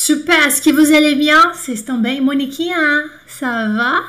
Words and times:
Super, 0.00 0.46
est-ce 0.46 0.62
que 0.62 0.70
vous 0.70 0.92
allez 0.92 1.16
bien? 1.16 1.52
Vocês 1.52 1.80
estão 1.80 2.00
bem? 2.00 2.20
Moniquinha, 2.20 3.10
ça 3.26 3.66
va? 3.66 4.04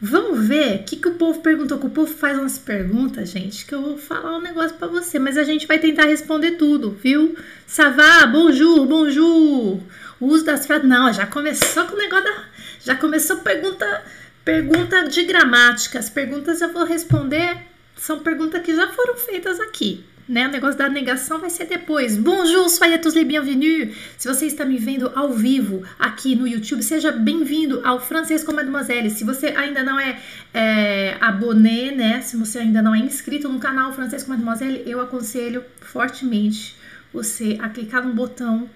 Vamos 0.00 0.48
ver 0.48 0.76
o 0.76 0.84
que, 0.84 0.96
que 0.96 1.08
o 1.08 1.14
povo 1.14 1.42
perguntou. 1.42 1.78
Que 1.78 1.88
o 1.88 1.90
povo 1.90 2.10
faz 2.10 2.38
umas 2.38 2.58
perguntas, 2.58 3.28
gente, 3.28 3.66
que 3.66 3.74
eu 3.74 3.82
vou 3.82 3.98
falar 3.98 4.38
um 4.38 4.40
negócio 4.40 4.74
para 4.78 4.88
você, 4.88 5.18
mas 5.18 5.36
a 5.36 5.44
gente 5.44 5.66
vai 5.66 5.78
tentar 5.78 6.06
responder 6.06 6.52
tudo, 6.52 6.92
viu? 7.02 7.36
Ça 7.66 7.90
va? 7.90 8.26
Bonjour, 8.28 8.86
bonjour. 8.86 9.78
O 10.18 10.26
uso 10.26 10.42
das 10.42 10.64
frases. 10.64 10.88
Não, 10.88 11.12
já 11.12 11.26
começou 11.26 11.84
com 11.84 11.96
o 11.96 11.98
negócio 11.98 12.24
da. 12.24 12.44
Já 12.82 12.96
começou 12.96 13.36
pergunta, 13.40 14.02
pergunta 14.42 15.06
de 15.06 15.24
gramática. 15.24 15.98
As 15.98 16.08
perguntas 16.08 16.62
eu 16.62 16.72
vou 16.72 16.86
responder 16.86 17.58
são 17.94 18.20
perguntas 18.20 18.62
que 18.62 18.74
já 18.74 18.88
foram 18.88 19.16
feitas 19.16 19.60
aqui 19.60 20.02
né? 20.30 20.46
O 20.46 20.50
negócio 20.50 20.78
da 20.78 20.88
negação 20.88 21.40
vai 21.40 21.50
ser 21.50 21.66
depois. 21.66 22.16
Bonjour, 22.16 22.68
soyez 22.68 23.00
tous 23.00 23.14
les 23.14 23.26
bienvenus. 23.26 23.96
Se 24.16 24.28
você 24.28 24.46
está 24.46 24.64
me 24.64 24.78
vendo 24.78 25.10
ao 25.12 25.32
vivo 25.32 25.82
aqui 25.98 26.36
no 26.36 26.46
YouTube, 26.46 26.84
seja 26.84 27.10
bem-vindo 27.10 27.80
ao 27.84 28.00
Francês 28.00 28.44
com 28.44 28.52
Mademoiselle. 28.52 29.10
Se 29.10 29.24
você 29.24 29.48
ainda 29.48 29.82
não 29.82 29.98
é, 29.98 30.20
é 30.54 31.16
aboné, 31.20 31.90
né? 31.90 32.20
Se 32.20 32.36
você 32.36 32.60
ainda 32.60 32.80
não 32.80 32.94
é 32.94 33.00
inscrito 33.00 33.48
no 33.48 33.58
canal 33.58 33.92
Francês 33.92 34.22
com 34.22 34.30
Mademoiselle, 34.30 34.84
eu 34.86 35.00
aconselho 35.00 35.64
fortemente 35.80 36.76
você 37.12 37.58
a 37.60 37.68
clicar 37.68 38.06
no 38.06 38.14
botão 38.14 38.70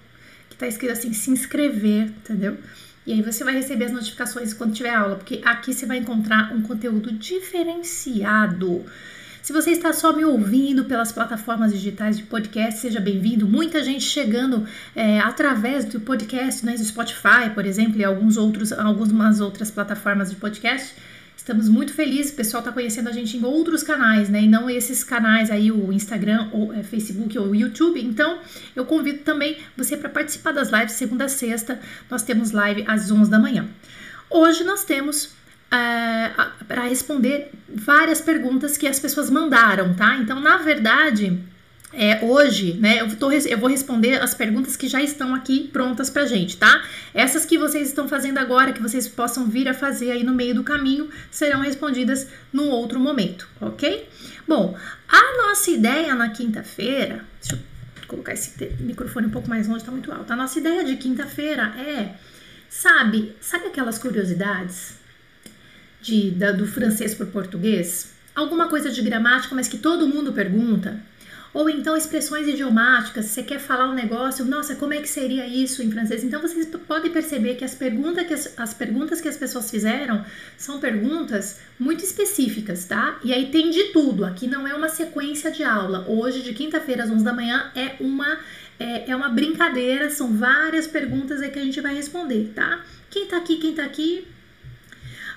que 0.49 0.55
está 0.55 0.67
escrito 0.67 0.91
assim, 0.91 1.13
se 1.13 1.31
inscrever, 1.31 2.07
entendeu? 2.07 2.57
E 3.07 3.13
aí 3.13 3.21
você 3.21 3.45
vai 3.45 3.53
receber 3.53 3.85
as 3.85 3.91
notificações 3.93 4.53
quando 4.53 4.73
tiver 4.73 4.93
aula, 4.93 5.15
porque 5.15 5.41
aqui 5.45 5.73
você 5.73 5.85
vai 5.85 5.99
encontrar 5.99 6.51
um 6.53 6.61
conteúdo 6.61 7.13
diferenciado 7.13 8.83
se 9.45 9.53
você 9.53 9.69
está 9.69 9.93
só 9.93 10.11
me 10.11 10.25
ouvindo 10.25 10.85
pelas 10.85 11.11
plataformas 11.11 11.71
digitais 11.71 12.17
de 12.17 12.23
podcast, 12.23 12.79
seja 12.79 12.99
bem-vindo. 12.99 13.47
Muita 13.47 13.83
gente 13.83 14.03
chegando 14.03 14.65
é, 14.95 15.19
através 15.19 15.85
do 15.85 15.99
podcast, 15.99 16.65
né, 16.65 16.73
do 16.73 16.83
Spotify, 16.83 17.51
por 17.53 17.63
exemplo, 17.63 17.99
e 17.99 18.03
alguns 18.03 18.37
outros, 18.37 18.73
algumas 18.73 19.41
outras 19.41 19.69
plataformas 19.69 20.31
de 20.31 20.35
podcast. 20.37 20.95
Estamos 21.37 21.69
muito 21.69 21.93
felizes, 21.93 22.33
o 22.33 22.35
pessoal 22.35 22.61
está 22.61 22.71
conhecendo 22.71 23.07
a 23.07 23.11
gente 23.11 23.37
em 23.37 23.45
outros 23.45 23.83
canais, 23.83 24.29
né? 24.29 24.41
E 24.41 24.47
não 24.47 24.67
esses 24.67 25.03
canais 25.03 25.51
aí, 25.51 25.71
o 25.71 25.93
Instagram, 25.93 26.49
ou 26.51 26.73
é, 26.73 26.81
Facebook 26.81 27.37
ou 27.37 27.53
YouTube. 27.53 28.03
Então, 28.03 28.39
eu 28.75 28.83
convido 28.83 29.19
também 29.19 29.59
você 29.77 29.95
para 29.95 30.09
participar 30.09 30.53
das 30.53 30.71
lives 30.71 30.93
segunda 30.93 31.25
a 31.25 31.29
sexta. 31.29 31.79
Nós 32.09 32.23
temos 32.23 32.49
live 32.49 32.83
às 32.87 33.11
11 33.11 33.29
da 33.29 33.37
manhã. 33.37 33.67
Hoje 34.27 34.63
nós 34.63 34.83
temos 34.83 35.35
para 36.67 36.83
responder 36.83 37.51
várias 37.67 38.21
perguntas 38.21 38.77
que 38.77 38.87
as 38.87 38.99
pessoas 38.99 39.29
mandaram, 39.29 39.93
tá? 39.93 40.17
Então, 40.17 40.39
na 40.39 40.57
verdade, 40.57 41.39
é, 41.97 42.19
hoje, 42.23 42.73
né, 42.73 42.99
eu, 42.99 43.15
tô, 43.15 43.31
eu 43.31 43.57
vou 43.57 43.69
responder 43.69 44.21
as 44.21 44.33
perguntas 44.33 44.75
que 44.75 44.87
já 44.87 45.01
estão 45.01 45.33
aqui 45.33 45.69
prontas 45.71 46.09
pra 46.09 46.25
gente, 46.25 46.57
tá? 46.57 46.83
Essas 47.13 47.45
que 47.45 47.57
vocês 47.57 47.87
estão 47.87 48.07
fazendo 48.07 48.37
agora, 48.37 48.73
que 48.73 48.81
vocês 48.81 49.07
possam 49.07 49.47
vir 49.47 49.69
a 49.69 49.73
fazer 49.73 50.11
aí 50.11 50.23
no 50.23 50.33
meio 50.33 50.53
do 50.53 50.63
caminho, 50.63 51.09
serão 51.31 51.61
respondidas 51.61 52.27
num 52.51 52.69
outro 52.69 52.99
momento, 52.99 53.47
ok? 53.61 54.07
Bom, 54.45 54.77
a 55.07 55.47
nossa 55.47 55.71
ideia 55.71 56.13
na 56.13 56.29
quinta-feira, 56.29 57.23
deixa 57.39 57.55
eu 57.55 57.59
colocar 58.07 58.33
esse 58.33 58.51
microfone 58.81 59.27
um 59.27 59.31
pouco 59.31 59.49
mais 59.49 59.67
longe, 59.67 59.85
tá 59.85 59.91
muito 59.91 60.11
alto. 60.11 60.31
A 60.31 60.35
nossa 60.35 60.59
ideia 60.59 60.83
de 60.83 60.97
quinta-feira 60.97 61.73
é, 61.77 62.15
sabe, 62.69 63.35
sabe 63.39 63.67
aquelas 63.67 63.97
curiosidades? 63.97 65.04
De, 66.05 66.29
da, 66.29 66.51
do 66.51 66.67
francês 66.67 67.15
para 67.15 67.25
o 67.25 67.31
português, 67.31 68.11
alguma 68.35 68.67
coisa 68.67 68.91
de 68.91 69.01
gramática, 69.01 69.55
mas 69.55 69.67
que 69.67 69.77
todo 69.77 70.07
mundo 70.07 70.31
pergunta, 70.31 70.99
ou 71.51 71.67
então 71.69 71.97
expressões 71.97 72.47
idiomáticas, 72.47 73.25
você 73.25 73.41
quer 73.41 73.59
falar 73.59 73.89
um 73.89 73.93
negócio, 73.93 74.45
nossa, 74.45 74.75
como 74.75 74.93
é 74.93 75.01
que 75.01 75.07
seria 75.07 75.47
isso 75.47 75.81
em 75.81 75.89
francês? 75.89 76.23
Então 76.23 76.39
vocês 76.41 76.67
podem 76.87 77.11
perceber 77.11 77.55
que 77.55 77.63
as 77.63 77.73
perguntas 77.73 78.27
que 78.27 78.33
as, 78.33 78.59
as 78.59 78.73
perguntas 78.73 79.19
que 79.19 79.27
as 79.27 79.37
pessoas 79.37 79.71
fizeram 79.71 80.23
são 80.57 80.79
perguntas 80.79 81.61
muito 81.79 82.03
específicas, 82.03 82.85
tá? 82.85 83.17
E 83.23 83.33
aí 83.33 83.49
tem 83.51 83.71
de 83.71 83.85
tudo. 83.85 84.25
Aqui 84.25 84.47
não 84.47 84.67
é 84.67 84.73
uma 84.75 84.89
sequência 84.89 85.49
de 85.49 85.63
aula. 85.63 86.05
Hoje, 86.07 86.43
de 86.43 86.53
quinta-feira 86.53 87.03
às 87.03 87.09
11 87.09 87.23
da 87.23 87.33
manhã, 87.33 87.71
é 87.73 87.95
uma 88.01 88.37
é, 88.77 89.09
é 89.11 89.15
uma 89.15 89.29
brincadeira, 89.29 90.09
são 90.09 90.35
várias 90.35 90.85
perguntas 90.85 91.41
aí 91.41 91.49
que 91.49 91.59
a 91.59 91.63
gente 91.63 91.79
vai 91.79 91.95
responder, 91.95 92.51
tá? 92.53 92.83
Quem 93.09 93.25
tá 93.25 93.37
aqui, 93.37 93.55
quem 93.55 93.73
tá 93.73 93.85
aqui, 93.85 94.27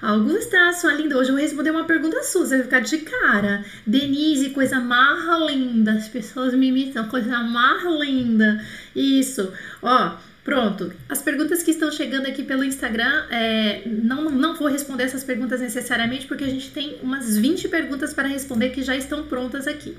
Augusta, 0.00 0.72
sua 0.74 0.92
linda, 0.94 1.16
hoje 1.16 1.30
eu 1.30 1.34
vou 1.34 1.42
responder 1.42 1.70
uma 1.70 1.84
pergunta 1.84 2.22
sua, 2.22 2.46
você 2.46 2.56
vai 2.56 2.64
ficar 2.64 2.80
de 2.80 2.98
cara. 2.98 3.64
Denise, 3.84 4.50
coisa 4.50 4.78
mais 4.78 5.24
linda, 5.50 5.92
as 5.92 6.08
pessoas 6.08 6.54
me 6.54 6.68
imitam, 6.68 7.08
coisa 7.08 7.38
mais 7.38 7.82
linda. 8.00 8.64
Isso, 8.94 9.52
ó, 9.82 10.16
Pronto, 10.48 10.90
as 11.10 11.20
perguntas 11.20 11.62
que 11.62 11.72
estão 11.72 11.92
chegando 11.92 12.24
aqui 12.26 12.42
pelo 12.42 12.64
Instagram, 12.64 13.26
é, 13.30 13.82
não, 13.84 14.30
não 14.30 14.56
vou 14.56 14.66
responder 14.66 15.04
essas 15.04 15.22
perguntas 15.22 15.60
necessariamente, 15.60 16.26
porque 16.26 16.42
a 16.42 16.48
gente 16.48 16.70
tem 16.70 16.96
umas 17.02 17.36
20 17.36 17.68
perguntas 17.68 18.14
para 18.14 18.26
responder 18.26 18.70
que 18.70 18.80
já 18.80 18.96
estão 18.96 19.26
prontas 19.26 19.66
aqui. 19.66 19.94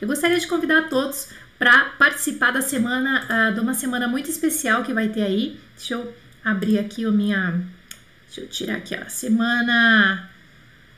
Eu 0.00 0.08
gostaria 0.08 0.40
de 0.40 0.48
convidar 0.48 0.88
todos 0.88 1.28
para 1.56 1.90
participar 1.90 2.50
da 2.50 2.60
semana, 2.60 3.28
uh, 3.30 3.54
de 3.54 3.60
uma 3.60 3.74
semana 3.74 4.08
muito 4.08 4.28
especial 4.28 4.82
que 4.82 4.92
vai 4.92 5.08
ter 5.08 5.22
aí. 5.22 5.56
Deixa 5.76 5.94
eu 5.94 6.12
abrir 6.44 6.80
aqui 6.80 7.06
o 7.06 7.12
minha 7.12 7.62
Deixa 8.32 8.40
eu 8.40 8.48
tirar 8.48 8.76
aqui, 8.76 8.96
ó. 8.96 9.06
Semana. 9.10 10.30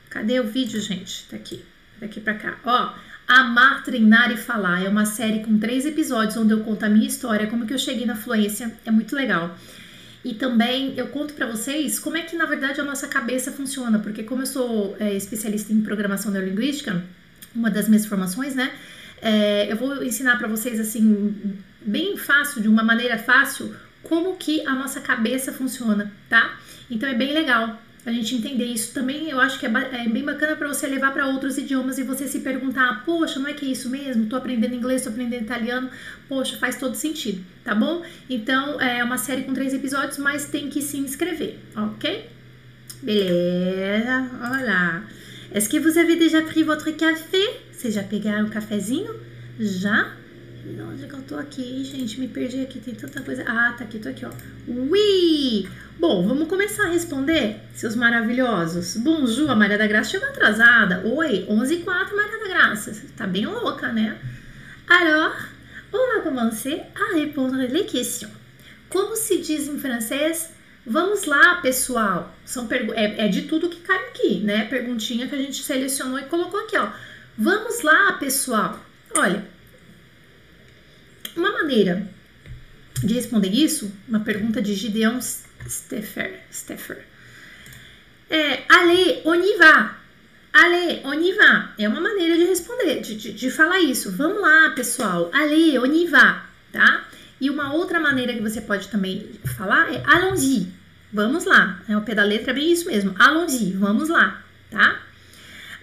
Cadê 0.08 0.38
o 0.38 0.44
vídeo, 0.44 0.80
gente? 0.80 1.26
Tá 1.28 1.34
aqui. 1.34 1.64
Daqui 2.00 2.20
pra 2.20 2.34
cá. 2.34 2.56
Ó. 2.64 2.92
Amar, 3.26 3.82
Treinar 3.82 4.30
e 4.30 4.36
Falar 4.36 4.84
é 4.84 4.88
uma 4.88 5.04
série 5.04 5.40
com 5.42 5.58
três 5.58 5.84
episódios 5.84 6.36
onde 6.36 6.52
eu 6.52 6.60
conto 6.60 6.84
a 6.84 6.88
minha 6.88 7.08
história, 7.08 7.48
como 7.48 7.66
que 7.66 7.74
eu 7.74 7.78
cheguei 7.78 8.06
na 8.06 8.14
fluência. 8.14 8.72
É 8.86 8.90
muito 8.92 9.16
legal. 9.16 9.58
E 10.24 10.34
também 10.34 10.94
eu 10.96 11.08
conto 11.08 11.34
para 11.34 11.46
vocês 11.46 11.98
como 11.98 12.16
é 12.16 12.22
que 12.22 12.36
na 12.36 12.46
verdade 12.46 12.80
a 12.80 12.84
nossa 12.84 13.08
cabeça 13.08 13.50
funciona, 13.50 13.98
porque 13.98 14.22
como 14.22 14.42
eu 14.42 14.46
sou 14.46 14.96
é, 15.00 15.14
especialista 15.14 15.72
em 15.72 15.80
programação 15.80 16.30
neurolinguística, 16.30 17.02
uma 17.52 17.68
das 17.68 17.88
minhas 17.88 18.06
formações, 18.06 18.54
né? 18.54 18.72
É, 19.20 19.72
eu 19.72 19.76
vou 19.76 20.04
ensinar 20.04 20.38
para 20.38 20.46
vocês 20.46 20.78
assim 20.78 21.56
bem 21.80 22.16
fácil, 22.16 22.62
de 22.62 22.68
uma 22.68 22.84
maneira 22.84 23.18
fácil, 23.18 23.74
como 24.04 24.36
que 24.36 24.64
a 24.66 24.74
nossa 24.74 25.00
cabeça 25.00 25.52
funciona, 25.52 26.12
tá? 26.28 26.58
Então 26.90 27.08
é 27.08 27.14
bem 27.14 27.32
legal 27.32 27.80
a 28.06 28.12
gente 28.12 28.34
entender 28.34 28.66
isso 28.66 28.92
também. 28.92 29.30
Eu 29.30 29.40
acho 29.40 29.58
que 29.58 29.66
é, 29.66 29.70
é 29.70 30.08
bem 30.08 30.24
bacana 30.24 30.56
para 30.56 30.68
você 30.68 30.86
levar 30.86 31.12
para 31.12 31.26
outros 31.26 31.56
idiomas 31.56 31.98
e 31.98 32.02
você 32.02 32.28
se 32.28 32.40
perguntar: 32.40 33.04
poxa, 33.04 33.38
não 33.40 33.48
é 33.48 33.54
que 33.54 33.66
é 33.66 33.68
isso 33.70 33.88
mesmo? 33.88 34.26
Tô 34.26 34.36
aprendendo 34.36 34.74
inglês, 34.74 35.02
tô 35.02 35.08
aprendendo 35.08 35.42
italiano. 35.42 35.90
Poxa, 36.28 36.56
faz 36.56 36.76
todo 36.76 36.94
sentido, 36.94 37.44
tá 37.64 37.74
bom? 37.74 38.02
Então 38.28 38.80
é 38.80 39.02
uma 39.02 39.18
série 39.18 39.42
com 39.42 39.54
três 39.54 39.72
episódios, 39.72 40.18
mas 40.18 40.46
tem 40.46 40.68
que 40.68 40.82
se 40.82 40.98
inscrever, 40.98 41.58
ok? 41.76 42.28
Beleza, 43.02 44.30
olá. 44.40 45.04
Est-ce 45.52 45.68
que 45.68 45.78
vous 45.78 45.96
avez 45.98 46.16
déjà 46.16 46.42
pris 46.42 46.64
votre 46.64 46.90
café? 46.92 47.38
Vocês 47.70 47.94
já 47.94 48.02
pegaram 48.02 48.46
o 48.46 48.50
cafezinho? 48.50 49.14
Já? 49.58 50.12
Onde 50.66 51.04
é 51.04 51.06
que 51.06 51.12
eu 51.12 51.22
tô 51.22 51.36
aqui, 51.36 51.84
gente? 51.84 52.18
Me 52.18 52.26
perdi 52.26 52.62
aqui, 52.62 52.80
tem 52.80 52.94
tanta 52.94 53.20
coisa. 53.20 53.44
Ah, 53.46 53.74
tá 53.76 53.84
aqui, 53.84 53.98
tô 53.98 54.08
aqui, 54.08 54.24
ó. 54.24 54.30
Ui! 54.66 55.68
Bom, 56.00 56.26
vamos 56.26 56.48
começar 56.48 56.84
a 56.84 56.88
responder, 56.88 57.60
seus 57.74 57.94
maravilhosos. 57.94 58.96
Bonjour, 58.96 59.50
a 59.50 59.54
Maria 59.54 59.76
da 59.76 59.86
Graça 59.86 60.12
chegou 60.12 60.26
atrasada. 60.26 61.02
Oi, 61.04 61.44
11 61.50 61.74
h 61.74 61.84
04 61.84 62.16
Maria 62.16 62.38
da 62.38 62.48
Graça. 62.48 62.92
Tá 63.14 63.26
bem 63.26 63.44
louca, 63.44 63.92
né? 63.92 64.16
Alors, 64.88 65.36
on 65.92 66.14
va 66.14 66.22
commencer 66.22 66.82
à 66.94 67.14
répondre 67.14 67.66
les 67.66 67.84
questions. 67.84 68.32
Como 68.88 69.16
se 69.16 69.42
diz 69.42 69.68
em 69.68 69.78
francês? 69.78 70.50
Vamos 70.86 71.26
lá, 71.26 71.56
pessoal. 71.56 72.34
São 72.46 72.66
é, 72.94 73.26
é 73.26 73.28
de 73.28 73.42
tudo 73.42 73.68
que 73.68 73.80
cai 73.82 73.98
aqui, 74.08 74.40
né? 74.40 74.64
Perguntinha 74.64 75.28
que 75.28 75.34
a 75.34 75.38
gente 75.38 75.62
selecionou 75.62 76.18
e 76.18 76.24
colocou 76.24 76.60
aqui, 76.60 76.78
ó. 76.78 76.88
Vamos 77.36 77.82
lá, 77.82 78.14
pessoal. 78.14 78.80
Olha, 79.14 79.44
uma 81.36 81.52
maneira 81.52 82.06
de 83.02 83.14
responder 83.14 83.48
isso, 83.48 83.92
uma 84.08 84.20
pergunta 84.20 84.62
de 84.62 84.74
Gideon 84.74 85.20
Steffer, 85.20 86.40
Steffer. 86.52 87.04
É, 88.30 88.62
allez, 88.68 89.24
on 89.24 89.34
y 89.34 89.56
va. 89.58 89.98
Allez, 90.52 91.04
on 91.04 91.20
y 91.20 91.32
va. 91.32 91.74
É 91.78 91.88
uma 91.88 92.00
maneira 92.00 92.36
de 92.36 92.44
responder, 92.44 93.00
de, 93.00 93.16
de, 93.16 93.32
de 93.32 93.50
falar 93.50 93.80
isso. 93.80 94.10
Vamos 94.12 94.40
lá, 94.40 94.72
pessoal. 94.74 95.30
Allez, 95.32 95.76
on 95.78 95.92
y 95.92 96.06
va, 96.06 96.46
tá? 96.72 97.04
E 97.40 97.50
uma 97.50 97.74
outra 97.74 98.00
maneira 98.00 98.32
que 98.32 98.40
você 98.40 98.60
pode 98.60 98.88
também 98.88 99.28
falar 99.56 99.92
é 99.92 100.02
allons-y. 100.06 100.72
Vamos 101.12 101.44
lá. 101.44 101.82
É 101.88 101.96
o 101.96 102.02
pé 102.02 102.14
da 102.14 102.24
letra 102.24 102.52
é 102.52 102.54
bem 102.54 102.72
isso 102.72 102.86
mesmo. 102.86 103.14
Allons-y, 103.18 103.72
vamos 103.72 104.08
lá, 104.08 104.42
tá? 104.70 105.03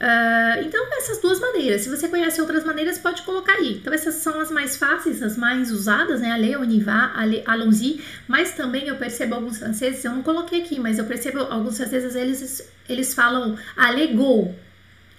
Uh, 0.02 0.66
então, 0.66 0.84
essas 0.98 1.22
duas 1.22 1.40
maneiras. 1.40 1.82
Se 1.82 1.90
você 1.90 2.08
conhece 2.08 2.42
outras 2.42 2.64
maneiras, 2.64 2.98
pode 2.98 3.22
colocar 3.22 3.54
aí. 3.54 3.74
Então, 3.74 3.94
essas 3.94 4.16
são 4.16 4.40
as 4.40 4.50
mais 4.50 4.76
fáceis, 4.76 5.22
as 5.22 5.38
mais 5.38 5.72
usadas, 5.72 6.22
né? 6.22 6.32
Ale, 6.32 6.56
Oniva, 6.56 7.12
Ale, 7.14 7.44
Allons-y. 7.46 8.02
Mas 8.28 8.56
também 8.56 8.88
eu 8.88 8.96
percebo 8.96 9.36
alguns 9.36 9.60
franceses, 9.60 10.04
eu 10.04 10.12
não 10.12 10.24
coloquei 10.24 10.64
aqui, 10.64 10.80
mas 10.80 10.98
eu 10.98 11.06
percebo 11.06 11.42
alguns 11.42 11.78
franceses, 11.78 12.16
eles, 12.16 12.74
eles 12.90 13.14
falam 13.14 13.56
Ale 13.78 14.08
go, 14.08 14.56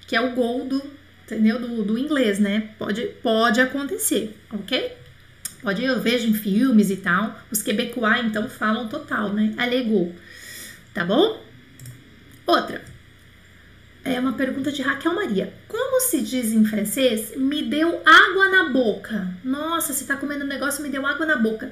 que 0.08 0.16
é 0.16 0.20
o 0.20 0.34
gol 0.34 0.64
do, 0.64 0.82
entendeu? 1.24 1.60
Do, 1.60 1.84
do 1.84 1.96
inglês, 1.96 2.40
né? 2.40 2.70
Pode, 2.76 3.02
pode 3.22 3.60
acontecer, 3.60 4.36
ok? 4.52 4.96
Pode 5.62 5.84
eu 5.84 6.00
vejo 6.00 6.26
em 6.26 6.34
filmes 6.34 6.90
e 6.90 6.96
tal. 6.96 7.38
Os 7.52 7.62
quebecois, 7.62 8.26
então, 8.26 8.48
falam 8.48 8.88
total, 8.88 9.32
né? 9.32 9.54
Alegou. 9.56 10.12
Tá 10.92 11.04
bom? 11.04 11.40
Outra. 12.44 12.91
É 14.04 14.18
uma 14.18 14.32
pergunta 14.32 14.72
de 14.72 14.82
Raquel 14.82 15.14
Maria. 15.14 15.54
Como 15.68 16.00
se 16.00 16.20
diz 16.20 16.50
em 16.50 16.64
francês, 16.64 17.36
me 17.36 17.62
deu 17.62 18.02
água 18.04 18.48
na 18.48 18.68
boca? 18.68 19.28
Nossa, 19.44 19.92
você 19.92 20.04
tá 20.04 20.16
comendo 20.16 20.44
um 20.44 20.48
negócio, 20.48 20.82
me 20.82 20.88
deu 20.88 21.06
água 21.06 21.24
na 21.24 21.36
boca. 21.36 21.70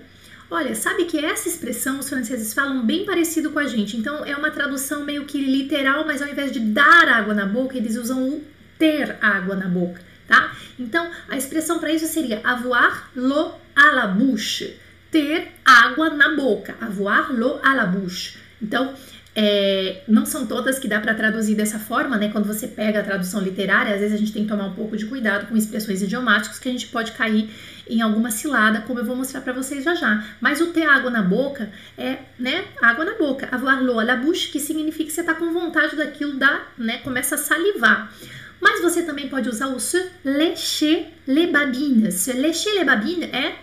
Olha, 0.49 0.75
sabe 0.77 1.06
que 1.06 1.19
essa 1.19 1.49
expressão 1.49 1.99
os 1.99 2.09
franceses 2.09 2.55
falam 2.55 2.87
bem 2.87 3.05
parecido 3.05 3.50
com 3.50 3.59
a 3.59 3.67
gente. 3.67 3.97
Então 3.97 4.25
é 4.25 4.37
uma 4.37 4.50
tradução 4.50 5.05
meio 5.05 5.25
que 5.25 5.41
literal, 5.41 6.06
mas 6.06 6.23
ao 6.23 6.29
invés 6.29 6.53
de 6.53 6.61
dar 6.61 7.09
água 7.09 7.35
na 7.35 7.47
boca, 7.47 7.77
eles 7.77 7.97
usam 7.97 8.29
o 8.29 8.44
ter 8.79 9.17
água 9.21 9.56
na 9.56 9.69
boca, 9.69 10.00
tá? 10.27 10.56
Então 10.79 11.11
a 11.29 11.37
expressão 11.37 11.81
para 11.81 11.93
isso 11.93 12.06
seria 12.06 12.41
avoir 12.44 13.11
l'eau 13.15 13.61
à 13.75 13.93
la 13.93 14.06
bouche, 14.06 14.77
ter 15.11 15.49
água 15.65 16.11
na 16.11 16.35
boca, 16.35 16.77
avoir 16.81 17.32
l'eau 17.32 17.61
à 17.62 17.75
la 17.75 17.87
bouche. 17.87 18.38
Então 18.62 18.94
é, 19.43 20.03
não 20.07 20.27
são 20.27 20.47
todas 20.47 20.79
que 20.79 20.87
dá 20.87 21.01
para 21.01 21.15
traduzir 21.15 21.55
dessa 21.55 21.79
forma, 21.79 22.19
né? 22.19 22.29
Quando 22.29 22.45
você 22.45 22.69
pega 22.69 23.01
a 23.01 23.03
tradução 23.03 23.41
literária, 23.41 23.95
às 23.95 24.01
vezes 24.01 24.15
a 24.15 24.19
gente 24.19 24.35
tem 24.35 24.43
que 24.43 24.51
tomar 24.51 24.67
um 24.67 24.75
pouco 24.75 24.99
de 24.99 25.07
cuidado 25.07 25.47
com 25.47 25.57
expressões 25.57 26.03
idiomáticas 26.03 26.59
que 26.59 26.69
a 26.69 26.73
gente 26.73 26.89
pode 26.89 27.13
cair 27.13 27.49
em 27.89 28.03
alguma 28.03 28.31
cilada, 28.31 28.83
como 28.83 28.99
eu 29.01 29.05
vou 29.05 29.17
mostrar 29.17 29.41
para 29.41 29.55
vocês 29.55 29.83
já 29.83 29.95
já. 29.95 30.23
Mas 30.43 30.61
o 30.61 30.67
ter 30.67 30.83
água 30.83 31.11
na 31.11 31.23
boca 31.23 31.71
é, 31.97 32.19
né? 32.39 32.67
Água 32.83 33.07
na 33.07 33.15
boca. 33.15 33.49
Avoir 33.51 33.83
l'eau 33.83 33.99
à 33.99 34.05
la 34.05 34.17
bouche, 34.17 34.51
que 34.51 34.61
significa 34.61 35.07
que 35.07 35.13
você 35.13 35.23
tá 35.23 35.35
com 35.35 35.51
vontade 35.55 35.97
daquilo, 35.97 36.35
dá, 36.35 36.61
né? 36.77 36.99
Começa 36.99 37.37
a 37.37 37.39
salivar. 37.39 38.13
Mas 38.61 38.83
você 38.83 39.05
também 39.05 39.27
pode 39.31 39.49
usar 39.49 39.69
o 39.69 39.81
se 39.81 40.05
lécher 40.23 41.07
les 41.27 41.51
babines. 41.51 42.13
Se 42.13 42.35
lécher 42.35 42.75
les 42.75 42.85
babines 42.85 43.31
é 43.33 43.55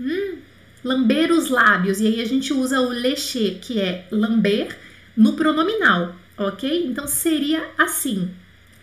hum, 0.00 0.38
lamber 0.82 1.30
os 1.30 1.50
lábios. 1.50 2.00
E 2.00 2.06
aí 2.06 2.22
a 2.22 2.26
gente 2.26 2.54
usa 2.54 2.80
o 2.80 2.88
lécher, 2.88 3.58
que 3.60 3.78
é 3.78 4.06
lamber 4.10 4.85
no 5.16 5.32
pronominal, 5.32 6.14
ok? 6.36 6.86
Então 6.86 7.06
seria 7.06 7.62
assim: 7.78 8.30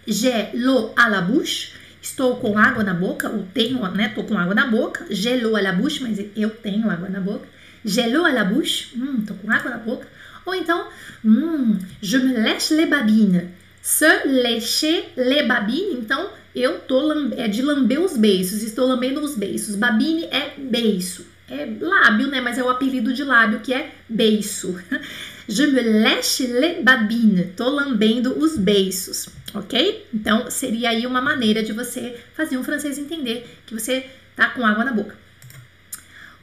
j'ai 0.07 0.50
l'eau 0.53 0.94
à 0.95 1.09
la 1.09 1.21
bouche, 1.21 1.74
estou 2.01 2.38
com 2.38 2.57
água 2.57 2.83
na 2.83 2.94
boca, 2.94 3.30
ou 3.30 3.45
tenho, 3.53 3.88
né? 3.91 4.09
Tô 4.09 4.24
com 4.24 4.38
água 4.38 4.56
na 4.56 4.68
boca. 4.68 5.06
J'ai 5.09 5.38
l'eau 5.38 5.56
à 5.56 5.62
la 5.62 5.71
bouche, 5.74 6.01
mas 6.01 6.19
eu 6.35 6.50
tenho 6.50 6.89
água 6.89 7.09
na 7.09 7.19
boca. 7.19 7.47
J'ai 7.85 8.09
l'eau 8.09 8.25
à 8.25 8.31
la 8.31 8.44
bouche, 8.44 8.94
hum, 8.95 9.24
tô 9.25 9.33
com 9.35 9.51
água 9.51 9.71
na 9.71 9.77
boca. 9.77 10.07
Ou 10.45 10.56
então, 10.56 10.88
hum, 11.24 11.77
je 12.01 12.18
me 12.18 12.33
lèche 12.33 12.74
les 12.74 12.85
babines. 12.85 13.44
Se 13.81 14.25
lécher 14.25 15.12
les 15.18 15.45
babines, 15.45 16.00
então 16.00 16.30
eu 16.56 16.80
tô 16.80 17.12
é 17.33 17.47
de 17.47 17.62
lamber 17.62 18.00
os 18.00 18.15
beiços, 18.15 18.63
estou 18.63 18.88
lambendo 18.88 19.19
os 19.19 19.35
beiços. 19.35 19.75
Babine 19.75 20.25
é 20.25 20.53
beiço, 20.57 21.25
é 21.50 21.68
lábio, 21.81 22.27
né? 22.27 22.39
Mas 22.39 22.57
é 22.57 22.63
o 22.63 22.69
apelido 22.69 23.13
de 23.13 23.24
lábio 23.24 23.59
que 23.59 23.74
é 23.74 23.91
beiço. 24.07 24.80
Je 25.48 25.63
me 25.63 25.81
lèche 25.81 26.48
les 26.48 26.81
babines. 26.81 27.54
Tô 27.56 27.69
lambendo 27.69 28.38
os 28.38 28.57
beiços, 28.57 29.28
ok? 29.54 30.07
Então, 30.13 30.50
seria 30.50 30.90
aí 30.90 31.06
uma 31.06 31.22
maneira 31.22 31.62
de 31.62 31.74
você 31.74 32.18
fazer 32.34 32.57
um 32.57 32.63
francês 32.63 32.98
entender 32.98 33.45
que 33.66 33.74
você 33.74 34.06
tá 34.36 34.50
com 34.50 34.66
água 34.66 34.86
na 34.86 34.94
boca. 34.94 35.18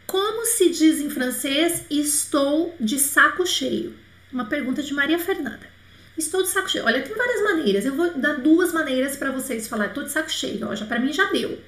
Como 0.06 0.44
se 0.44 0.70
diz 0.70 1.00
em 1.00 1.08
francês 1.08 1.84
estou 1.88 2.74
de 2.78 2.98
saco 2.98 3.46
cheio? 3.46 3.94
Uma 4.32 4.44
pergunta 4.44 4.82
de 4.82 4.92
Maria 4.92 5.18
Fernanda. 5.18 5.70
Estou 6.18 6.42
de 6.42 6.48
saco 6.48 6.70
cheio. 6.70 6.84
Olha, 6.84 7.00
tem 7.00 7.16
várias 7.16 7.42
maneiras. 7.42 7.86
Eu 7.86 7.94
vou 7.94 8.12
dar 8.18 8.34
duas 8.34 8.72
maneiras 8.72 9.16
para 9.16 9.30
vocês 9.30 9.66
falar. 9.66 9.86
Estou 9.86 10.04
de 10.04 10.10
saco 10.10 10.30
cheio. 10.30 10.66
Ó, 10.68 10.74
já 10.74 10.84
para 10.84 11.00
mim 11.00 11.12
já 11.12 11.30
deu. 11.30 11.58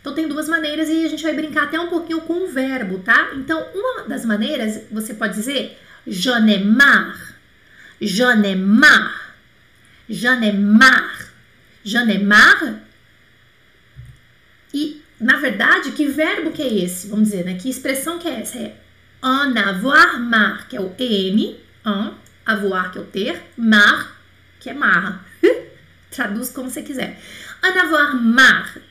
Então 0.00 0.14
tem 0.14 0.28
duas 0.28 0.48
maneiras 0.48 0.88
e 0.88 1.04
a 1.04 1.08
gente 1.08 1.22
vai 1.22 1.34
brincar 1.34 1.64
até 1.64 1.80
um 1.80 1.88
pouquinho 1.88 2.20
com 2.20 2.44
o 2.44 2.46
verbo, 2.46 2.98
tá? 3.00 3.32
Então, 3.34 3.66
uma 3.74 4.02
das 4.02 4.24
maneiras, 4.24 4.82
você 4.90 5.14
pode 5.14 5.34
dizer 5.34 5.76
J'en 6.06 6.46
ai 6.46 6.62
marre. 6.62 7.34
J'en 8.00 8.42
ai 8.42 8.54
marre. 8.54 9.34
J'en 10.08 10.40
ai 10.42 10.52
marre. 10.52 11.32
J'en 11.84 12.08
ai 12.08 12.18
marre. 12.18 12.80
E, 14.74 15.00
na 15.20 15.36
verdade, 15.36 15.92
que 15.92 16.08
verbo 16.08 16.52
que 16.52 16.62
é 16.62 16.84
esse? 16.84 17.08
Vamos 17.08 17.30
dizer, 17.30 17.44
né? 17.44 17.54
Que 17.54 17.68
expressão 17.70 18.18
que 18.18 18.28
é 18.28 18.40
essa? 18.40 18.58
É 18.58 18.76
en 19.22 19.56
avoir 19.56 20.20
marre, 20.20 20.66
que 20.68 20.76
é 20.76 20.80
o 20.80 20.94
em, 20.98 21.56
en, 21.84 22.14
avoir, 22.44 22.92
que 22.92 22.98
é 22.98 23.00
o 23.00 23.04
ter, 23.04 23.42
marre, 23.56 24.08
que 24.60 24.70
é 24.70 24.74
marra. 24.74 25.20
Traduz 26.10 26.50
como 26.50 26.70
você 26.70 26.82
quiser. 26.82 27.18
En 27.62 27.78
avoir 27.78 28.14
marre. 28.14 28.82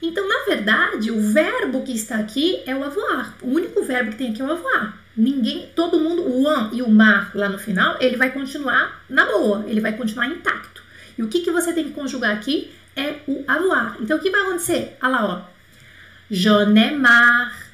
Então, 0.00 0.28
na 0.28 0.44
verdade, 0.44 1.10
o 1.10 1.32
verbo 1.32 1.82
que 1.82 1.92
está 1.92 2.18
aqui 2.18 2.62
é 2.66 2.74
o 2.74 2.84
avoir. 2.84 3.36
O 3.42 3.48
único 3.48 3.82
verbo 3.82 4.12
que 4.12 4.18
tem 4.18 4.30
aqui 4.30 4.42
é 4.42 4.44
o 4.44 4.52
avoir. 4.52 5.03
Ninguém, 5.16 5.70
todo 5.76 6.00
mundo, 6.00 6.22
o 6.28 6.48
an 6.48 6.70
e 6.72 6.82
o 6.82 6.90
mar 6.90 7.30
lá 7.34 7.48
no 7.48 7.58
final, 7.58 7.96
ele 8.00 8.16
vai 8.16 8.32
continuar 8.32 9.04
na 9.08 9.24
boa, 9.26 9.64
ele 9.68 9.80
vai 9.80 9.92
continuar 9.96 10.26
intacto. 10.26 10.82
E 11.16 11.22
o 11.22 11.28
que, 11.28 11.40
que 11.40 11.50
você 11.50 11.72
tem 11.72 11.84
que 11.84 11.92
conjugar 11.92 12.34
aqui 12.34 12.72
é 12.96 13.20
o 13.26 13.44
avoir. 13.46 13.96
Então, 14.00 14.16
o 14.16 14.20
que 14.20 14.30
vai 14.30 14.42
acontecer? 14.42 14.96
Olha 15.00 15.12
lá, 15.12 15.24
ó. 15.26 15.54
Marre. 16.96 17.64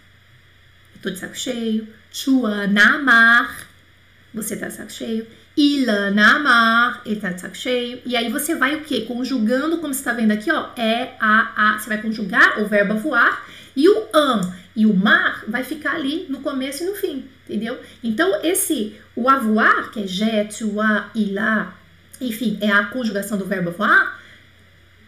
Eu 0.94 1.02
tô 1.02 1.10
de 1.10 1.18
saco 1.18 1.36
cheio. 1.36 1.88
Marre. 3.02 3.64
Você 4.34 4.56
tá 4.56 4.68
de 4.68 4.74
saco 4.74 4.92
cheio. 4.92 5.26
Il 5.56 5.88
en 5.88 6.18
a 6.18 6.38
marre. 6.38 7.00
Ele 7.06 7.20
tá 7.20 7.30
de 7.30 7.40
saco 7.40 7.56
cheio. 7.56 8.00
E 8.04 8.16
aí 8.16 8.30
você 8.30 8.54
vai 8.54 8.76
o 8.76 8.84
quê? 8.84 9.02
Conjugando, 9.02 9.78
como 9.78 9.94
você 9.94 10.02
tá 10.02 10.12
vendo 10.12 10.32
aqui, 10.32 10.50
ó. 10.50 10.70
É, 10.76 11.14
a, 11.20 11.74
a. 11.74 11.78
Você 11.78 11.88
vai 11.88 12.00
conjugar 12.02 12.60
o 12.60 12.66
verbo 12.66 12.94
avoir. 12.94 13.46
E 13.74 13.88
o 13.88 14.08
an 14.14 14.40
e 14.74 14.86
o 14.86 14.94
mar 14.94 15.44
vai 15.48 15.64
ficar 15.64 15.96
ali 15.96 16.26
no 16.28 16.40
começo 16.40 16.82
e 16.82 16.86
no 16.86 16.94
fim, 16.94 17.28
entendeu? 17.44 17.78
Então, 18.02 18.40
esse, 18.42 18.96
o 19.16 19.28
avoir, 19.28 19.90
que 19.90 20.04
é 20.04 20.06
je, 20.06 20.44
tu, 20.44 20.80
a, 20.80 21.10
il, 21.14 21.38
a, 21.38 21.74
enfim, 22.20 22.58
é 22.60 22.70
a 22.70 22.84
conjugação 22.84 23.36
do 23.36 23.44
verbo 23.44 23.70
avoir, 23.70 24.20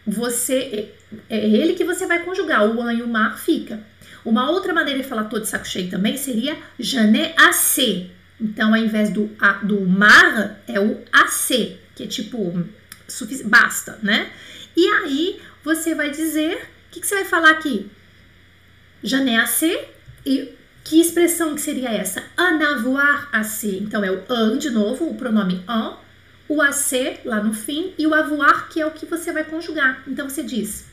você, 0.06 0.91
é, 1.31 1.37
é 1.37 1.49
ele 1.49 1.75
que 1.75 1.85
você 1.85 2.06
vai 2.06 2.25
conjugar, 2.25 2.67
o 2.67 2.81
an 2.81 2.93
e 2.93 3.03
o 3.03 3.09
mar 3.09 3.38
fica. 3.38 3.81
Uma 4.25 4.50
outra 4.50 4.73
maneira 4.73 5.00
de 5.00 5.09
falar 5.09 5.25
todo 5.25 5.44
saco 5.44 5.67
cheio 5.67 5.91
também 5.91 6.17
seria 6.17 6.56
n'ai 7.11 7.35
assez. 7.37 8.06
Então, 8.41 8.75
ao 8.75 8.81
invés 8.81 9.11
do, 9.11 9.31
a, 9.41 9.53
do 9.55 9.81
mar, 9.82 10.61
é 10.67 10.81
o 10.81 11.00
assez, 11.12 11.76
que 11.94 12.03
é 12.03 12.06
tipo, 12.06 12.65
basta, 13.44 13.99
né? 14.03 14.31
E 14.76 14.87
aí, 14.87 15.41
você 15.62 15.94
vai 15.94 16.11
dizer, 16.11 16.56
o 16.56 16.91
que, 16.91 17.00
que 17.00 17.06
você 17.06 17.17
vai 17.17 17.25
falar 17.25 17.50
aqui? 17.50 17.88
Jané 19.03 19.39
assez. 19.39 19.79
E 20.25 20.55
que 20.85 21.01
expressão 21.01 21.55
que 21.55 21.61
seria 21.61 21.91
essa? 21.91 22.23
En 22.39 22.63
avoir 22.63 23.29
assez. 23.32 23.79
Então 23.81 24.05
é 24.05 24.11
o 24.11 24.25
an 24.29 24.59
de 24.59 24.71
novo, 24.71 25.09
o 25.09 25.15
pronome 25.15 25.63
en, 25.69 25.97
o 26.49 26.61
assez 26.61 27.21
lá 27.25 27.43
no 27.43 27.53
fim 27.53 27.93
e 27.97 28.06
o 28.06 28.15
avoir 28.15 28.69
que 28.69 28.81
é 28.81 28.87
o 28.87 28.91
que 28.91 29.06
você 29.06 29.32
vai 29.32 29.44
conjugar. 29.44 30.03
Então 30.06 30.29
você 30.29 30.43
diz 30.43 30.87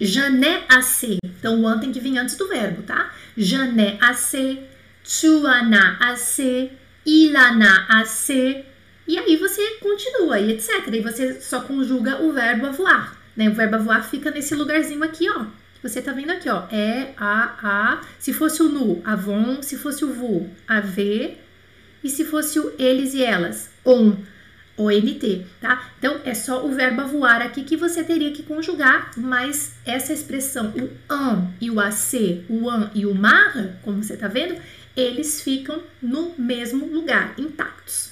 Jané 0.00 0.64
assez. 0.68 1.18
Então 1.24 1.60
o 1.60 1.66
an 1.66 1.78
tem 1.78 1.92
que 1.92 2.00
vir 2.00 2.18
antes 2.18 2.36
do 2.36 2.48
verbo, 2.48 2.82
tá? 2.82 3.12
Jané 3.36 3.98
assez, 4.00 4.58
tu 5.02 5.46
en 5.46 5.74
as 5.74 6.00
assez, 6.00 6.70
il 7.06 7.34
en 7.34 7.62
a 7.62 8.00
assez. 8.00 8.64
E 9.08 9.18
aí 9.18 9.36
você 9.36 9.78
continua 9.80 10.38
e 10.38 10.52
etc. 10.52 10.86
E 10.92 11.00
você 11.00 11.40
só 11.40 11.60
conjuga 11.60 12.22
o 12.22 12.32
verbo 12.32 12.66
avoir. 12.66 13.18
Né? 13.36 13.48
O 13.48 13.54
verbo 13.54 13.76
avoir 13.76 14.08
fica 14.08 14.30
nesse 14.30 14.54
lugarzinho 14.54 15.02
aqui, 15.02 15.28
ó 15.28 15.59
você 15.82 16.02
tá 16.02 16.12
vendo 16.12 16.30
aqui, 16.30 16.48
ó, 16.48 16.64
é, 16.70 17.12
a, 17.16 17.56
a. 17.62 18.00
Se 18.18 18.32
fosse 18.32 18.62
o 18.62 18.68
nu, 18.68 19.00
avon. 19.04 19.62
Se 19.62 19.76
fosse 19.76 20.04
o 20.04 20.12
vu, 20.12 20.50
ave. 20.68 21.38
E 22.02 22.08
se 22.08 22.24
fosse 22.24 22.58
o 22.58 22.72
eles 22.78 23.12
e 23.14 23.22
elas, 23.22 23.70
on, 23.84 24.16
ONT, 24.76 25.46
tá? 25.60 25.90
Então, 25.98 26.20
é 26.24 26.32
só 26.32 26.64
o 26.64 26.72
verbo 26.72 27.06
voar 27.06 27.42
aqui 27.42 27.62
que 27.62 27.76
você 27.76 28.02
teria 28.02 28.32
que 28.32 28.42
conjugar, 28.42 29.10
mas 29.16 29.74
essa 29.84 30.12
expressão, 30.12 30.72
o 30.74 30.90
an 31.12 31.50
e 31.60 31.70
o 31.70 31.78
ac, 31.78 32.44
o 32.48 32.70
an 32.70 32.90
e 32.94 33.04
o 33.04 33.14
mar, 33.14 33.78
como 33.82 34.02
você 34.02 34.16
tá 34.16 34.28
vendo, 34.28 34.58
eles 34.96 35.42
ficam 35.42 35.82
no 36.00 36.32
mesmo 36.38 36.86
lugar, 36.86 37.34
intactos. 37.38 38.09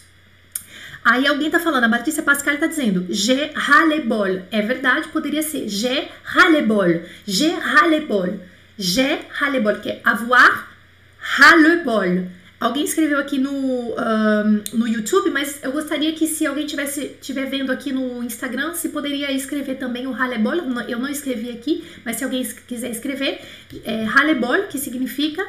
Aí 1.05 1.27
alguém 1.27 1.51
tá 1.51 1.59
falando, 1.59 1.85
a 1.85 1.89
Patrícia 1.89 2.23
Pascal 2.23 2.57
tá 2.59 2.67
dizendo, 2.67 3.07
je 3.09 3.51
ralebol. 3.55 4.43
É 4.51 4.61
verdade, 4.63 5.09
poderia 5.09 5.43
ser 5.43 5.69
je 5.69 6.09
ralebol. 6.23 7.03
Je 7.27 7.49
ralebol. 7.49 8.39
Je 8.79 9.19
ralebol, 9.31 9.77
que 9.77 9.91
é 9.91 10.01
avoir 10.05 10.69
ralebol. 11.19 12.29
Alguém 12.61 12.85
escreveu 12.85 13.21
aqui 13.21 13.39
no, 13.39 13.53
um, 13.53 14.63
no 14.73 14.89
YouTube, 14.89 15.31
mas 15.31 15.63
eu 15.63 15.71
gostaria 15.71 16.13
que 16.13 16.27
se 16.27 16.45
alguém 16.45 16.67
tivesse 16.67 17.17
estiver 17.21 17.47
vendo 17.47 17.71
aqui 17.71 17.93
no 17.93 18.21
Instagram, 18.25 18.75
se 18.75 18.89
poderia 18.89 19.31
escrever 19.31 19.77
também 19.77 20.09
o 20.09 20.11
ralebol. 20.11 20.55
Eu 20.89 20.99
não 20.99 21.09
escrevi 21.09 21.51
aqui, 21.51 21.85
mas 22.05 22.17
se 22.17 22.25
alguém 22.25 22.45
quiser 22.67 22.91
escrever, 22.91 23.41
é 23.85 24.03
ralebol, 24.03 24.65
que 24.65 24.77
significa 24.77 25.47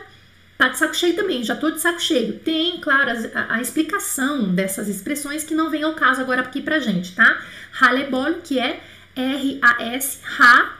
Tá 0.59 0.67
de 0.67 0.77
saco 0.77 0.93
cheio 0.93 1.15
também, 1.15 1.41
já 1.41 1.55
tô 1.55 1.71
de 1.71 1.79
saco 1.79 2.01
cheio. 2.01 2.37
Tem, 2.39 2.81
claro, 2.81 3.11
a, 3.33 3.55
a 3.55 3.61
explicação 3.61 4.53
dessas 4.53 4.89
expressões 4.89 5.41
que 5.45 5.55
não 5.55 5.69
vem 5.69 5.83
ao 5.83 5.93
caso 5.93 6.19
agora 6.19 6.41
aqui 6.41 6.61
pra 6.61 6.79
gente, 6.79 7.15
tá? 7.15 7.41
Ralebol, 7.71 8.41
que 8.43 8.59
é 8.59 8.81
R-A-S, 9.15 10.19
Ra, 10.21 10.77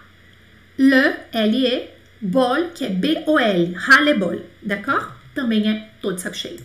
Le, 0.78 1.16
L-E, 1.32 1.92
bol, 2.20 2.72
que 2.76 2.84
é 2.84 2.90
B-O-L, 2.90 3.74
ras-le-bol, 3.74 4.42
d'accord? 4.62 5.14
Também 5.34 5.72
é 5.72 5.90
todo 6.02 6.16
de 6.16 6.24
saco 6.24 6.36
cheio. 6.36 6.60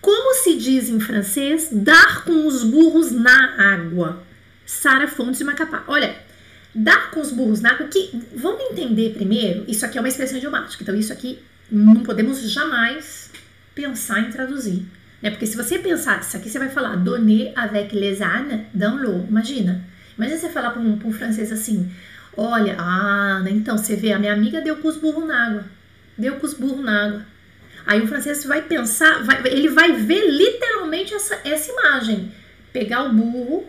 Como 0.00 0.34
se 0.44 0.56
diz 0.56 0.88
em 0.88 1.00
francês, 1.00 1.70
dar 1.72 2.22
com 2.24 2.46
os 2.46 2.62
burros 2.62 3.10
na 3.10 3.74
água? 3.74 4.22
Sara 4.64 5.08
Fontes 5.08 5.38
de 5.38 5.44
Macapá. 5.44 5.82
Olha, 5.88 6.14
dar 6.74 7.10
com 7.10 7.20
os 7.20 7.30
burros 7.30 7.60
na 7.60 7.72
água, 7.72 7.88
que 7.88 8.10
vamos 8.34 8.62
entender 8.70 9.12
primeiro, 9.12 9.64
isso 9.68 9.84
aqui 9.84 9.98
é 9.98 10.00
uma 10.00 10.08
expressão 10.08 10.38
idiomática, 10.38 10.82
então 10.82 10.94
isso 10.94 11.12
aqui 11.12 11.38
não 11.70 11.96
podemos 11.96 12.40
jamais 12.50 13.30
pensar 13.74 14.20
em 14.20 14.30
traduzir. 14.30 14.86
Né? 15.20 15.30
Porque 15.30 15.46
se 15.46 15.56
você 15.56 15.78
pensar, 15.78 16.20
isso 16.20 16.36
aqui 16.36 16.48
você 16.50 16.58
vai 16.58 16.68
falar 16.68 16.96
donner 16.96 17.52
avec 17.54 17.94
les 17.94 18.20
ânes 18.20 18.66
dans 18.74 19.00
l'eau, 19.00 19.26
imagina. 19.28 19.84
Imagina 20.16 20.38
você 20.38 20.48
falar 20.48 20.70
para 20.70 20.80
um, 20.80 20.98
um, 21.04 21.12
francês 21.12 21.52
assim, 21.52 21.90
olha, 22.36 22.76
ah, 22.78 23.40
né, 23.42 23.50
então 23.50 23.78
você 23.78 23.96
vê, 23.96 24.12
a 24.12 24.18
minha 24.18 24.32
amiga 24.32 24.60
deu 24.60 24.76
com 24.76 24.88
os 24.88 24.96
burros 24.96 25.26
na 25.26 25.46
água, 25.46 25.64
deu 26.18 26.36
com 26.36 26.46
os 26.46 26.54
burros 26.54 26.84
na 26.84 27.06
água. 27.06 27.26
Aí 27.86 28.00
o 28.00 28.06
francês 28.06 28.44
vai 28.44 28.62
pensar, 28.62 29.24
vai, 29.24 29.42
ele 29.46 29.68
vai 29.68 29.92
ver 29.92 30.28
literalmente 30.30 31.14
essa, 31.14 31.38
essa 31.44 31.70
imagem. 31.70 32.32
Pegar 32.72 33.04
o 33.04 33.12
burro, 33.12 33.66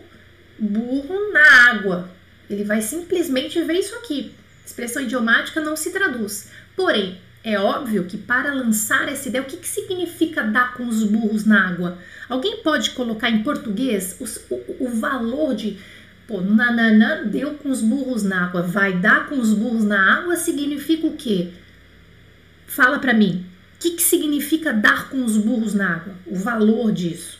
burro 0.58 1.32
na 1.32 1.70
água. 1.70 2.08
Ele 2.54 2.64
vai 2.64 2.80
simplesmente 2.80 3.60
ver 3.62 3.74
isso 3.74 3.94
aqui. 3.96 4.32
Expressão 4.64 5.02
idiomática 5.02 5.60
não 5.60 5.76
se 5.76 5.90
traduz. 5.92 6.50
Porém, 6.74 7.18
é 7.42 7.58
óbvio 7.58 8.04
que 8.04 8.16
para 8.16 8.54
lançar 8.54 9.08
essa 9.08 9.28
ideia, 9.28 9.42
o 9.42 9.46
que, 9.46 9.58
que 9.58 9.68
significa 9.68 10.42
dar 10.42 10.74
com 10.74 10.86
os 10.86 11.02
burros 11.02 11.44
na 11.44 11.68
água? 11.68 11.98
Alguém 12.28 12.62
pode 12.62 12.90
colocar 12.90 13.28
em 13.28 13.42
português 13.42 14.16
o, 14.20 14.54
o, 14.54 14.86
o 14.86 14.88
valor 14.88 15.54
de. 15.54 15.78
Pô, 16.26 16.40
nananã 16.40 17.26
deu 17.26 17.54
com 17.54 17.68
os 17.68 17.82
burros 17.82 18.22
na 18.22 18.46
água, 18.46 18.62
vai 18.62 18.94
dar 18.94 19.28
com 19.28 19.38
os 19.38 19.52
burros 19.52 19.84
na 19.84 20.18
água 20.18 20.36
significa 20.36 21.06
o 21.06 21.14
quê? 21.14 21.50
Fala 22.66 22.98
para 22.98 23.12
mim 23.12 23.44
que, 23.84 23.90
que 23.90 24.02
significa 24.02 24.72
dar 24.72 25.10
com 25.10 25.22
os 25.22 25.36
burros 25.36 25.74
na 25.74 25.96
água? 25.96 26.14
O 26.26 26.34
valor 26.34 26.90
disso. 26.90 27.38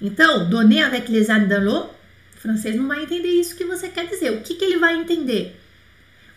Então, 0.00 0.48
donner 0.48 0.82
avec 0.82 1.10
les 1.10 1.30
ânes 1.30 1.48
dans 1.48 1.64
l'eau, 1.64 1.94
o 2.38 2.40
francês 2.40 2.76
não 2.76 2.86
vai 2.86 3.02
entender 3.02 3.28
isso 3.28 3.56
que 3.56 3.64
você 3.64 3.88
quer 3.88 4.06
dizer. 4.06 4.30
O 4.30 4.40
que, 4.42 4.54
que 4.54 4.64
ele 4.64 4.78
vai 4.78 4.94
entender? 4.94 5.60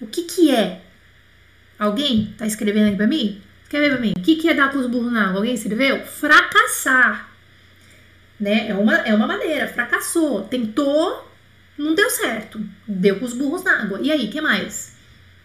O 0.01 0.07
que, 0.07 0.23
que 0.23 0.49
é? 0.49 0.81
Alguém 1.77 2.31
está 2.31 2.47
escrevendo 2.47 2.87
aqui 2.87 2.97
para 2.97 3.05
mim? 3.05 3.39
Escreve 3.61 3.89
para 3.91 3.99
mim. 3.99 4.13
O 4.17 4.21
que, 4.21 4.35
que 4.35 4.49
é 4.49 4.53
dar 4.55 4.71
com 4.71 4.79
os 4.79 4.87
burros 4.87 5.13
na 5.13 5.27
água? 5.27 5.37
Alguém 5.37 5.53
escreveu? 5.53 6.03
Fracassar. 6.03 7.29
Né? 8.39 8.69
É, 8.69 8.73
uma, 8.73 8.95
é 8.95 9.13
uma 9.13 9.27
maneira. 9.27 9.67
Fracassou. 9.67 10.41
Tentou, 10.41 11.31
não 11.77 11.93
deu 11.93 12.09
certo. 12.09 12.59
Deu 12.87 13.19
com 13.19 13.25
os 13.25 13.33
burros 13.33 13.63
na 13.63 13.83
água. 13.83 13.99
E 14.01 14.11
aí, 14.11 14.27
que 14.27 14.41
mais? 14.41 14.95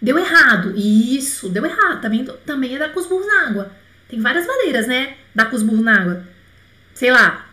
Deu 0.01 0.19
errado. 0.19 0.73
Isso, 0.75 1.51
deu 1.51 1.67
errado. 1.67 2.01
Também, 2.01 2.25
também 2.47 2.75
é 2.75 2.79
dar 2.79 2.95
com 2.95 3.01
os 3.01 3.07
burros 3.07 3.27
na 3.27 3.49
água. 3.49 3.71
Tem 4.09 4.19
várias 4.19 4.47
maneiras, 4.47 4.87
né? 4.87 5.19
Dar 5.35 5.51
com 5.51 5.57
os 5.57 5.63
burros 5.63 5.85
na 5.85 6.01
água. 6.01 6.27
Sei 6.95 7.13
lá. 7.13 7.46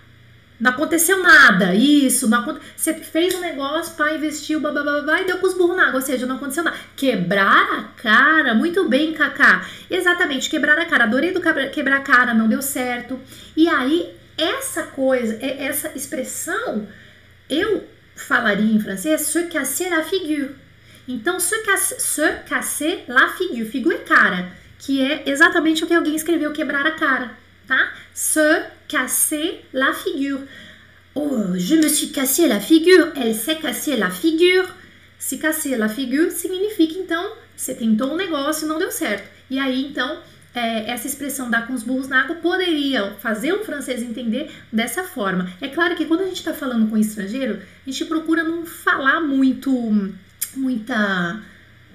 Não 0.60 0.72
aconteceu 0.72 1.22
nada. 1.22 1.74
Isso. 1.74 2.30
Não 2.30 2.60
Você 2.76 2.94
fez 2.94 3.36
um 3.36 3.42
negócio, 3.42 3.96
pai 3.96 4.18
investiu, 4.18 4.60
babá, 4.60 5.22
e 5.22 5.26
deu 5.26 5.38
com 5.38 5.48
os 5.48 5.54
burros 5.54 5.76
na 5.76 5.88
água. 5.88 6.00
Ou 6.00 6.06
seja, 6.06 6.26
não 6.26 6.36
aconteceu 6.36 6.64
nada. 6.64 6.78
Quebrar 6.96 7.80
a 7.80 7.84
cara. 8.02 8.54
Muito 8.54 8.88
bem, 8.88 9.14
Kaká. 9.14 9.66
Exatamente, 9.90 10.50
quebrar 10.50 10.78
a 10.78 10.86
cara. 10.86 11.06
Adorei 11.06 11.32
do 11.32 11.42
quebrar 11.72 11.98
a 11.98 12.02
cara, 12.02 12.34
não 12.34 12.48
deu 12.48 12.62
certo. 12.62 13.20
E 13.56 13.68
aí, 13.68 14.14
essa 14.38 14.84
coisa, 14.84 15.38
essa 15.42 15.92
expressão, 15.96 16.88
eu 17.50 17.88
falaria 18.16 18.76
em 18.76 18.80
francês, 18.80 19.22
se 19.22 19.44
casser 19.44 19.90
la 19.90 20.04
figure 20.04 20.64
então, 21.08 21.40
se, 21.40 21.58
casse, 21.64 22.00
se 22.00 22.32
casser 22.48 23.04
la 23.08 23.30
figure, 23.30 23.66
figure 23.66 23.96
é 23.96 24.00
cara, 24.00 24.52
que 24.80 25.02
é 25.02 25.24
exatamente 25.26 25.84
o 25.84 25.88
que 25.88 25.94
alguém 25.94 26.16
escreveu, 26.16 26.54
quebrar 26.54 26.86
a 26.86 26.92
cara, 26.92 27.32
tá? 27.68 27.94
Se 28.14 28.66
casser 28.94 29.66
la 29.74 29.92
figure. 29.92 30.42
Oh, 31.16 31.56
je 31.56 31.76
me 31.76 31.90
suis 31.90 32.12
cassé 32.12 32.48
la 32.48 32.60
figure, 32.60 33.08
elle 33.16 33.34
s'est 33.34 33.58
cassée 33.58 33.98
la 33.98 34.12
figure. 34.12 34.68
Se 35.18 35.38
casser 35.38 35.78
la 35.78 35.90
figure 35.90 36.30
significa, 36.30 37.00
então, 37.00 37.34
você 37.56 37.74
tentou 37.74 38.14
um 38.14 38.16
negócio 38.16 38.66
e 38.66 38.68
não 38.68 38.78
deu 38.78 38.92
certo. 38.92 39.28
E 39.50 39.58
aí, 39.58 39.84
então, 39.84 40.20
é, 40.54 40.92
essa 40.92 41.08
expressão 41.08 41.50
dar 41.50 41.66
com 41.66 41.74
os 41.74 41.82
burros 41.82 42.08
na 42.08 42.22
água 42.22 42.36
poderia 42.36 43.14
fazer 43.20 43.54
o 43.54 43.64
francês 43.64 44.04
entender 44.04 44.52
dessa 44.72 45.04
forma. 45.04 45.52
É 45.60 45.68
claro 45.68 45.96
que 45.96 46.06
quando 46.06 46.22
a 46.22 46.26
gente 46.26 46.38
está 46.38 46.54
falando 46.54 46.88
com 46.88 46.96
um 46.96 47.00
estrangeiro, 47.00 47.60
a 47.86 47.90
gente 47.90 48.06
procura 48.06 48.44
não 48.44 48.64
falar 48.64 49.22
muito 49.22 49.72
muita 50.56 51.42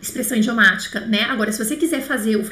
expressão 0.03 0.37
idiomática, 0.37 1.01
né? 1.01 1.25
Agora, 1.25 1.53
se 1.53 1.65
você 1.65 1.77
quiser 1.77 2.01
fazer 2.01 2.37
o, 2.37 2.43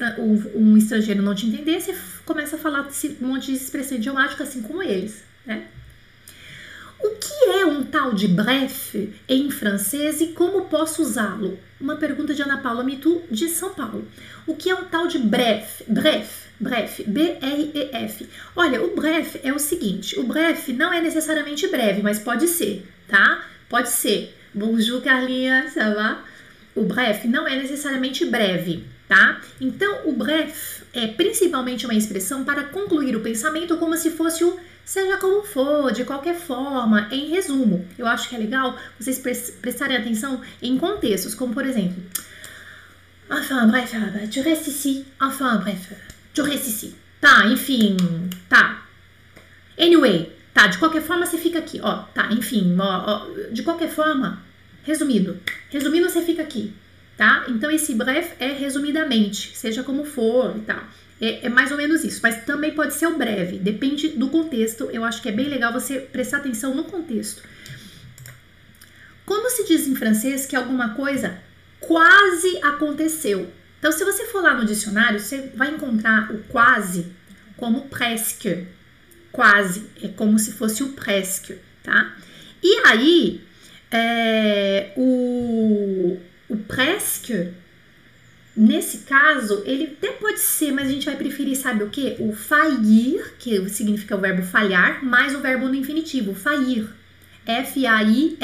um 0.54 0.76
estrangeiro 0.76 1.22
não 1.22 1.34
te 1.34 1.46
entender, 1.46 1.80
você 1.80 1.94
começa 2.26 2.56
a 2.56 2.58
falar 2.58 2.88
um 3.22 3.26
monte 3.26 3.46
de 3.46 3.56
expressão 3.56 3.96
idiomática 3.96 4.42
assim 4.42 4.60
como 4.60 4.82
eles, 4.82 5.24
né? 5.46 5.68
O 6.98 7.10
que 7.10 7.60
é 7.60 7.64
um 7.64 7.84
tal 7.84 8.12
de 8.12 8.26
bref 8.26 8.94
em 9.28 9.50
francês 9.50 10.20
e 10.20 10.28
como 10.28 10.64
posso 10.64 11.02
usá-lo? 11.02 11.58
Uma 11.80 11.96
pergunta 11.96 12.34
de 12.34 12.42
Ana 12.42 12.56
Paula 12.58 12.82
Mitu, 12.82 13.22
de 13.30 13.48
São 13.48 13.74
Paulo. 13.74 14.08
O 14.46 14.56
que 14.56 14.70
é 14.70 14.74
um 14.74 14.84
tal 14.84 15.06
de 15.06 15.18
bref? 15.18 15.82
Bref, 15.86 16.46
bref, 16.58 17.02
B-R-E-F. 17.06 18.28
Olha, 18.56 18.82
o 18.82 18.96
bref 18.96 19.36
é 19.44 19.52
o 19.52 19.58
seguinte: 19.58 20.18
o 20.18 20.24
bref 20.24 20.68
não 20.68 20.92
é 20.92 21.00
necessariamente 21.00 21.68
breve, 21.68 22.02
mas 22.02 22.18
pode 22.18 22.48
ser, 22.48 22.86
tá? 23.06 23.46
Pode 23.68 23.90
ser 23.90 24.34
Bonjour 24.54 25.02
Carlinha, 25.02 25.68
ça 25.68 25.94
va? 25.94 26.24
O 26.74 26.82
bref 26.82 27.26
não 27.26 27.46
é 27.46 27.56
necessariamente 27.56 28.24
breve, 28.24 28.84
tá? 29.08 29.40
Então, 29.60 30.08
o 30.08 30.12
bref 30.12 30.82
é 30.92 31.06
principalmente 31.06 31.84
uma 31.84 31.94
expressão 31.94 32.44
para 32.44 32.64
concluir 32.64 33.16
o 33.16 33.20
pensamento 33.20 33.76
como 33.76 33.96
se 33.96 34.10
fosse 34.10 34.44
o 34.44 34.58
seja 34.84 35.16
como 35.16 35.42
for, 35.42 35.90
de 35.90 36.04
qualquer 36.04 36.36
forma, 36.36 37.08
em 37.10 37.28
resumo. 37.28 37.84
Eu 37.98 38.06
acho 38.06 38.28
que 38.28 38.36
é 38.36 38.38
legal 38.38 38.78
vocês 38.98 39.18
prestarem 39.60 39.96
atenção 39.96 40.40
em 40.62 40.78
contextos, 40.78 41.34
como 41.34 41.52
por 41.52 41.66
exemplo, 41.66 42.00
enfin 43.28 43.66
bref, 43.68 43.92
tu 44.32 44.40
restes 44.42 44.68
ici, 44.68 45.04
enfin 45.20 45.58
bref, 45.58 45.92
tu 46.32 46.44
restes 46.44 46.68
ici. 46.68 46.94
Tá, 47.20 47.46
enfim, 47.46 47.96
tá. 48.48 48.86
Anyway, 49.76 50.32
tá, 50.54 50.68
de 50.68 50.78
qualquer 50.78 51.02
forma 51.02 51.26
você 51.26 51.36
fica 51.36 51.58
aqui, 51.58 51.80
ó, 51.82 52.04
tá, 52.14 52.28
enfim, 52.32 52.76
ó, 52.78 53.24
ó 53.26 53.50
de 53.50 53.64
qualquer 53.64 53.88
forma, 53.88 54.46
Resumindo, 54.86 55.36
resumindo, 55.68 56.08
você 56.08 56.22
fica 56.22 56.42
aqui, 56.42 56.72
tá? 57.16 57.46
Então, 57.48 57.70
esse 57.70 57.94
bref 57.94 58.32
é 58.38 58.52
resumidamente, 58.52 59.56
seja 59.56 59.82
como 59.82 60.04
for 60.04 60.56
e 60.56 60.60
tal. 60.60 60.82
É, 61.20 61.46
é, 61.46 61.48
mais 61.48 61.70
ou 61.70 61.78
menos 61.78 62.04
isso, 62.04 62.20
mas 62.22 62.44
também 62.44 62.74
pode 62.74 62.92
ser 62.92 63.06
o 63.06 63.16
breve, 63.16 63.58
depende 63.58 64.08
do 64.08 64.28
contexto. 64.28 64.90
Eu 64.92 65.02
acho 65.02 65.22
que 65.22 65.28
é 65.28 65.32
bem 65.32 65.48
legal 65.48 65.72
você 65.72 65.98
prestar 65.98 66.38
atenção 66.38 66.74
no 66.74 66.84
contexto. 66.84 67.42
Como 69.24 69.50
se 69.50 69.66
diz 69.66 69.88
em 69.88 69.96
francês 69.96 70.46
que 70.46 70.54
alguma 70.54 70.90
coisa 70.94 71.38
quase 71.80 72.58
aconteceu? 72.62 73.50
Então, 73.78 73.90
se 73.90 74.04
você 74.04 74.26
for 74.26 74.42
lá 74.42 74.54
no 74.54 74.66
dicionário, 74.66 75.18
você 75.18 75.50
vai 75.54 75.70
encontrar 75.70 76.30
o 76.32 76.38
quase 76.44 77.12
como 77.56 77.88
presque. 77.88 78.66
Quase, 79.32 79.86
é 80.02 80.08
como 80.08 80.38
se 80.38 80.52
fosse 80.52 80.82
o 80.82 80.92
presque, 80.92 81.58
tá? 81.82 82.16
E 82.62 82.86
aí, 82.86 83.44
é, 83.90 84.92
o, 84.96 86.18
o 86.48 86.56
presque, 86.56 87.52
nesse 88.56 88.98
caso, 88.98 89.62
ele 89.66 89.96
até 89.98 90.12
pode 90.12 90.40
ser, 90.40 90.72
mas 90.72 90.88
a 90.88 90.90
gente 90.90 91.06
vai 91.06 91.16
preferir, 91.16 91.56
sabe 91.56 91.82
o 91.82 91.90
que? 91.90 92.16
O 92.20 92.32
faillir, 92.32 93.34
que 93.38 93.68
significa 93.68 94.16
o 94.16 94.20
verbo 94.20 94.42
falhar, 94.42 95.04
mais 95.04 95.34
o 95.34 95.40
verbo 95.40 95.66
no 95.68 95.74
infinitivo, 95.74 96.34
faillir. 96.34 96.88
F-A-I-L-L-I-R, 97.46 98.40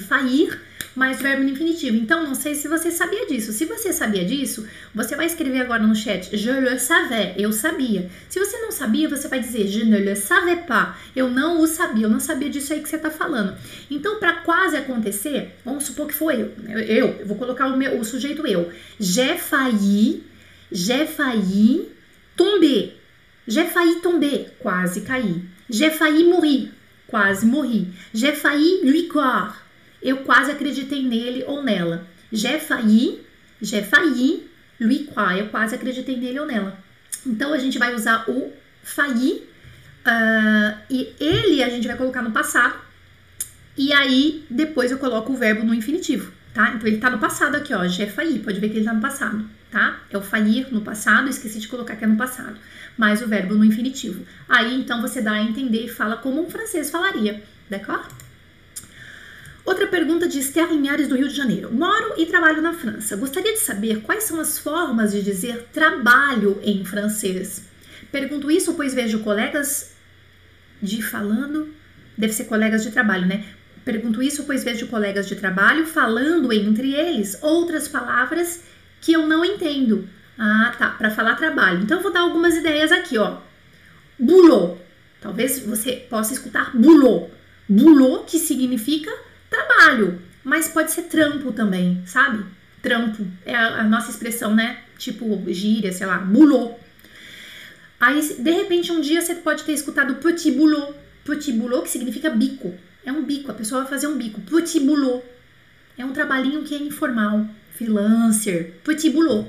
faillir 0.00 0.66
mais 0.96 1.20
verbo 1.20 1.44
no 1.44 1.50
infinitivo. 1.50 1.96
Então, 1.96 2.24
não 2.24 2.34
sei 2.34 2.54
se 2.54 2.66
você 2.66 2.90
sabia 2.90 3.26
disso. 3.26 3.52
Se 3.52 3.66
você 3.66 3.92
sabia 3.92 4.24
disso, 4.24 4.66
você 4.94 5.14
vai 5.14 5.26
escrever 5.26 5.60
agora 5.60 5.82
no 5.82 5.94
chat 5.94 6.34
je 6.34 6.50
le 6.50 6.78
savais, 6.78 7.34
eu 7.36 7.52
sabia. 7.52 8.10
Se 8.28 8.40
você 8.40 8.56
não 8.58 8.72
sabia, 8.72 9.08
você 9.08 9.28
vai 9.28 9.38
dizer 9.38 9.68
je 9.68 9.84
ne 9.84 9.98
le 9.98 10.16
savais 10.16 10.64
pas, 10.66 10.96
eu 11.14 11.28
não 11.28 11.60
o 11.60 11.66
sabia, 11.66 12.06
eu 12.06 12.10
não 12.10 12.18
sabia 12.18 12.48
disso 12.48 12.72
aí 12.72 12.80
que 12.80 12.88
você 12.88 12.96
está 12.96 13.10
falando. 13.10 13.54
Então, 13.90 14.18
para 14.18 14.32
quase 14.36 14.76
acontecer, 14.76 15.54
vamos 15.64 15.84
supor 15.84 16.06
que 16.06 16.14
foi 16.14 16.40
eu, 16.40 16.52
eu, 16.66 17.06
eu 17.20 17.26
vou 17.26 17.36
colocar 17.36 17.66
o, 17.66 17.76
meu, 17.76 18.00
o 18.00 18.04
sujeito 18.04 18.46
eu. 18.46 18.70
J'ai 18.98 19.36
failli, 19.36 20.24
j'ai 20.72 21.06
failli 21.06 21.88
tomber. 22.34 22.98
J'ai 23.46 23.66
failli 23.66 24.00
tomber, 24.00 24.56
quase 24.58 25.02
caí. 25.02 25.44
J'ai 25.68 25.90
failli 25.90 26.24
mourir, 26.24 26.70
quase 27.08 27.46
morri. 27.46 27.88
J'ai 28.12 28.32
failli 28.32 28.80
lui 28.82 29.08
croire 29.08 29.66
eu 30.06 30.18
quase 30.18 30.52
acreditei 30.52 31.02
nele 31.02 31.44
ou 31.46 31.62
nela. 31.62 32.06
J'ai 32.32 32.60
failli, 32.60 33.20
j'ai 33.60 33.82
failli 33.82 34.48
lui 34.78 35.04
croire, 35.06 35.40
eu 35.40 35.48
quase 35.48 35.74
acreditei 35.74 36.16
nele 36.16 36.38
ou 36.38 36.46
nela. 36.46 36.78
Então 37.26 37.52
a 37.52 37.58
gente 37.58 37.76
vai 37.76 37.92
usar 37.92 38.24
o 38.28 38.52
failli 38.84 39.42
uh, 40.06 40.78
e 40.88 41.12
ele 41.18 41.62
a 41.62 41.68
gente 41.68 41.88
vai 41.88 41.96
colocar 41.96 42.22
no 42.22 42.30
passado 42.30 42.76
e 43.76 43.92
aí 43.92 44.44
depois 44.48 44.92
eu 44.92 44.98
coloco 44.98 45.32
o 45.32 45.36
verbo 45.36 45.64
no 45.64 45.74
infinitivo, 45.74 46.32
tá? 46.56 46.72
Então 46.74 46.88
ele 46.88 46.96
tá 46.96 47.10
no 47.10 47.18
passado 47.18 47.54
aqui, 47.54 47.74
ó, 47.74 47.86
j'ai 47.86 48.06
failli, 48.06 48.38
pode 48.38 48.58
ver 48.58 48.70
que 48.70 48.78
ele 48.78 48.86
tá 48.86 48.94
no 48.94 49.00
passado, 49.00 49.44
tá? 49.70 50.00
É 50.10 50.16
o 50.16 50.22
faillir 50.22 50.72
no 50.72 50.80
passado, 50.80 51.28
esqueci 51.28 51.60
de 51.60 51.68
colocar 51.68 51.94
que 51.96 52.04
é 52.04 52.06
no 52.06 52.16
passado, 52.16 52.56
mais 52.96 53.20
o 53.20 53.28
verbo 53.28 53.54
no 53.54 53.64
infinitivo. 53.64 54.24
Aí 54.48 54.74
então 54.74 55.02
você 55.02 55.20
dá 55.20 55.32
a 55.32 55.42
entender 55.42 55.84
e 55.84 55.88
fala 55.88 56.16
como 56.16 56.42
um 56.42 56.48
francês 56.48 56.88
falaria, 56.90 57.42
d'accord? 57.68 58.08
Outra 59.66 59.86
pergunta 59.86 60.26
de 60.26 60.38
Esther 60.38 60.72
Linhares 60.72 61.08
do 61.08 61.16
Rio 61.16 61.28
de 61.28 61.34
Janeiro. 61.34 61.74
Moro 61.74 62.14
e 62.16 62.24
trabalho 62.24 62.62
na 62.62 62.72
França. 62.72 63.16
Gostaria 63.16 63.52
de 63.52 63.58
saber 63.58 64.00
quais 64.00 64.22
são 64.22 64.40
as 64.40 64.58
formas 64.58 65.10
de 65.10 65.22
dizer 65.22 65.68
trabalho 65.72 66.60
em 66.62 66.84
francês. 66.84 67.64
Pergunto 68.12 68.48
isso 68.50 68.74
pois 68.74 68.94
vejo 68.94 69.18
colegas 69.18 69.92
de 70.80 71.02
falando, 71.02 71.74
deve 72.16 72.32
ser 72.32 72.44
colegas 72.44 72.84
de 72.84 72.92
trabalho, 72.92 73.26
né? 73.26 73.44
Pergunto 73.86 74.20
isso 74.20 74.42
pois 74.42 74.64
vejo 74.64 74.88
colegas 74.88 75.28
de 75.28 75.36
trabalho 75.36 75.86
falando 75.86 76.52
entre 76.52 76.92
eles 76.92 77.38
outras 77.40 77.86
palavras 77.86 78.64
que 79.00 79.12
eu 79.12 79.28
não 79.28 79.44
entendo. 79.44 80.08
Ah, 80.36 80.74
tá, 80.76 80.88
para 80.90 81.08
falar 81.08 81.36
trabalho. 81.36 81.82
Então 81.82 81.98
eu 81.98 82.02
vou 82.02 82.12
dar 82.12 82.22
algumas 82.22 82.56
ideias 82.56 82.90
aqui, 82.90 83.16
ó. 83.16 83.38
Boulot. 84.18 84.80
Talvez 85.20 85.60
você 85.60 86.04
possa 86.10 86.32
escutar 86.32 86.76
boulot. 86.76 87.30
Boulot 87.68 88.24
que 88.26 88.40
significa 88.40 89.10
trabalho, 89.48 90.20
mas 90.42 90.66
pode 90.66 90.90
ser 90.90 91.02
trampo 91.02 91.52
também, 91.52 92.02
sabe? 92.06 92.44
Trampo 92.82 93.24
é 93.44 93.54
a, 93.54 93.82
a 93.82 93.84
nossa 93.84 94.10
expressão, 94.10 94.52
né? 94.52 94.80
Tipo 94.98 95.44
gíria, 95.46 95.92
sei 95.92 96.08
lá, 96.08 96.18
boulot. 96.18 96.74
Aí, 98.00 98.20
de 98.20 98.50
repente, 98.50 98.90
um 98.90 99.00
dia 99.00 99.22
você 99.22 99.36
pode 99.36 99.62
ter 99.62 99.74
escutado 99.74 100.16
petit 100.16 100.50
boulot. 100.50 100.92
Petit 101.24 101.52
boulot 101.52 101.84
que 101.84 101.90
significa 101.90 102.30
bico. 102.30 102.74
É 103.06 103.12
um 103.12 103.22
bico, 103.22 103.52
a 103.52 103.54
pessoa 103.54 103.82
vai 103.82 103.90
fazer 103.90 104.08
um 104.08 104.18
bico. 104.18 104.40
Petit 104.40 104.80
boulot. 104.80 105.24
É 105.96 106.04
um 106.04 106.12
trabalhinho 106.12 106.64
que 106.64 106.74
é 106.74 106.78
informal. 106.78 107.46
Freelancer. 107.70 108.72
Petit 108.82 109.10
boulot. 109.10 109.46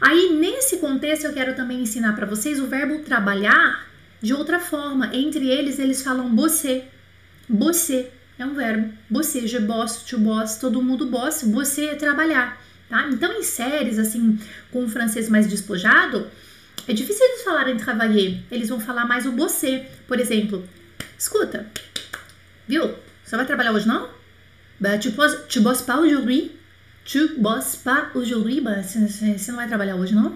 Aí, 0.00 0.36
nesse 0.36 0.78
contexto, 0.78 1.26
eu 1.26 1.32
quero 1.32 1.54
também 1.54 1.80
ensinar 1.80 2.14
para 2.14 2.26
vocês 2.26 2.58
o 2.58 2.66
verbo 2.66 2.98
trabalhar 3.04 3.86
de 4.20 4.34
outra 4.34 4.58
forma. 4.58 5.14
Entre 5.14 5.48
eles, 5.48 5.78
eles 5.78 6.02
falam 6.02 6.34
bosser. 6.34 6.84
Bosser 7.48 8.10
é 8.36 8.44
um 8.44 8.54
verbo. 8.54 8.92
Você, 9.08 9.46
je 9.46 9.60
bosse, 9.60 10.04
tu 10.04 10.18
bosse, 10.18 10.60
todo 10.60 10.82
mundo 10.82 11.06
bosse. 11.06 11.48
Você 11.48 11.84
é 11.84 11.94
trabalhar, 11.94 12.60
tá? 12.88 13.08
Então, 13.08 13.32
em 13.32 13.44
séries, 13.44 14.00
assim, 14.00 14.36
com 14.72 14.84
o 14.84 14.88
francês 14.88 15.28
mais 15.28 15.46
despojado, 15.46 16.26
é 16.88 16.92
difícil 16.92 17.24
eles 17.24 17.44
falarem 17.44 17.76
travailler. 17.76 18.40
Eles 18.50 18.68
vão 18.68 18.80
falar 18.80 19.06
mais 19.06 19.26
o 19.26 19.30
você. 19.30 19.86
Por 20.08 20.18
exemplo, 20.18 20.68
escuta, 21.16 21.70
viu? 22.72 22.94
Você 23.22 23.36
vai 23.36 23.44
trabalhar 23.44 23.72
hoje, 23.72 23.86
não? 23.86 24.08
Bah, 24.80 24.96
tu, 24.96 25.12
poses, 25.12 25.38
tu 25.46 25.60
bosses 25.60 25.84
pas 25.84 25.98
aujourd'hui? 26.00 26.52
Tu 27.04 27.38
bosses 27.38 27.76
pas 27.76 28.10
aujourd'hui? 28.14 28.62
Bah, 28.62 28.82
você 28.82 29.50
não 29.50 29.56
vai 29.56 29.68
trabalhar 29.68 29.96
hoje, 29.96 30.14
não? 30.14 30.34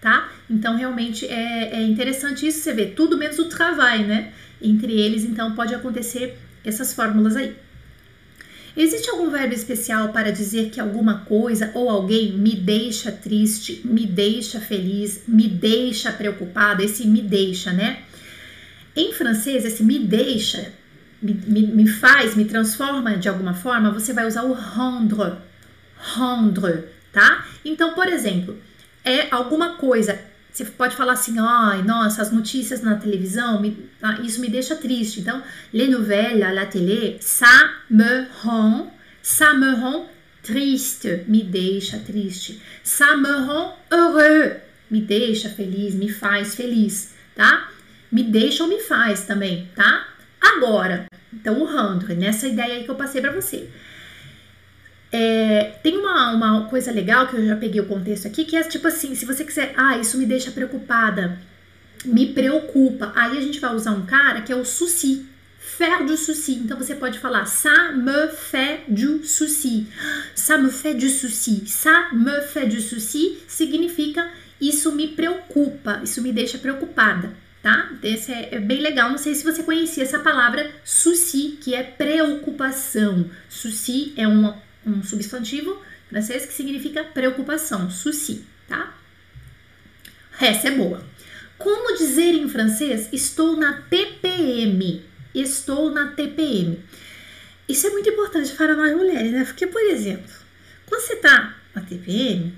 Tá? 0.00 0.30
Então, 0.48 0.76
realmente, 0.76 1.26
é, 1.26 1.74
é 1.74 1.82
interessante 1.82 2.46
isso. 2.46 2.60
Você 2.60 2.72
vê 2.72 2.86
tudo 2.86 3.18
menos 3.18 3.38
o 3.38 3.50
travail, 3.50 4.06
né? 4.06 4.32
Entre 4.62 4.92
eles, 4.98 5.24
então, 5.24 5.54
pode 5.54 5.74
acontecer 5.74 6.38
essas 6.64 6.94
fórmulas 6.94 7.36
aí. 7.36 7.54
Existe 8.76 9.10
algum 9.10 9.30
verbo 9.30 9.54
especial 9.54 10.08
para 10.08 10.32
dizer 10.32 10.70
que 10.70 10.80
alguma 10.80 11.20
coisa 11.20 11.70
ou 11.74 11.88
alguém 11.90 12.32
me 12.32 12.56
deixa 12.56 13.12
triste, 13.12 13.82
me 13.84 14.06
deixa 14.06 14.58
feliz, 14.58 15.22
me 15.28 15.46
deixa 15.46 16.10
preocupada? 16.10 16.82
Esse 16.82 17.06
me 17.06 17.20
deixa, 17.20 17.72
né? 17.72 18.02
Em 18.96 19.12
francês, 19.12 19.64
esse 19.64 19.82
me 19.82 19.98
deixa, 19.98 20.72
me, 21.32 21.66
me, 21.66 21.88
faz, 21.88 22.34
me 22.34 22.44
transforma 22.44 23.16
de 23.16 23.28
alguma 23.28 23.54
forma, 23.54 23.90
você 23.90 24.12
vai 24.12 24.26
usar 24.26 24.44
o 24.44 24.52
rendre. 24.52 25.38
Rendre, 25.96 26.84
tá? 27.12 27.46
Então, 27.64 27.94
por 27.94 28.08
exemplo, 28.08 28.58
é 29.04 29.28
alguma 29.30 29.76
coisa 29.76 30.18
você 30.54 30.64
pode 30.66 30.94
falar 30.94 31.14
assim, 31.14 31.34
ai, 31.36 31.82
nossa, 31.82 32.22
as 32.22 32.30
notícias 32.30 32.80
na 32.80 32.94
televisão, 32.94 33.60
me, 33.60 33.90
ah, 34.00 34.20
isso 34.22 34.40
me 34.40 34.48
deixa 34.48 34.76
triste. 34.76 35.18
Então, 35.20 35.42
les 35.72 35.88
nouvelles 35.88 36.44
à 36.44 36.52
la 36.52 36.64
télé, 36.64 37.16
ça 37.20 37.72
me 37.90 38.28
rend, 38.40 38.92
ça 39.20 39.52
me 39.52 39.74
rend 39.74 40.06
triste, 40.44 41.24
me 41.26 41.42
deixa 41.42 41.98
triste. 41.98 42.60
Ça 42.84 43.16
me 43.16 43.32
rend 43.32 43.74
heureux, 43.90 44.60
me 44.88 45.00
deixa 45.00 45.48
feliz, 45.48 45.96
me 45.96 46.08
faz 46.08 46.54
feliz, 46.54 47.14
tá? 47.34 47.68
Me 48.12 48.22
deixa 48.22 48.62
ou 48.62 48.68
me 48.68 48.78
faz 48.78 49.24
também, 49.24 49.68
tá? 49.74 50.06
Agora, 50.40 51.06
então 51.34 51.60
o 51.60 51.64
rendre, 51.64 52.14
nessa 52.14 52.46
ideia 52.46 52.74
aí 52.74 52.84
que 52.84 52.90
eu 52.90 52.94
passei 52.94 53.20
para 53.20 53.32
você. 53.32 53.68
É, 55.12 55.74
tem 55.82 55.96
uma, 55.96 56.32
uma 56.32 56.68
coisa 56.68 56.90
legal 56.90 57.28
que 57.28 57.36
eu 57.36 57.46
já 57.46 57.56
peguei 57.56 57.80
o 57.80 57.86
contexto 57.86 58.26
aqui, 58.26 58.44
que 58.44 58.56
é 58.56 58.62
tipo 58.64 58.88
assim, 58.88 59.14
se 59.14 59.24
você 59.24 59.44
quiser, 59.44 59.72
ah, 59.76 59.96
isso 59.96 60.18
me 60.18 60.26
deixa 60.26 60.50
preocupada, 60.50 61.38
me 62.04 62.32
preocupa, 62.32 63.12
aí 63.14 63.38
a 63.38 63.40
gente 63.40 63.60
vai 63.60 63.74
usar 63.74 63.92
um 63.92 64.04
cara 64.04 64.40
que 64.40 64.52
é 64.52 64.56
o 64.56 64.64
souci, 64.64 65.24
faire 65.58 66.04
du 66.04 66.16
souci. 66.16 66.54
Então 66.54 66.76
você 66.76 66.94
pode 66.94 67.18
falar 67.18 67.46
ça 67.46 67.92
me 67.92 68.28
fait 68.28 68.82
du 68.88 69.24
souci, 69.24 69.86
ça 70.34 70.58
me 70.58 70.70
fait 70.70 70.94
du 70.94 71.08
souci, 71.08 71.62
ça 71.66 72.10
me 72.12 72.40
fait 72.42 72.66
du 72.66 72.80
souci 72.80 73.38
significa 73.48 74.28
isso 74.60 74.92
me 74.92 75.08
preocupa, 75.08 76.00
isso 76.02 76.22
me 76.22 76.32
deixa 76.32 76.58
preocupada, 76.58 77.30
tá? 77.64 77.90
Esse 78.02 78.30
é, 78.30 78.50
é 78.52 78.60
bem 78.60 78.82
legal. 78.82 79.10
Não 79.10 79.16
sei 79.16 79.34
se 79.34 79.42
você 79.42 79.62
conhecia 79.62 80.02
essa 80.02 80.18
palavra 80.18 80.70
souci, 80.84 81.58
que 81.62 81.74
é 81.74 81.82
preocupação. 81.82 83.30
Souci 83.48 84.12
é 84.18 84.28
uma 84.28 84.62
um 84.86 85.02
substantivo 85.02 85.80
francês 86.10 86.44
que 86.44 86.52
significa 86.52 87.02
preocupação, 87.02 87.90
souci, 87.90 88.44
tá? 88.68 88.94
Essa 90.38 90.68
é 90.68 90.70
boa. 90.72 91.02
Como 91.56 91.96
dizer 91.96 92.34
em 92.34 92.46
francês 92.50 93.08
estou 93.10 93.56
na 93.56 93.80
TPM? 93.80 95.02
Estou 95.34 95.90
na 95.90 96.08
TPM. 96.08 96.84
Isso 97.66 97.86
é 97.86 97.90
muito 97.90 98.10
importante 98.10 98.52
para 98.52 98.76
nós 98.76 98.94
mulheres, 98.94 99.32
né? 99.32 99.42
Porque, 99.42 99.66
por 99.66 99.80
exemplo, 99.80 100.30
quando 100.84 101.00
você 101.00 101.16
tá 101.16 101.56
na 101.74 101.80
TPM, 101.80 102.52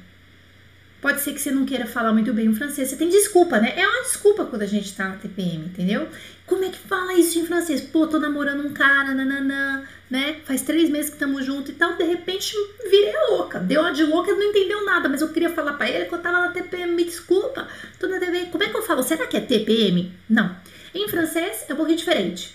Pode 1.06 1.20
ser 1.20 1.34
que 1.34 1.40
você 1.40 1.52
não 1.52 1.64
queira 1.64 1.86
falar 1.86 2.12
muito 2.12 2.32
bem 2.32 2.48
o 2.48 2.52
francês. 2.52 2.88
Você 2.88 2.96
tem 2.96 3.08
desculpa, 3.08 3.60
né? 3.60 3.74
É 3.76 3.86
uma 3.86 4.02
desculpa 4.02 4.44
quando 4.44 4.62
a 4.62 4.66
gente 4.66 4.92
tá 4.92 5.10
na 5.10 5.14
TPM, 5.14 5.66
entendeu? 5.66 6.08
Como 6.44 6.64
é 6.64 6.68
que 6.68 6.80
fala 6.80 7.14
isso 7.14 7.38
em 7.38 7.46
francês? 7.46 7.80
Pô, 7.80 8.08
tô 8.08 8.18
namorando 8.18 8.66
um 8.66 8.72
cara, 8.72 9.14
nananã, 9.14 9.84
né? 10.10 10.40
Faz 10.44 10.62
três 10.62 10.90
meses 10.90 11.10
que 11.10 11.14
estamos 11.14 11.46
juntos 11.46 11.70
e 11.70 11.74
tal. 11.74 11.94
De 11.94 12.02
repente, 12.02 12.56
virei 12.90 13.14
louca. 13.30 13.60
Deu 13.60 13.82
uma 13.82 13.92
de 13.92 14.02
louca 14.02 14.32
não 14.32 14.42
entendeu 14.42 14.84
nada. 14.84 15.08
Mas 15.08 15.22
eu 15.22 15.28
queria 15.28 15.48
falar 15.50 15.74
pra 15.74 15.88
ele 15.88 16.06
que 16.06 16.12
eu 16.16 16.18
tava 16.18 16.40
na 16.40 16.48
TPM. 16.48 16.92
Me 16.92 17.04
desculpa. 17.04 17.68
Tô 18.00 18.08
na 18.08 18.18
TPM. 18.18 18.50
Como 18.50 18.64
é 18.64 18.68
que 18.68 18.76
eu 18.76 18.82
falo? 18.82 19.04
Será 19.04 19.28
que 19.28 19.36
é 19.36 19.40
TPM? 19.40 20.12
Não. 20.28 20.56
Em 20.92 21.06
francês 21.06 21.66
é 21.68 21.72
um 21.72 21.76
pouquinho 21.76 21.98
diferente. 21.98 22.52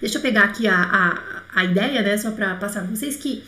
Deixa 0.00 0.16
eu 0.16 0.22
pegar 0.22 0.44
aqui 0.44 0.66
a, 0.66 0.80
a, 0.80 1.60
a 1.60 1.64
ideia, 1.64 2.00
né? 2.00 2.16
Só 2.16 2.30
pra 2.30 2.54
passar 2.54 2.86
pra 2.86 2.96
vocês 2.96 3.16
que 3.16 3.44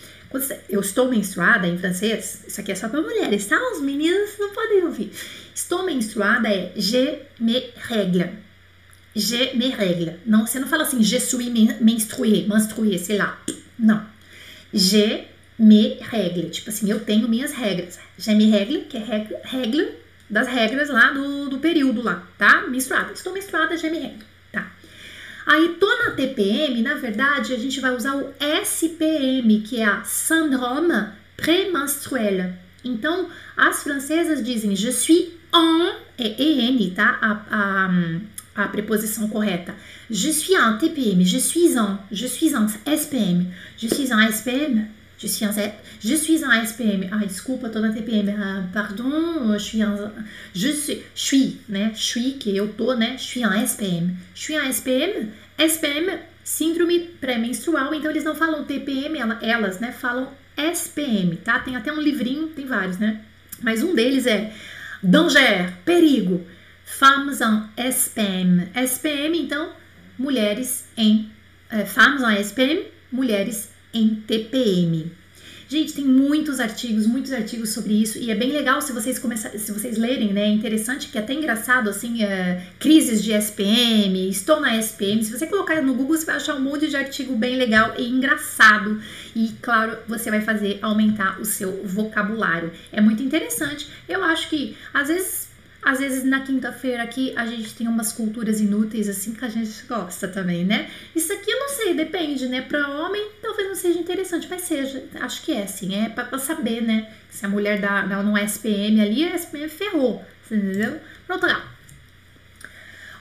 eu 0.68 0.80
estou 0.80 1.08
menstruada 1.08 1.66
em 1.66 1.78
francês, 1.78 2.44
isso 2.46 2.60
aqui 2.60 2.72
é 2.72 2.74
só 2.74 2.88
para 2.88 3.00
mulheres, 3.00 3.46
tá? 3.46 3.58
Os 3.72 3.80
meninos 3.80 4.30
não 4.38 4.52
podem 4.52 4.84
ouvir. 4.84 5.10
Estou 5.54 5.84
menstruada 5.84 6.48
é 6.48 6.72
je 6.76 7.18
me 7.40 7.70
règle. 7.76 8.30
Je 9.16 9.56
me 9.56 9.70
règle. 9.70 10.14
Não, 10.26 10.46
você 10.46 10.58
não 10.58 10.68
fala 10.68 10.82
assim, 10.82 11.02
je 11.02 11.18
suis 11.18 11.50
menstruée, 11.80 12.46
menstruée, 12.46 12.98
sei 12.98 13.16
lá. 13.16 13.42
Não. 13.78 14.06
Je 14.72 15.24
me 15.58 15.98
règle. 16.00 16.50
Tipo 16.50 16.70
assim, 16.70 16.90
eu 16.90 17.00
tenho 17.00 17.26
minhas 17.28 17.52
regras. 17.52 17.98
Je 18.18 18.34
me 18.34 18.50
règle, 18.50 18.84
que 18.84 18.98
é 18.98 19.26
regra, 19.44 19.92
das 20.28 20.46
regras 20.46 20.90
lá 20.90 21.10
do, 21.10 21.48
do 21.48 21.58
período 21.58 22.02
lá, 22.02 22.28
tá? 22.36 22.66
Menstruada. 22.68 23.12
Estou 23.12 23.32
menstruada, 23.32 23.76
je 23.76 23.88
me 23.88 23.98
règle. 23.98 24.37
Aí, 25.48 25.76
tô 25.80 25.88
na 26.04 26.10
TPM, 26.10 26.82
na 26.82 26.96
verdade, 26.96 27.54
a 27.54 27.58
gente 27.58 27.80
vai 27.80 27.96
usar 27.96 28.14
o 28.16 28.34
SPM, 28.38 29.62
que 29.62 29.80
é 29.80 29.84
a 29.86 30.04
Syndrome 30.04 31.08
Prémenstruel. 31.38 32.52
Então, 32.84 33.30
as 33.56 33.82
francesas 33.82 34.44
dizem 34.44 34.76
je 34.76 34.92
suis 34.92 35.30
en, 35.50 35.94
é 36.18 36.42
EN, 36.42 36.90
tá? 36.90 37.18
A, 37.22 37.86
a, 38.56 38.64
a 38.64 38.68
preposição 38.68 39.26
correta. 39.30 39.74
Je 40.10 40.30
suis 40.34 40.54
en 40.54 40.76
TPM, 40.76 41.24
je 41.24 41.38
suis 41.38 41.78
en, 41.78 41.98
je 42.12 42.26
suis 42.26 42.54
en 42.54 42.68
SPM, 42.68 43.46
je 43.78 43.88
suis 43.88 44.12
en 44.12 44.20
SPM, 44.30 44.86
je 45.18 45.26
suis 45.26 45.44
en, 45.44 45.50
je 45.52 46.14
suis 46.14 46.44
en 46.44 46.64
SPM. 46.64 47.08
Ah, 47.10 47.26
desculpa, 47.26 47.68
tô 47.68 47.80
na 47.80 47.92
TPM. 47.92 48.28
Ah, 48.38 48.62
pardon, 48.72 49.52
je 49.54 49.58
suis 49.58 49.84
en, 49.84 49.96
je 50.54 50.68
suis, 50.68 51.02
je 51.14 51.20
suis, 51.20 51.60
né? 51.68 51.92
Je 51.94 52.02
suis, 52.02 52.38
que 52.38 52.56
eu 52.56 52.68
tô, 52.68 52.94
né? 52.94 53.16
Je 53.18 53.24
suis 53.24 53.44
en 53.44 53.52
SPM. 53.52 54.16
Je 54.34 54.40
suis 54.40 54.56
en 54.56 54.72
SPM. 54.72 55.32
SPM, 55.58 56.20
síndrome 56.44 57.00
pré-menstrual. 57.20 57.92
Então, 57.94 58.12
eles 58.12 58.22
não 58.22 58.36
falam 58.36 58.64
TPM, 58.64 59.18
elas, 59.42 59.80
né? 59.80 59.90
Falam 59.90 60.28
SPM, 60.56 61.36
tá? 61.38 61.58
Tem 61.58 61.74
até 61.74 61.92
um 61.92 62.00
livrinho, 62.00 62.48
tem 62.48 62.64
vários, 62.64 62.98
né? 62.98 63.20
Mas 63.60 63.82
um 63.82 63.94
deles 63.94 64.24
é 64.24 64.52
danger, 65.02 65.72
perigo. 65.84 66.46
Femmes 66.84 67.40
en 67.40 67.68
SPM. 67.76 68.68
SPM, 68.74 69.36
então, 69.36 69.72
mulheres 70.16 70.84
em... 70.96 71.30
É, 71.70 71.84
femmes 71.84 72.22
en 72.22 72.40
SPM, 72.40 72.86
mulheres 73.12 73.70
em 73.92 74.14
TPM. 74.14 75.10
Gente, 75.70 75.92
tem 75.92 76.04
muitos 76.06 76.60
artigos, 76.60 77.06
muitos 77.06 77.30
artigos 77.30 77.68
sobre 77.74 77.92
isso 77.92 78.16
e 78.16 78.30
é 78.30 78.34
bem 78.34 78.50
legal 78.50 78.80
se 78.80 78.90
vocês 78.90 79.18
começarem, 79.18 79.58
se 79.58 79.70
vocês 79.70 79.98
lerem, 79.98 80.32
né? 80.32 80.44
É 80.44 80.48
interessante 80.48 81.08
que 81.08 81.18
é 81.18 81.20
até 81.20 81.34
engraçado 81.34 81.90
assim, 81.90 82.24
é, 82.24 82.66
crises 82.78 83.22
de 83.22 83.32
SPM, 83.32 84.30
estou 84.30 84.60
na 84.60 84.78
SPM. 84.78 85.22
Se 85.22 85.30
você 85.30 85.46
colocar 85.46 85.82
no 85.82 85.92
Google, 85.92 86.16
você 86.16 86.24
vai 86.24 86.36
achar 86.36 86.54
um 86.54 86.60
monte 86.60 86.88
de 86.88 86.96
artigo 86.96 87.36
bem 87.36 87.56
legal 87.56 87.92
e 87.98 88.08
engraçado 88.08 88.98
e 89.36 89.52
claro, 89.60 89.98
você 90.08 90.30
vai 90.30 90.40
fazer 90.40 90.78
aumentar 90.80 91.38
o 91.38 91.44
seu 91.44 91.84
vocabulário. 91.84 92.72
É 92.90 93.02
muito 93.02 93.22
interessante. 93.22 93.90
Eu 94.08 94.24
acho 94.24 94.48
que 94.48 94.74
às 94.94 95.08
vezes 95.08 95.48
às 95.82 96.00
vezes 96.00 96.24
na 96.24 96.40
quinta-feira 96.40 97.02
aqui 97.02 97.32
a 97.36 97.46
gente 97.46 97.74
tem 97.74 97.86
umas 97.86 98.12
culturas 98.12 98.60
inúteis 98.60 99.08
assim 99.08 99.32
que 99.32 99.44
a 99.44 99.48
gente 99.48 99.84
gosta 99.86 100.26
também, 100.26 100.64
né? 100.64 100.90
Isso 101.14 101.32
aqui 101.32 101.50
eu 101.50 101.60
não 101.60 101.68
sei, 101.68 101.94
depende, 101.94 102.48
né? 102.48 102.62
Para 102.62 102.88
homem 102.88 103.28
talvez 103.58 103.68
não 103.68 103.74
seja 103.74 103.98
interessante, 103.98 104.46
mas 104.48 104.62
seja. 104.62 105.04
Acho 105.20 105.42
que 105.42 105.52
é 105.52 105.64
assim, 105.64 105.94
é 105.94 106.08
para 106.08 106.38
saber, 106.38 106.80
né? 106.80 107.12
Se 107.28 107.44
a 107.44 107.48
mulher 107.48 107.80
dá, 107.80 108.02
dá 108.02 108.22
no 108.22 108.38
SPM 108.38 109.00
ali, 109.00 109.24
a 109.24 109.34
SPM 109.34 109.68
ferrou, 109.68 110.24
entendeu? 110.46 111.00
Pronto, 111.26 111.46
lá. 111.46 111.68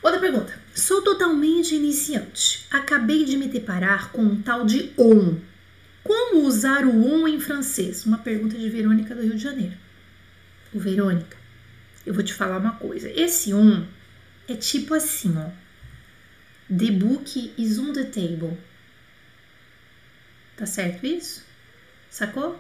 Outra 0.04 0.20
pergunta. 0.20 0.54
Sou 0.76 1.02
totalmente 1.02 1.74
iniciante. 1.74 2.66
Acabei 2.70 3.26
de 3.26 3.36
me 3.36 3.48
deparar 3.48 4.12
com 4.12 4.22
um 4.22 4.42
tal 4.42 4.66
de 4.66 4.92
on. 4.98 5.38
Como 6.04 6.46
usar 6.46 6.86
o 6.86 7.06
on 7.06 7.28
em 7.28 7.40
francês? 7.40 8.06
Uma 8.06 8.20
pergunta 8.20 8.56
de 8.56 8.70
Verônica 8.70 9.16
do 9.16 9.24
Rio 9.24 9.36
de 9.36 9.42
Janeiro. 9.42 9.74
O 10.72 10.80
Verônica 10.80 11.36
eu 12.08 12.14
vou 12.14 12.24
te 12.24 12.34
falar 12.34 12.58
uma 12.58 12.76
coisa. 12.76 13.12
Esse 13.14 13.54
um 13.54 13.86
é 14.48 14.56
tipo 14.56 14.94
assim, 14.94 15.36
ó. 15.38 15.50
The 16.74 16.92
book 16.92 17.54
is 17.58 17.78
on 17.78 17.92
the 17.92 18.06
table. 18.06 18.58
Tá 20.58 20.66
certo 20.66 21.06
isso? 21.06 21.44
Sacou? 22.10 22.60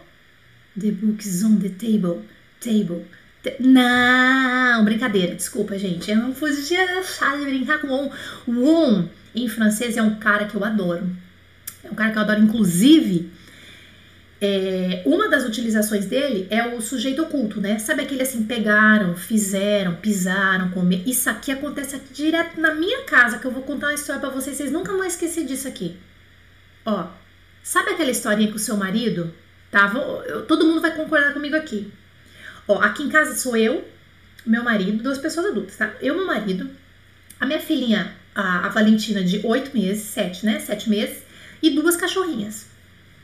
The 0.79 0.91
book 0.91 1.27
is 1.27 1.43
on 1.43 1.57
the 1.57 1.69
table. 1.69 2.23
Table. 2.61 3.05
Não, 3.59 4.85
brincadeira, 4.85 5.35
desculpa, 5.35 5.77
gente. 5.77 6.09
Eu 6.09 6.17
não 6.17 6.33
podia 6.33 6.85
deixar 6.85 7.37
de 7.37 7.45
brincar 7.45 7.79
com 7.79 7.87
o 7.87 7.93
on. 7.93 8.11
O 8.47 8.69
on, 8.69 9.09
em 9.35 9.49
francês, 9.49 9.97
é 9.97 10.01
um 10.01 10.15
cara 10.15 10.45
que 10.45 10.55
eu 10.55 10.63
adoro. 10.63 11.09
É 11.83 11.89
um 11.89 11.95
cara 11.95 12.11
que 12.11 12.17
eu 12.17 12.21
adoro, 12.21 12.41
inclusive 12.41 13.31
é, 14.39 15.01
uma 15.05 15.29
das 15.29 15.45
utilizações 15.45 16.05
dele 16.05 16.47
é 16.51 16.75
o 16.75 16.79
sujeito 16.79 17.23
oculto, 17.23 17.59
né? 17.59 17.79
Sabe 17.79 18.03
aquele 18.03 18.21
assim, 18.21 18.43
pegaram, 18.43 19.15
fizeram, 19.15 19.95
pisaram, 19.95 20.69
comer. 20.69 21.01
Isso 21.07 21.29
aqui 21.29 21.51
acontece 21.51 21.95
aqui 21.95 22.13
direto 22.13 22.59
na 22.59 22.75
minha 22.75 23.03
casa, 23.03 23.39
que 23.39 23.45
eu 23.45 23.51
vou 23.51 23.63
contar 23.63 23.87
uma 23.87 23.95
história 23.95 24.21
para 24.21 24.29
vocês, 24.29 24.55
vocês 24.55 24.71
nunca 24.71 24.91
vão 24.91 25.03
esquecer 25.03 25.43
disso 25.43 25.67
aqui. 25.67 25.97
Ó, 26.85 27.07
sabe 27.67 27.89
aquela 27.89 28.09
historinha 28.09 28.49
com 28.49 28.55
o 28.55 28.59
seu 28.59 28.77
marido? 28.77 29.33
Tá? 29.69 29.87
Vou, 29.87 30.23
eu, 30.23 30.45
todo 30.45 30.65
mundo 30.65 30.79
vai 30.79 30.95
concordar 30.95 31.33
comigo 31.33 31.57
aqui. 31.57 31.91
Ó, 32.65 32.79
aqui 32.81 33.03
em 33.03 33.09
casa 33.09 33.35
sou 33.35 33.57
eu, 33.57 33.85
meu 34.45 34.63
marido, 34.63 35.03
duas 35.03 35.17
pessoas 35.17 35.47
adultas, 35.47 35.75
tá? 35.75 35.91
Eu, 36.01 36.15
meu 36.15 36.25
marido, 36.25 36.69
a 37.37 37.45
minha 37.45 37.59
filhinha, 37.59 38.15
a, 38.33 38.67
a 38.67 38.69
Valentina, 38.69 39.21
de 39.21 39.45
oito 39.45 39.77
meses, 39.77 40.03
sete, 40.03 40.45
né? 40.45 40.59
Sete 40.59 40.89
meses, 40.89 41.23
e 41.61 41.71
duas 41.71 41.97
cachorrinhas, 41.97 42.67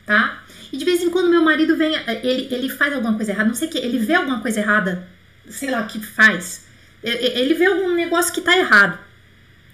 tá? 0.06 0.43
E 0.73 0.75
de 0.77 0.84
vez 0.84 1.01
em 1.01 1.10
quando 1.10 1.29
meu 1.29 1.41
marido 1.41 1.77
vem, 1.77 1.95
ele, 2.21 2.49
ele 2.53 2.67
faz 2.67 2.93
alguma 2.93 3.15
coisa 3.15 3.32
errada, 3.32 3.47
não 3.47 3.56
sei 3.56 3.69
o 3.69 3.71
que, 3.71 3.77
ele 3.77 3.97
vê 3.97 4.15
alguma 4.15 4.41
coisa 4.41 4.60
errada, 4.60 5.08
sei 5.49 5.71
lá 5.71 5.82
o 5.84 5.88
que 5.88 6.06
faz. 6.06 6.65
Ele 7.01 7.53
vê 7.53 7.65
algum 7.65 7.93
negócio 7.93 8.34
que 8.34 8.41
tá 8.41 8.58
errado, 8.58 8.99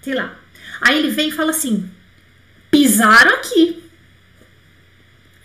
sei 0.04 0.14
lá. 0.14 0.38
Aí 0.80 0.96
ele 1.00 1.10
vem 1.10 1.30
e 1.30 1.32
fala 1.32 1.50
assim: 1.50 1.90
pisaram 2.70 3.34
aqui. 3.34 3.89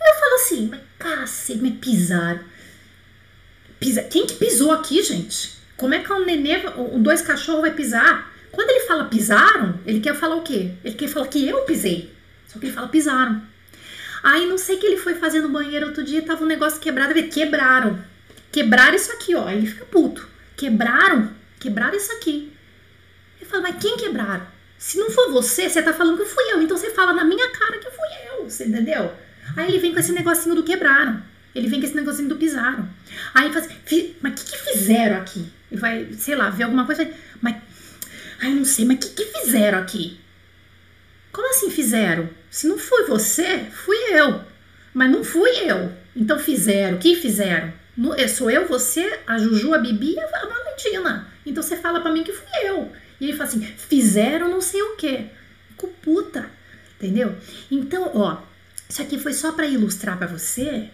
Eu 0.05 0.13
falo 0.19 0.35
assim: 0.35 0.67
mas 0.67 0.81
cacete, 0.99 1.61
mas 1.61 1.73
pisaram. 1.79 2.39
Pisa... 3.79 4.03
Quem 4.03 4.25
que 4.25 4.35
pisou 4.35 4.71
aqui, 4.71 5.01
gente? 5.03 5.55
Como 5.75 5.93
é 5.93 5.99
que 5.99 6.11
um 6.11 6.23
nenê, 6.25 6.61
dois 6.97 7.21
cachorros 7.21 7.61
vai 7.61 7.73
pisar? 7.73 8.33
Quando 8.51 8.69
ele 8.69 8.81
fala 8.81 9.05
pisaram, 9.05 9.79
ele 9.85 9.99
quer 9.99 10.15
falar 10.15 10.35
o 10.35 10.41
quê? 10.41 10.71
Ele 10.83 10.95
quer 10.95 11.09
falar 11.09 11.27
que 11.27 11.45
eu 11.45 11.61
pisei. 11.61 12.13
Só 12.47 12.57
que 12.57 12.67
ele 12.67 12.73
fala 12.73 12.87
pisaram. 12.87 13.41
Aí 14.23 14.47
não 14.47 14.57
sei 14.57 14.77
o 14.77 14.79
que 14.79 14.85
ele 14.85 14.97
foi 14.97 15.15
fazer 15.15 15.41
no 15.41 15.49
banheiro 15.49 15.87
outro 15.87 16.03
dia, 16.03 16.21
tava 16.21 16.43
um 16.43 16.47
negócio 16.47 16.79
quebrado, 16.79 17.11
ele 17.11 17.27
quebraram. 17.27 18.01
Quebraram 18.51 18.95
isso 18.95 19.11
aqui, 19.11 19.35
ó. 19.35 19.49
Ele 19.49 19.67
fica 19.67 19.85
puto. 19.85 20.27
Quebraram? 20.55 21.31
Quebraram 21.59 21.97
isso 21.97 22.11
aqui. 22.13 22.53
Eu 23.39 23.45
falo, 23.45 23.63
mas 23.63 23.75
quem 23.81 23.97
quebraram? 23.97 24.47
Se 24.77 24.97
não 24.97 25.09
for 25.09 25.31
você, 25.31 25.69
você 25.69 25.81
tá 25.81 25.93
falando 25.93 26.17
que 26.17 26.25
fui 26.25 26.43
eu. 26.53 26.61
Então 26.61 26.77
você 26.77 26.89
fala 26.91 27.13
na 27.13 27.25
minha 27.25 27.49
cara 27.49 27.77
que 27.77 27.91
fui 27.91 28.07
eu. 28.29 28.49
Você 28.49 28.65
entendeu? 28.65 29.11
Aí 29.55 29.69
ele 29.69 29.79
vem 29.79 29.93
com 29.93 29.99
esse 29.99 30.11
negocinho 30.11 30.55
do 30.55 30.63
quebraram. 30.63 31.21
Ele 31.53 31.67
vem 31.67 31.79
com 31.79 31.85
esse 31.85 31.95
negocinho 31.95 32.27
do 32.27 32.35
pisaram. 32.35 32.87
Aí 33.33 33.51
faz, 33.51 33.67
mas 34.21 34.33
o 34.33 34.35
que, 34.35 34.51
que 34.51 34.57
fizeram 34.71 35.17
aqui? 35.17 35.45
E 35.71 35.77
vai, 35.77 36.07
sei 36.13 36.35
lá, 36.35 36.49
ver 36.49 36.63
alguma 36.63 36.85
coisa. 36.85 37.09
Mas, 37.41 37.55
ai, 38.41 38.53
não 38.53 38.65
sei, 38.65 38.85
mas 38.85 38.97
o 38.97 38.99
que, 38.99 39.09
que 39.09 39.39
fizeram 39.39 39.79
aqui? 39.79 40.19
Como 41.31 41.49
assim 41.49 41.69
fizeram? 41.69 42.29
Se 42.49 42.67
não 42.67 42.77
foi 42.77 43.05
você, 43.05 43.65
fui 43.71 43.97
eu. 44.11 44.41
Mas 44.93 45.11
não 45.11 45.23
fui 45.23 45.49
eu. 45.69 45.91
Então 46.15 46.39
fizeram. 46.39 46.97
Quem 46.97 47.15
fizeram? 47.15 47.73
É, 48.17 48.27
sou 48.27 48.51
eu, 48.51 48.67
você, 48.67 49.19
a 49.25 49.37
Juju, 49.37 49.73
a 49.73 49.77
Bibi 49.77 50.13
e 50.13 50.19
a 50.19 50.27
Valentina. 50.27 51.27
Então 51.45 51.63
você 51.63 51.77
fala 51.77 52.01
para 52.01 52.11
mim 52.11 52.23
que 52.23 52.33
fui 52.33 52.47
eu. 52.63 52.91
E 53.19 53.25
ele 53.25 53.33
fala 53.33 53.49
assim: 53.49 53.61
fizeram 53.61 54.49
não 54.49 54.61
sei 54.61 54.81
o 54.81 54.95
quê. 54.95 55.25
Fico 55.69 55.87
puta. 56.01 56.49
Entendeu? 56.97 57.35
Então, 57.69 58.11
ó, 58.13 58.37
isso 58.89 59.01
aqui 59.01 59.17
foi 59.17 59.33
só 59.33 59.51
para 59.51 59.67
ilustrar 59.67 60.17
para 60.17 60.27
você 60.27 60.89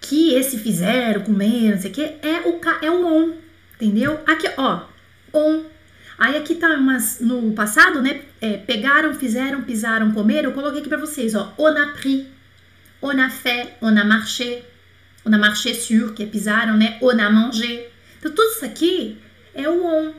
que 0.00 0.34
esse 0.34 0.58
fizeram, 0.58 1.22
comer, 1.22 1.72
não 1.72 1.80
sei 1.80 1.90
o 1.90 1.94
quê, 1.94 2.16
é 2.22 2.48
o, 2.48 2.60
é 2.82 2.90
o 2.90 3.06
on. 3.06 3.34
Entendeu? 3.76 4.20
Aqui, 4.26 4.48
ó, 4.56 4.86
on 5.32 5.64
Aí 6.20 6.36
aqui 6.36 6.54
tá 6.54 6.74
umas 6.74 7.18
no 7.18 7.50
passado, 7.54 8.02
né? 8.02 8.20
É, 8.42 8.58
pegaram, 8.58 9.14
fizeram, 9.14 9.62
pisaram, 9.62 10.12
comeram. 10.12 10.50
Eu 10.50 10.54
coloquei 10.54 10.80
aqui 10.80 10.88
para 10.90 10.98
vocês, 10.98 11.34
ó. 11.34 11.54
On 11.56 11.68
a 11.68 11.94
pris, 11.94 12.26
on 13.00 13.18
a 13.18 13.30
fait, 13.30 13.78
on 13.80 13.96
a 13.96 14.04
marché, 14.04 14.62
on 15.24 15.32
a 15.32 15.38
marché 15.38 15.72
sur, 15.72 16.12
que 16.12 16.22
é 16.22 16.26
pisaram, 16.26 16.76
né? 16.76 16.98
On 17.00 17.18
a 17.18 17.30
mangé. 17.30 17.88
Então 18.18 18.30
tudo 18.32 18.50
isso 18.50 18.66
aqui 18.66 19.18
é 19.54 19.66
o 19.66 19.82
on. 19.82 20.12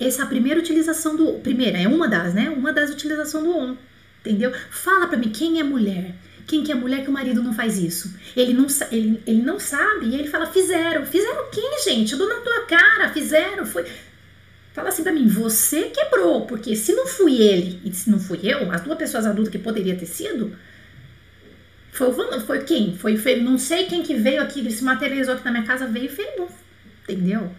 Essa 0.00 0.22
é 0.22 0.24
a 0.24 0.28
primeira 0.28 0.58
utilização 0.58 1.14
do 1.14 1.34
primeira, 1.34 1.78
é 1.78 1.86
uma 1.86 2.08
das, 2.08 2.34
né? 2.34 2.50
Uma 2.50 2.72
das 2.72 2.90
utilizações 2.90 3.44
do 3.44 3.56
on. 3.56 3.76
Entendeu? 4.24 4.52
Fala 4.70 5.08
para 5.08 5.18
mim 5.18 5.30
quem 5.30 5.58
é 5.58 5.64
mulher. 5.64 6.14
Quem 6.46 6.62
que 6.62 6.70
é 6.70 6.74
mulher 6.74 7.02
que 7.02 7.10
o 7.10 7.12
marido 7.12 7.42
não 7.42 7.52
faz 7.52 7.78
isso? 7.78 8.14
Ele 8.36 8.52
não, 8.52 8.66
ele, 8.90 9.22
ele 9.26 9.42
não 9.42 9.58
sabe 9.58 10.06
e 10.06 10.14
ele 10.14 10.28
fala: 10.28 10.46
fizeram. 10.46 11.04
Fizeram 11.04 11.50
quem, 11.50 11.82
gente? 11.84 12.12
Eu 12.12 12.18
dou 12.18 12.28
na 12.28 12.40
tua 12.40 12.66
cara, 12.66 13.12
fizeram. 13.12 13.66
Foi. 13.66 13.84
Fala 14.72 14.88
assim 14.88 15.02
para 15.02 15.12
mim, 15.12 15.26
você 15.26 15.90
quebrou, 15.90 16.46
porque 16.46 16.74
se 16.74 16.94
não 16.94 17.06
fui 17.06 17.42
ele 17.42 17.80
e 17.84 17.92
se 17.92 18.08
não 18.08 18.18
fui 18.18 18.40
eu, 18.42 18.70
as 18.72 18.80
duas 18.80 18.96
pessoas 18.96 19.26
adultas 19.26 19.52
que 19.52 19.58
poderia 19.58 19.94
ter 19.94 20.06
sido, 20.06 20.56
foi 21.90 22.10
foi 22.40 22.64
quem? 22.64 22.96
Foi, 22.96 23.18
foi 23.18 23.36
não 23.36 23.58
sei 23.58 23.84
quem 23.84 24.02
que 24.02 24.14
veio 24.14 24.40
aqui, 24.40 24.70
se 24.70 24.82
materializou 24.82 25.34
aqui 25.34 25.44
na 25.44 25.50
minha 25.50 25.66
casa, 25.66 25.86
veio 25.86 26.06
e 26.06 26.08
fez, 26.08 26.50
entendeu? 27.02 27.52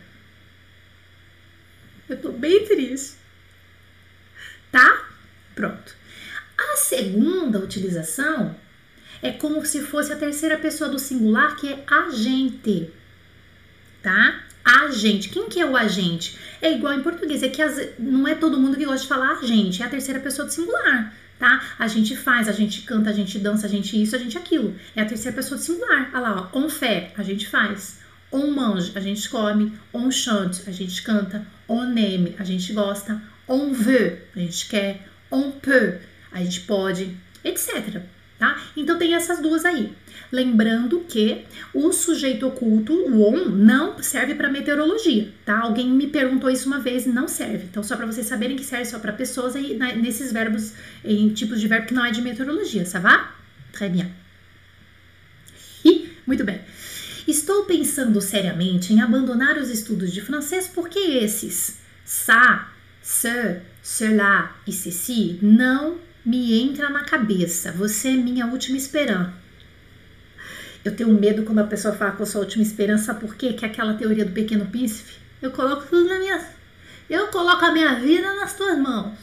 Eu 2.09 2.17
tô 2.17 2.31
bem 2.31 2.65
triste. 2.65 3.17
Tá? 4.71 5.05
Pronto. 5.53 5.95
A 6.71 6.77
segunda 6.77 7.59
utilização 7.59 8.55
é 9.21 9.31
como 9.31 9.65
se 9.65 9.81
fosse 9.81 10.11
a 10.11 10.15
terceira 10.15 10.57
pessoa 10.57 10.89
do 10.89 10.99
singular, 10.99 11.55
que 11.55 11.67
é 11.67 11.83
agente. 11.87 12.91
Tá? 14.01 14.43
agente. 14.63 15.29
Quem 15.29 15.49
que 15.49 15.59
é 15.59 15.65
o 15.65 15.75
agente? 15.75 16.37
É 16.61 16.71
igual 16.71 16.93
em 16.93 17.03
português, 17.03 17.43
é 17.43 17.49
que 17.49 17.61
as, 17.61 17.89
não 17.99 18.27
é 18.27 18.35
todo 18.35 18.59
mundo 18.59 18.77
que 18.77 18.85
gosta 18.85 19.01
de 19.01 19.07
falar 19.07 19.33
agente, 19.33 19.81
é 19.81 19.85
a 19.85 19.89
terceira 19.89 20.19
pessoa 20.19 20.47
do 20.47 20.53
singular, 20.53 21.13
tá? 21.37 21.61
A 21.77 21.87
gente 21.87 22.15
faz, 22.15 22.47
a 22.47 22.53
gente 22.53 22.81
canta, 22.83 23.09
a 23.09 23.13
gente 23.13 23.37
dança, 23.37 23.67
a 23.67 23.69
gente 23.69 24.01
isso, 24.01 24.15
a 24.15 24.19
gente 24.19 24.37
aquilo. 24.37 24.75
É 24.95 25.01
a 25.01 25.05
terceira 25.05 25.35
pessoa 25.35 25.57
do 25.57 25.63
singular. 25.63 26.09
Olha 26.13 26.21
lá, 26.21 26.49
ó, 26.53 26.59
on 26.59 26.69
fait, 26.69 27.11
a 27.17 27.23
gente 27.23 27.47
faz. 27.47 27.99
On 28.31 28.49
mange, 28.51 28.91
a 28.95 28.99
gente 28.99 29.29
come. 29.29 29.73
On 29.93 30.09
chante, 30.09 30.63
a 30.67 30.71
gente 30.71 31.03
canta. 31.03 31.45
On 31.67 31.95
aime, 31.95 32.35
a 32.39 32.43
gente 32.43 32.71
gosta. 32.73 33.21
On 33.47 33.73
veut, 33.73 34.19
a 34.35 34.39
gente 34.39 34.67
quer. 34.69 35.07
On 35.29 35.51
peut, 35.51 35.99
a 36.33 36.39
gente 36.39 36.61
pode, 36.61 37.15
etc 37.43 38.03
tá? 38.43 38.61
Então 38.75 38.97
tem 38.97 39.15
essas 39.15 39.41
duas 39.41 39.63
aí. 39.63 39.93
Lembrando 40.31 40.99
que 41.07 41.45
o 41.73 41.93
sujeito 41.93 42.45
oculto, 42.45 42.93
o 42.93 43.25
on, 43.25 43.45
não 43.49 44.01
serve 44.03 44.35
para 44.35 44.49
meteorologia, 44.49 45.31
tá? 45.45 45.59
Alguém 45.59 45.89
me 45.89 46.07
perguntou 46.07 46.49
isso 46.49 46.67
uma 46.67 46.79
vez, 46.79 47.05
não 47.05 47.27
serve. 47.27 47.65
Então 47.69 47.81
só 47.81 47.95
para 47.95 48.05
vocês 48.05 48.27
saberem 48.27 48.57
que 48.57 48.65
serve 48.65 48.85
só 48.85 48.99
para 48.99 49.13
pessoas 49.13 49.55
aí 49.55 49.75
né, 49.75 49.95
nesses 49.95 50.33
verbos 50.33 50.73
em 51.05 51.29
tipos 51.29 51.61
de 51.61 51.67
verbo 51.67 51.87
que 51.87 51.93
não 51.93 52.05
é 52.05 52.11
de 52.11 52.21
meteorologia, 52.21 52.85
ça 52.85 52.99
va? 52.99 53.33
Très 53.71 53.89
bien. 53.89 54.11
E, 55.85 56.09
muito 56.27 56.43
bem. 56.43 56.59
Estou 57.25 57.63
pensando 57.63 58.19
seriamente 58.19 58.91
em 58.91 59.01
abandonar 59.01 59.57
os 59.57 59.69
estudos 59.69 60.11
de 60.11 60.21
francês 60.21 60.67
porque 60.67 60.99
esses 60.99 61.79
ça, 62.03 62.67
ce, 63.01 63.61
cela 63.81 64.53
e 64.67 64.73
ceci 64.73 65.39
não 65.41 65.97
me 66.25 66.59
entra 66.59 66.89
na 66.89 67.03
cabeça. 67.03 67.71
Você 67.73 68.09
é 68.09 68.15
minha 68.15 68.45
última 68.47 68.77
esperança. 68.77 69.33
Eu 70.83 70.95
tenho 70.95 71.13
medo 71.13 71.43
quando 71.43 71.59
a 71.59 71.63
pessoa 71.63 71.93
fala 71.93 72.11
que 72.11 72.21
eu 72.21 72.25
sou 72.25 72.41
a 72.41 72.43
última 72.43 72.63
esperança, 72.63 73.13
por 73.13 73.35
quê? 73.35 73.53
Que 73.53 73.65
é 73.65 73.67
aquela 73.67 73.93
teoria 73.93 74.25
do 74.25 74.31
pequeno 74.31 74.65
príncipe. 74.65 75.13
Eu 75.41 75.51
coloco 75.51 75.85
tudo 75.87 76.07
na 76.07 76.19
minha. 76.19 76.45
Eu 77.09 77.27
coloco 77.27 77.63
a 77.63 77.71
minha 77.71 77.95
vida 77.95 78.33
nas 78.35 78.55
tuas 78.55 78.77
mãos. 78.77 79.17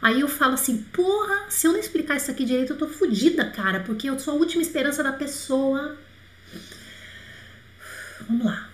Aí 0.00 0.20
eu 0.20 0.28
falo 0.28 0.54
assim, 0.54 0.78
porra, 0.92 1.46
se 1.48 1.66
eu 1.66 1.72
não 1.72 1.80
explicar 1.80 2.16
isso 2.16 2.30
aqui 2.30 2.44
direito, 2.44 2.72
eu 2.72 2.78
tô 2.78 2.86
fodida, 2.86 3.44
cara, 3.50 3.80
porque 3.80 4.08
eu 4.08 4.18
sou 4.18 4.34
a 4.34 4.36
última 4.36 4.62
esperança 4.62 5.02
da 5.02 5.12
pessoa. 5.12 5.96
Vamos 8.26 8.46
lá. 8.46 8.68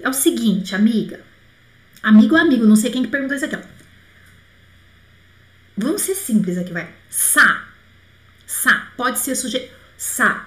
É 0.00 0.08
o 0.08 0.12
seguinte, 0.12 0.74
amiga. 0.74 1.20
Amigo 2.02 2.34
ou 2.34 2.40
amigo, 2.40 2.64
não 2.64 2.76
sei 2.76 2.90
quem 2.90 3.02
que 3.02 3.10
perguntou 3.10 3.36
isso 3.36 3.44
aqui, 3.44 3.56
ó. 3.56 3.79
Vamos 5.82 6.02
ser 6.02 6.14
simples 6.14 6.58
aqui, 6.58 6.72
vai. 6.74 6.92
Sa. 7.08 7.66
Sa. 8.46 8.92
Pode 8.98 9.18
ser 9.18 9.34
sujeito. 9.34 9.74
Sa. 9.96 10.46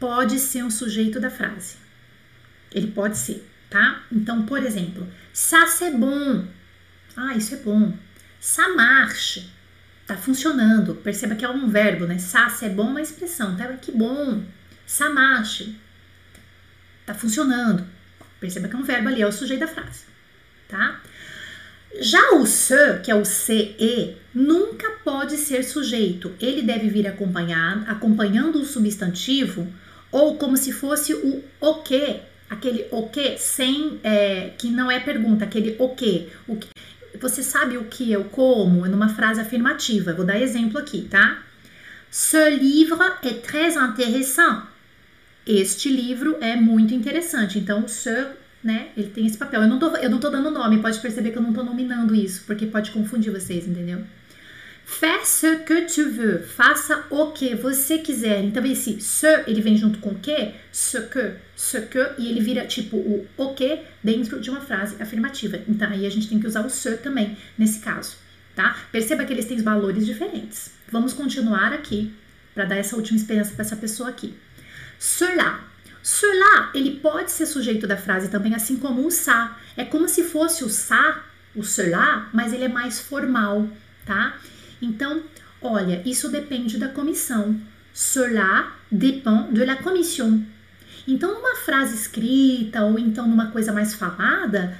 Pode 0.00 0.40
ser 0.40 0.64
um 0.64 0.70
sujeito 0.70 1.20
da 1.20 1.30
frase. 1.30 1.76
Ele 2.72 2.88
pode 2.88 3.16
ser, 3.16 3.48
tá? 3.70 4.02
Então, 4.10 4.44
por 4.44 4.60
exemplo, 4.62 5.06
ça 5.32 5.68
c'est 5.68 5.96
bon. 5.96 6.44
Ah, 7.16 7.34
isso 7.36 7.54
é 7.54 7.58
bom. 7.58 7.96
Ça 8.40 8.74
marche. 8.74 9.48
Tá 10.04 10.16
funcionando. 10.16 10.96
Perceba 10.96 11.36
que 11.36 11.44
é 11.44 11.48
um 11.48 11.68
verbo, 11.68 12.04
né? 12.04 12.18
Ça 12.18 12.48
c'est 12.50 12.74
bon 12.74 12.88
é 12.88 12.90
uma 12.90 13.02
expressão, 13.02 13.56
tá? 13.56 13.72
Que 13.74 13.92
bom. 13.92 14.44
Ça 14.84 15.08
marche. 15.08 15.78
Tá 17.06 17.14
funcionando. 17.14 17.86
Perceba 18.40 18.66
que 18.66 18.74
é 18.74 18.78
um 18.78 18.82
verbo 18.82 19.08
ali, 19.08 19.22
é 19.22 19.26
o 19.26 19.32
sujeito 19.32 19.60
da 19.60 19.68
frase? 19.68 20.15
Já 22.00 22.32
o 22.32 22.46
se, 22.46 22.98
que 23.02 23.10
é 23.10 23.14
o 23.14 23.24
CE, 23.24 24.16
nunca 24.34 24.90
pode 25.04 25.36
ser 25.36 25.62
sujeito. 25.62 26.32
Ele 26.40 26.62
deve 26.62 26.88
vir 26.88 27.06
acompanhando 27.06 28.60
o 28.60 28.64
substantivo 28.64 29.66
ou 30.10 30.36
como 30.36 30.56
se 30.56 30.72
fosse 30.72 31.14
o 31.14 31.42
o 31.60 31.74
que, 31.82 32.20
aquele 32.48 32.86
o 32.90 33.08
que 33.08 33.36
sem 33.38 33.98
é, 34.02 34.50
que 34.56 34.68
não 34.68 34.90
é 34.90 35.00
pergunta, 35.00 35.44
aquele 35.44 35.76
o 35.78 35.88
que, 35.90 36.28
o 36.46 36.56
que. 36.56 36.68
Você 37.18 37.42
sabe 37.42 37.78
o 37.78 37.84
que, 37.84 38.14
o 38.16 38.24
como, 38.24 38.86
numa 38.86 39.08
frase 39.08 39.40
afirmativa. 39.40 40.12
Vou 40.12 40.24
dar 40.24 40.38
exemplo 40.38 40.78
aqui, 40.78 41.02
tá? 41.10 41.42
Ce 42.10 42.50
livre 42.50 42.98
est 43.22 43.42
très 43.42 43.76
intéressant. 43.76 44.64
Este 45.46 45.88
livro 45.88 46.36
é 46.40 46.56
muito 46.56 46.92
interessante. 46.92 47.58
Então, 47.58 47.88
ce 47.88 48.26
né? 48.66 48.88
Ele 48.96 49.08
tem 49.08 49.24
esse 49.24 49.38
papel. 49.38 49.62
Eu 49.62 49.68
não 49.68 49.78
tô, 49.78 49.96
eu 49.96 50.10
não 50.10 50.18
tô 50.18 50.28
dando 50.28 50.50
nome, 50.50 50.82
pode 50.82 50.98
perceber 50.98 51.30
que 51.30 51.38
eu 51.38 51.42
não 51.42 51.52
tô 51.52 51.62
nominando 51.62 52.14
isso, 52.14 52.42
porque 52.46 52.66
pode 52.66 52.90
confundir 52.90 53.32
vocês, 53.32 53.66
entendeu? 53.66 54.02
Fais 54.84 55.26
ce 55.26 55.56
que 55.64 55.82
tu 55.82 56.10
veux. 56.10 56.42
Faça 56.42 57.04
o 57.10 57.32
que 57.32 57.54
você 57.54 57.98
quiser. 57.98 58.42
Então, 58.44 58.64
esse 58.64 59.00
ce, 59.00 59.44
ele 59.46 59.60
vem 59.60 59.76
junto 59.76 59.98
com 59.98 60.10
o 60.10 60.14
que, 60.18 60.52
ce 60.70 61.00
que, 61.02 61.32
ce 61.56 61.80
que, 61.82 61.98
e 62.18 62.28
ele 62.28 62.40
vira 62.40 62.66
tipo 62.66 62.96
o 62.96 63.26
o 63.36 63.54
que 63.54 63.80
dentro 64.02 64.40
de 64.40 64.50
uma 64.50 64.60
frase 64.60 65.00
afirmativa. 65.00 65.60
Então, 65.68 65.90
aí 65.90 66.06
a 66.06 66.10
gente 66.10 66.28
tem 66.28 66.38
que 66.38 66.46
usar 66.46 66.64
o 66.64 66.70
ce 66.70 66.96
também, 66.98 67.36
nesse 67.58 67.80
caso, 67.80 68.16
tá? 68.54 68.76
Perceba 68.92 69.24
que 69.24 69.32
eles 69.32 69.46
têm 69.46 69.60
valores 69.60 70.06
diferentes. 70.06 70.70
Vamos 70.90 71.12
continuar 71.12 71.72
aqui, 71.72 72.12
para 72.54 72.64
dar 72.64 72.76
essa 72.76 72.96
última 72.96 73.18
experiência 73.18 73.54
para 73.54 73.64
essa 73.64 73.76
pessoa 73.76 74.08
aqui. 74.08 74.34
Cela 74.98 75.64
Cela, 76.06 76.70
ele 76.72 77.00
pode 77.00 77.32
ser 77.32 77.46
sujeito 77.46 77.84
da 77.84 77.96
frase 77.96 78.28
também, 78.28 78.54
assim 78.54 78.76
como 78.76 79.04
o 79.04 79.10
ça. 79.10 79.58
É 79.76 79.84
como 79.84 80.08
se 80.08 80.22
fosse 80.22 80.62
o 80.62 80.68
ça, 80.68 81.24
o 81.52 81.64
cela, 81.64 82.28
mas 82.32 82.52
ele 82.52 82.62
é 82.62 82.68
mais 82.68 83.00
formal, 83.00 83.68
tá? 84.04 84.36
Então, 84.80 85.20
olha, 85.60 86.00
isso 86.06 86.28
depende 86.30 86.78
da 86.78 86.86
comissão. 86.86 87.60
Cela 87.92 88.72
dépend 88.88 89.52
de 89.52 89.64
la 89.64 89.74
commission. 89.74 90.42
Então, 91.08 91.34
numa 91.34 91.56
frase 91.56 91.96
escrita 91.96 92.84
ou 92.84 93.00
então 93.00 93.26
numa 93.26 93.50
coisa 93.50 93.72
mais 93.72 93.92
falada, 93.92 94.78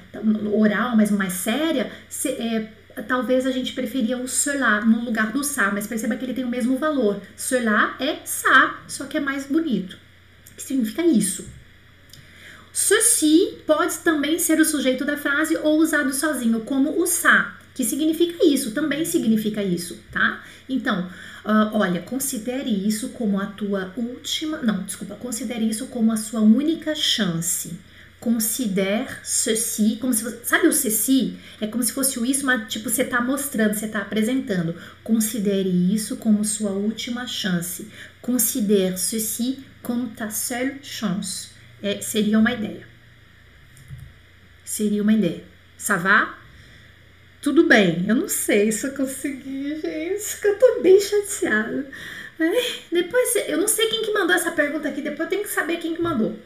oral, 0.55 0.97
mas 0.97 1.11
mais 1.11 1.33
séria, 1.33 1.91
se, 2.09 2.29
é, 2.29 2.73
talvez 3.09 3.47
a 3.47 3.51
gente 3.51 3.73
preferia 3.73 4.17
o 4.17 4.29
cela 4.29 4.81
no 4.83 5.05
lugar 5.05 5.33
do 5.33 5.43
ça, 5.43 5.73
mas 5.73 5.89
perceba 5.89 6.15
que 6.15 6.25
ele 6.25 6.35
tem 6.35 6.45
o 6.45 6.49
mesmo 6.49 6.79
valor. 6.79 7.21
Cela 7.35 7.97
é 7.99 8.21
ça, 8.25 8.77
só 8.87 9.07
que 9.07 9.17
é 9.17 9.21
mais 9.21 9.45
bonito 9.47 10.06
significa 10.63 11.05
isso. 11.05 11.45
Ceci 12.73 13.59
pode 13.67 13.97
também 14.01 14.39
ser 14.39 14.61
o 14.61 14.65
sujeito 14.65 15.05
da 15.05 15.17
frase 15.17 15.57
ou 15.57 15.79
usado 15.79 16.13
sozinho, 16.13 16.61
como 16.61 17.01
o 17.01 17.07
sa, 17.07 17.57
que 17.75 17.83
significa 17.83 18.45
isso, 18.45 18.73
também 18.73 19.05
significa 19.05 19.63
isso, 19.63 19.99
tá? 20.13 20.45
Então, 20.69 21.09
uh, 21.45 21.75
olha, 21.75 22.03
considere 22.03 22.69
isso 22.69 23.11
como 23.11 23.41
a 23.41 23.47
tua 23.47 23.95
última. 23.97 24.59
Não, 24.59 24.83
desculpa, 24.83 25.15
considere 25.15 25.67
isso 25.67 25.87
como 25.87 26.13
a 26.13 26.17
sua 26.17 26.41
única 26.41 26.95
chance. 26.95 27.79
Considere 28.19 29.09
ceci, 29.23 29.97
como 30.01 30.13
se 30.13 30.25
sabe 30.43 30.67
o 30.67 30.73
ceci? 30.73 31.39
É 31.61 31.67
como 31.67 31.83
se 31.83 31.93
fosse 31.93 32.19
o 32.19 32.27
isso, 32.27 32.45
mas 32.45 32.71
tipo 32.71 32.91
você 32.91 33.05
tá 33.05 33.21
mostrando, 33.21 33.75
você 33.75 33.87
tá 33.87 34.01
apresentando. 34.01 34.75
Considere 35.05 35.69
isso 35.69 36.17
como 36.17 36.45
sua 36.45 36.73
última 36.73 37.27
chance. 37.27 37.89
Considere 38.21 38.99
ceci 38.99 39.61
como 39.87 40.09
ta 40.09 40.29
seule 40.29 40.81
chance. 40.83 41.51
É, 41.81 42.01
seria 42.01 42.41
uma 42.41 42.53
ideia. 42.53 42.85
Seria 44.65 45.01
uma 45.01 45.13
ideia. 45.13 45.45
Ça 45.79 45.97
va? 45.97 46.37
Tudo 47.41 47.69
bem. 47.69 48.05
Eu 48.09 48.17
não 48.17 48.29
sei 48.29 48.73
se 48.73 48.85
eu 48.85 48.95
consegui, 48.95 49.81
gente, 49.81 50.41
que 50.41 50.49
eu 50.49 50.59
tô 50.59 50.81
bem 50.83 51.01
chateada. 51.01 51.89
depois, 52.91 53.37
eu 53.47 53.59
não 53.59 53.69
sei 53.69 53.87
quem 53.87 54.03
que 54.03 54.13
mandou 54.13 54.35
essa 54.35 54.51
pergunta 54.51 54.89
aqui, 54.89 55.01
depois 55.01 55.21
eu 55.21 55.29
tenho 55.29 55.43
que 55.45 55.51
saber 55.51 55.77
quem 55.77 55.95
que 55.95 56.03
mandou. 56.03 56.37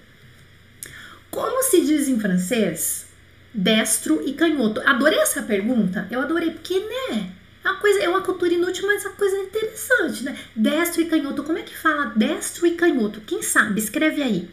Como 1.30 1.62
se 1.62 1.80
diz 1.80 2.08
em 2.08 2.20
francês 2.20 3.06
destro 3.54 4.22
e 4.28 4.34
canhoto? 4.34 4.82
Adorei 4.84 5.18
essa 5.18 5.42
pergunta. 5.42 6.06
Eu 6.10 6.20
adorei, 6.20 6.50
porque, 6.50 6.78
né? 6.78 7.32
É 7.64 7.70
uma 7.70 7.78
coisa, 7.78 8.00
é 8.00 8.08
uma 8.08 8.22
cultura 8.22 8.54
inútil, 8.54 8.86
mas 8.86 9.04
é 9.04 9.08
uma 9.08 9.16
coisa 9.16 9.36
interessante, 9.36 10.24
né? 10.24 10.36
Destro 10.56 11.02
e 11.02 11.06
canhoto. 11.06 11.42
Como 11.42 11.58
é 11.58 11.62
que 11.62 11.76
fala 11.76 12.12
destro 12.16 12.66
e 12.66 12.74
canhoto? 12.74 13.20
Quem 13.20 13.42
sabe? 13.42 13.80
Escreve 13.80 14.22
aí. 14.22 14.48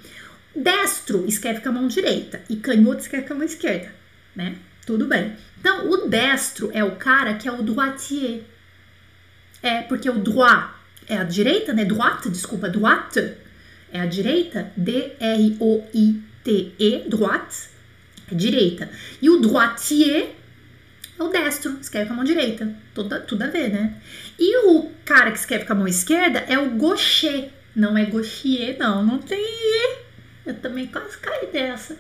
Destro 0.56 1.26
escreve 1.28 1.62
com 1.62 1.70
a 1.70 1.72
mão 1.72 1.88
direita 1.88 2.42
e 2.50 2.58
canhoto 2.58 3.02
escreve 3.02 3.28
com 3.28 3.34
a 3.34 3.38
mão 3.38 3.46
esquerda, 3.46 3.94
né? 4.36 4.58
Tudo 4.86 5.06
bem. 5.06 5.36
Então, 5.60 5.90
o 5.90 6.08
destro 6.08 6.70
é 6.74 6.84
o 6.84 6.96
cara 6.96 7.36
que 7.36 7.48
é 7.48 7.52
o 7.52 7.62
droitier. 7.62 8.42
É, 9.62 9.82
porque 9.84 10.10
o 10.10 10.20
droit 10.20 10.70
é 11.08 11.18
a 11.18 11.24
direita, 11.24 11.74
né? 11.74 11.86
Droite, 11.86 12.30
desculpa, 12.30 12.70
droite 12.70 13.36
é 13.92 14.00
a 14.00 14.06
direita. 14.06 14.72
D-R-O-I-T-E, 14.78 15.50
droite, 17.10 17.70
é 18.32 18.36
direita. 18.36 18.90
E 19.22 19.30
o 19.30 19.40
droitier 19.40 20.36
é 21.20 21.24
o 21.24 21.30
destro, 21.30 21.78
escreve 21.82 22.08
com 22.08 22.14
a 22.14 22.16
mão 22.18 22.26
direita. 22.26 22.72
Tudo, 22.94 23.20
tudo 23.22 23.44
a 23.44 23.48
ver, 23.48 23.70
né? 23.70 23.96
E 24.38 24.68
o 24.68 24.92
cara 25.04 25.32
que 25.32 25.40
escreve 25.40 25.66
com 25.66 25.74
a 25.74 25.76
mão 25.76 25.88
esquerda 25.88 26.40
é 26.48 26.58
o 26.60 26.72
gaucher. 26.72 27.50
Não 27.76 27.98
é 27.98 28.06
gauchier, 28.06 28.78
não. 28.78 29.04
Não 29.04 29.18
tem 29.20 29.44
Eu 30.46 30.54
também 30.56 30.88
quase 30.88 31.18
caí 31.18 31.48
dessa. 31.52 31.98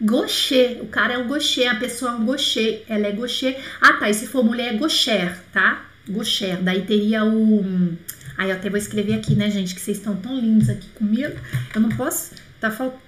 Gaucher. 0.00 0.82
O 0.82 0.86
cara 0.86 1.14
é 1.14 1.18
o 1.18 1.28
gaucher, 1.28 1.68
a 1.68 1.76
pessoa 1.76 2.12
é 2.12 2.14
um 2.14 2.26
gaucher. 2.26 2.84
Ela 2.88 3.06
é 3.08 3.12
gaucher. 3.12 3.58
Ah, 3.80 3.94
tá. 3.94 4.08
E 4.08 4.14
se 4.14 4.26
for 4.26 4.42
mulher 4.42 4.74
é 4.74 4.76
gaucher, 4.78 5.38
tá? 5.52 5.86
Gaucher. 6.08 6.62
Daí 6.62 6.82
teria 6.82 7.24
o... 7.24 7.96
Aí 8.38 8.48
eu 8.48 8.56
até 8.56 8.70
vou 8.70 8.78
escrever 8.78 9.14
aqui, 9.14 9.34
né, 9.34 9.50
gente? 9.50 9.74
Que 9.74 9.80
vocês 9.80 9.98
estão 9.98 10.16
tão 10.16 10.34
lindos 10.38 10.70
aqui 10.70 10.88
comigo. 10.90 11.38
Eu 11.74 11.80
não 11.80 11.90
posso... 11.90 12.34
Tá 12.60 12.70
faltando... 12.70 13.02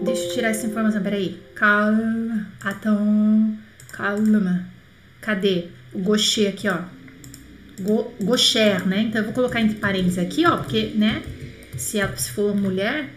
Deixa 0.00 0.24
eu 0.24 0.32
tirar 0.32 0.48
essa 0.48 0.66
informação. 0.66 1.02
Peraí. 1.02 1.40
Calma. 1.54 2.46
Atom... 2.62 3.67
Calma. 3.98 4.64
Cadê? 5.20 5.66
O 5.92 5.98
gaucher 5.98 6.48
aqui, 6.50 6.68
ó. 6.68 6.82
Go, 7.80 8.14
gaucher, 8.20 8.86
né? 8.86 9.02
Então 9.02 9.20
eu 9.20 9.24
vou 9.24 9.34
colocar 9.34 9.60
entre 9.60 9.76
parênteses 9.76 10.18
aqui, 10.18 10.46
ó, 10.46 10.56
porque, 10.56 10.92
né? 10.94 11.20
Se, 11.76 12.00
a, 12.00 12.16
se 12.16 12.30
for 12.30 12.54
mulher, 12.54 13.10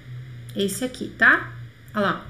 esse 0.55 0.83
aqui, 0.83 1.13
tá? 1.19 1.53
Olha 1.93 2.03
lá. 2.03 2.27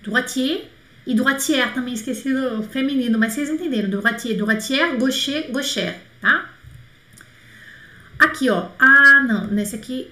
Droitier 0.00 0.66
e 1.04 1.12
droitière 1.12 1.74
também 1.74 1.92
esqueci 1.92 2.32
do 2.32 2.62
feminino, 2.62 3.18
mas 3.18 3.32
vocês 3.32 3.50
entenderam. 3.50 3.90
Droitier, 3.90 4.36
droitière, 4.36 4.96
gaucher, 4.96 5.50
gaucher, 5.50 5.96
tá? 6.20 6.50
Aqui, 8.16 8.48
ó. 8.48 8.68
Ah, 8.78 9.24
não. 9.26 9.48
Nesse 9.48 9.74
aqui. 9.74 10.08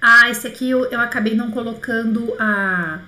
Ah, 0.00 0.28
esse 0.28 0.44
aqui 0.48 0.68
eu, 0.68 0.86
eu 0.86 0.98
acabei 0.98 1.36
não 1.36 1.52
colocando 1.52 2.34
a 2.36 3.00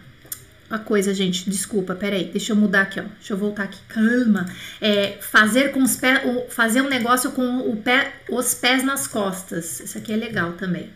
a 0.70 0.78
coisa, 0.78 1.12
gente. 1.12 1.48
Desculpa, 1.48 1.94
peraí. 1.94 2.30
Deixa 2.30 2.52
eu 2.52 2.56
mudar 2.56 2.82
aqui, 2.82 3.00
ó. 3.00 3.04
Deixa 3.04 3.32
eu 3.32 3.36
voltar 3.36 3.64
aqui. 3.64 3.78
Calma. 3.88 4.46
É, 4.80 5.18
fazer 5.20 5.72
com 5.72 5.82
os 5.82 5.96
pés. 5.96 6.20
Fazer 6.50 6.80
um 6.80 6.88
negócio 6.88 7.32
com 7.32 7.70
o 7.70 7.76
pé, 7.76 8.14
os 8.28 8.54
pés 8.54 8.82
nas 8.82 9.06
costas. 9.06 9.80
Isso 9.80 9.98
aqui 9.98 10.12
é 10.12 10.16
legal 10.16 10.54
também. 10.54 10.90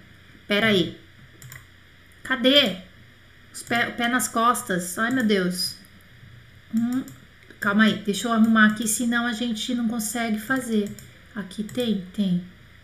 Peraí. 0.47 0.99
Cadê? 2.23 2.77
Os 3.53 3.63
pé, 3.63 3.89
o 3.89 3.93
pé 3.93 4.09
nas 4.09 4.29
costas. 4.29 4.99
Ai, 4.99 5.11
meu 5.11 5.25
Deus. 5.25 5.77
Hum, 6.75 7.03
calma 7.61 7.85
aí. 7.85 8.03
Deixa 8.05 8.29
eu 8.29 8.33
arrumar 8.33 8.67
aqui, 8.67 8.87
senão 8.89 9.27
a 9.27 9.33
gente 9.33 9.75
não 9.75 9.89
consegue 9.89 10.39
fazer. 10.39 10.91
Aqui 11.35 11.63
tem? 11.63 12.05
Tem. 12.15 12.43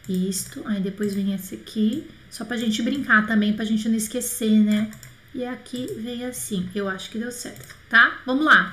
Isto. 0.08 0.62
Aí 0.66 0.80
depois 0.80 1.14
vem 1.14 1.34
esse 1.34 1.54
aqui. 1.54 2.06
Só 2.30 2.44
pra 2.44 2.56
gente 2.56 2.82
brincar 2.82 3.26
também, 3.26 3.52
pra 3.52 3.64
gente 3.64 3.88
não 3.88 3.96
esquecer, 3.96 4.58
né? 4.60 4.90
E 5.34 5.44
aqui 5.44 5.88
vem 5.96 6.24
assim. 6.24 6.70
Eu 6.74 6.88
acho 6.88 7.10
que 7.10 7.18
deu 7.18 7.32
certo, 7.32 7.74
tá? 7.90 8.20
Vamos 8.24 8.44
lá. 8.44 8.72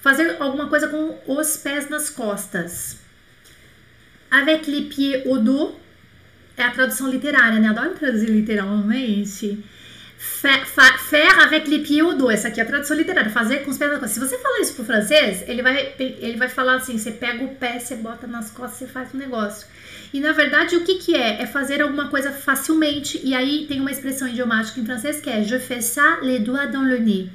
Fazer 0.00 0.36
alguma 0.38 0.68
coisa 0.68 0.86
com 0.86 1.18
os 1.26 1.56
pés 1.56 1.88
nas 1.88 2.08
costas. 2.08 2.98
Avec 4.30 4.70
les 4.70 4.94
pieds 4.94 5.26
au 5.26 5.38
dos. 5.40 5.74
É 6.56 6.62
a 6.62 6.70
tradução 6.70 7.10
literária, 7.10 7.58
né? 7.58 7.68
Adoro 7.68 7.94
traduzir 7.94 8.30
literalmente. 8.30 9.64
Faire 10.16 10.64
avec 11.42 11.68
les 11.68 11.86
pieds 11.86 12.02
au 12.02 12.14
dos. 12.14 12.30
Essa 12.30 12.48
aqui 12.48 12.60
é 12.60 12.62
a 12.62 12.66
tradução 12.66 12.96
literária. 12.96 13.30
Fazer 13.30 13.64
com 13.64 13.70
os 13.72 13.76
pés 13.76 13.90
nas 13.90 13.98
costas. 13.98 14.14
Se 14.14 14.20
você 14.20 14.38
falar 14.38 14.60
isso 14.60 14.74
pro 14.74 14.84
francês, 14.84 15.42
ele 15.48 15.60
vai, 15.60 15.92
ele 15.98 16.36
vai 16.36 16.48
falar 16.48 16.76
assim: 16.76 16.96
você 16.96 17.10
pega 17.10 17.44
o 17.44 17.56
pé, 17.56 17.80
você 17.80 17.96
bota 17.96 18.28
nas 18.28 18.50
costas, 18.52 18.78
você 18.78 18.86
faz 18.86 19.12
um 19.12 19.18
negócio. 19.18 19.66
E 20.16 20.20
na 20.20 20.32
verdade, 20.32 20.74
o 20.76 20.82
que, 20.82 20.94
que 20.94 21.14
é? 21.14 21.42
É 21.42 21.46
fazer 21.46 21.82
alguma 21.82 22.08
coisa 22.08 22.32
facilmente. 22.32 23.20
E 23.22 23.34
aí 23.34 23.66
tem 23.66 23.82
uma 23.82 23.90
expressão 23.90 24.26
idiomática 24.26 24.80
em 24.80 24.86
francês 24.86 25.20
que 25.20 25.28
é 25.28 25.42
Je 25.42 25.58
fais 25.58 25.84
ça 25.84 26.20
les 26.22 26.40
doigts 26.42 26.72
dans 26.72 26.88
le 26.88 26.98
nez. 26.98 27.28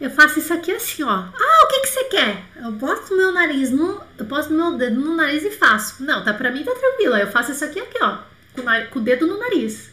Eu 0.00 0.10
faço 0.10 0.40
isso 0.40 0.52
aqui 0.52 0.72
assim, 0.72 1.04
ó. 1.04 1.08
Ah, 1.08 1.64
o 1.64 1.68
que, 1.68 1.80
que 1.82 1.88
você 1.88 2.04
quer? 2.06 2.42
Eu 2.56 2.72
boto 2.72 3.16
meu 3.16 3.30
nariz 3.30 3.70
no. 3.70 4.02
Eu 4.18 4.26
posto 4.26 4.52
meu 4.52 4.76
dedo 4.76 5.00
no 5.00 5.14
nariz 5.14 5.44
e 5.44 5.52
faço. 5.52 6.02
Não, 6.02 6.24
tá 6.24 6.34
pra 6.34 6.50
mim 6.50 6.64
tá 6.64 6.74
tranquilo. 6.74 7.16
Eu 7.16 7.28
faço 7.28 7.52
isso 7.52 7.64
aqui, 7.64 7.78
aqui, 7.78 7.98
ó. 8.02 8.18
Com, 8.52 8.62
com 8.90 8.98
o 8.98 9.02
dedo 9.02 9.24
no 9.24 9.38
nariz. 9.38 9.92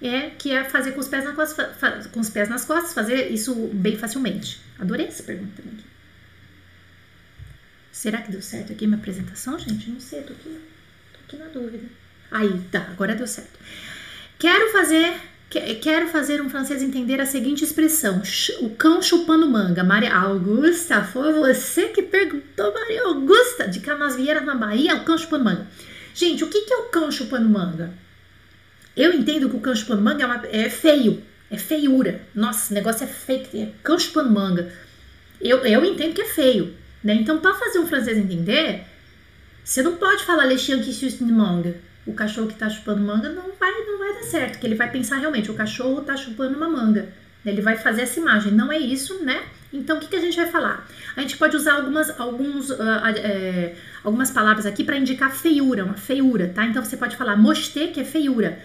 É 0.00 0.30
que 0.38 0.52
é 0.52 0.62
fazer 0.62 0.92
com 0.92 1.00
os 1.00 1.08
pés 1.08 1.24
nas 1.24 1.34
costas, 1.34 2.06
com 2.06 2.20
os 2.20 2.30
pés 2.30 2.48
nas 2.48 2.64
costas, 2.64 2.94
fazer 2.94 3.28
isso 3.32 3.52
bem 3.72 3.98
facilmente. 3.98 4.60
Adorei 4.78 5.06
essa 5.06 5.24
pergunta 5.24 5.60
também. 5.60 5.91
Será 7.92 8.22
que 8.22 8.32
deu 8.32 8.40
certo 8.40 8.72
aqui 8.72 8.86
minha 8.86 8.98
apresentação, 8.98 9.58
gente? 9.58 9.90
Não 9.90 10.00
sei, 10.00 10.22
tô 10.22 10.32
aqui, 10.32 10.58
tô 11.12 11.18
aqui 11.26 11.36
na 11.36 11.48
dúvida. 11.48 11.86
Aí, 12.30 12.60
tá, 12.72 12.88
agora 12.90 13.14
deu 13.14 13.26
certo. 13.26 13.58
Quero 14.38 14.72
fazer 14.72 15.20
Quero 15.82 16.08
fazer 16.08 16.40
um 16.40 16.48
francês 16.48 16.82
entender 16.82 17.20
a 17.20 17.26
seguinte 17.26 17.62
expressão: 17.62 18.22
o 18.60 18.70
cão 18.70 19.02
chupando 19.02 19.46
manga. 19.46 19.84
Maria 19.84 20.14
Augusta, 20.14 21.04
foi 21.04 21.30
você 21.34 21.88
que 21.88 22.00
perguntou, 22.00 22.72
Maria 22.72 23.02
Augusta, 23.02 23.68
de 23.68 23.80
Canasvieira, 23.80 24.40
na 24.40 24.54
Bahia, 24.54 24.96
o 24.96 25.04
cão 25.04 25.18
chupando 25.18 25.44
manga. 25.44 25.66
Gente, 26.14 26.42
o 26.42 26.48
que, 26.48 26.72
é 26.72 26.76
o 26.76 26.84
cão 26.84 27.10
chupando 27.10 27.46
manga? 27.50 27.92
Eu 28.96 29.12
entendo 29.12 29.50
que 29.50 29.56
o 29.56 29.60
cão 29.60 29.74
chupando 29.74 30.00
manga 30.00 30.22
é, 30.22 30.26
uma, 30.26 30.46
é 30.46 30.70
feio, 30.70 31.22
é 31.50 31.58
feiura. 31.58 32.22
Nossa, 32.34 32.72
o 32.72 32.74
negócio 32.74 33.04
é 33.04 33.06
feio, 33.06 33.46
é 33.54 33.68
cão 33.82 33.98
chupando 33.98 34.30
manga. 34.30 34.72
Eu, 35.38 35.58
eu 35.66 35.84
entendo 35.84 36.14
que 36.14 36.22
é 36.22 36.28
feio, 36.28 36.74
né? 37.02 37.14
Então, 37.14 37.38
para 37.38 37.54
fazer 37.54 37.78
um 37.78 37.86
francês 37.86 38.16
entender, 38.18 38.84
você 39.64 39.82
não 39.82 39.96
pode 39.96 40.24
falar 40.24 40.46
le 40.46 40.58
chien 40.58 40.80
qui 40.80 40.92
suce 40.92 41.22
une 41.22 41.32
manga 41.32 41.74
o 42.06 42.12
cachorro 42.12 42.48
que 42.48 42.54
está 42.54 42.68
chupando 42.68 43.00
manga 43.00 43.28
não 43.28 43.52
vai, 43.58 43.72
não 43.86 43.98
vai 43.98 44.14
dar 44.14 44.22
certo, 44.22 44.58
que 44.58 44.66
ele 44.66 44.74
vai 44.74 44.90
pensar 44.90 45.18
realmente, 45.18 45.50
o 45.50 45.54
cachorro 45.54 46.00
está 46.00 46.16
chupando 46.16 46.56
uma 46.56 46.68
manga. 46.68 47.08
Ele 47.44 47.60
vai 47.60 47.76
fazer 47.76 48.02
essa 48.02 48.20
imagem, 48.20 48.52
não 48.52 48.70
é 48.70 48.78
isso, 48.78 49.24
né? 49.24 49.42
Então, 49.72 49.96
o 49.96 50.00
que, 50.00 50.06
que 50.06 50.16
a 50.16 50.20
gente 50.20 50.36
vai 50.36 50.46
falar? 50.46 50.86
A 51.16 51.20
gente 51.22 51.36
pode 51.36 51.56
usar 51.56 51.74
algumas, 51.74 52.20
alguns, 52.20 52.70
uh, 52.70 52.76
é, 53.16 53.74
algumas 54.04 54.30
palavras 54.30 54.64
aqui 54.64 54.84
para 54.84 54.96
indicar 54.96 55.32
feiura, 55.32 55.84
uma 55.84 55.94
feiura, 55.94 56.52
tá? 56.54 56.64
Então, 56.66 56.84
você 56.84 56.96
pode 56.96 57.16
falar 57.16 57.36
mosté, 57.36 57.88
que 57.88 58.00
é 58.00 58.04
feiura. 58.04 58.60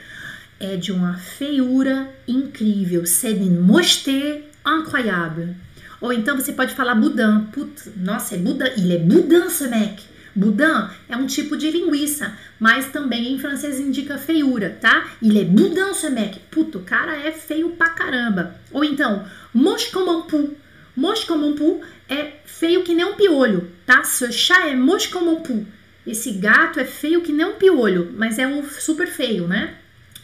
É 0.60 0.76
de 0.76 0.92
uma 0.92 1.16
feiura 1.18 2.10
incrível. 2.28 3.06
C'est 3.06 3.32
une 3.32 3.60
mosté 3.60 4.44
incroyable. 4.66 5.56
Ou 6.00 6.14
então, 6.14 6.36
você 6.36 6.54
pode 6.54 6.74
falar 6.74 6.96
boudin. 6.96 7.48
Put, 7.52 7.92
nossa, 7.98 8.36
é 8.36 8.38
boudin. 8.38 8.66
Il 8.78 8.92
est 8.92 9.04
boudin, 9.04 9.50
ce 9.50 9.68
mec. 9.68 10.04
Boudin 10.36 10.90
é 11.10 11.18
um 11.18 11.26
tipo 11.26 11.58
de 11.58 11.72
linguiça, 11.72 12.32
mas 12.60 12.92
também 12.92 13.34
em 13.34 13.40
francês 13.40 13.80
indica 13.80 14.20
feiura, 14.20 14.78
tá? 14.80 15.08
Il 15.22 15.36
est 15.36 15.50
boudin 15.50 15.94
ce. 15.94 16.08
Puto, 16.52 16.78
o 16.78 16.84
cara 16.84 17.16
é 17.16 17.32
feio 17.32 17.70
pra 17.72 17.90
caramba. 17.90 18.56
Ou 18.72 18.84
então, 18.84 19.26
moche 19.54 19.92
comme 19.92 20.10
un 20.10 20.22
pou. 20.22 20.56
Moche 20.96 21.26
comme 21.26 21.46
un 21.46 21.54
pou 21.54 21.82
é 22.10 22.34
feio 22.46 22.84
que 22.84 22.94
nem 22.94 23.06
um 23.06 23.16
piolho, 23.16 23.72
tá? 23.86 24.04
Ce 24.04 24.32
chat 24.32 24.68
é 24.68 24.76
moche 24.76 25.10
comme 25.10 25.30
un 25.30 25.42
pou. 25.42 25.66
Esse 26.06 26.32
gato 26.32 26.80
é 26.80 26.86
feio 26.86 27.22
que 27.22 27.34
nem 27.34 27.46
um 27.46 27.56
piolho, 27.56 28.14
mas 28.16 28.40
é 28.40 28.48
um 28.48 28.64
super 28.64 29.08
feio, 29.08 29.48
né? 29.48 29.76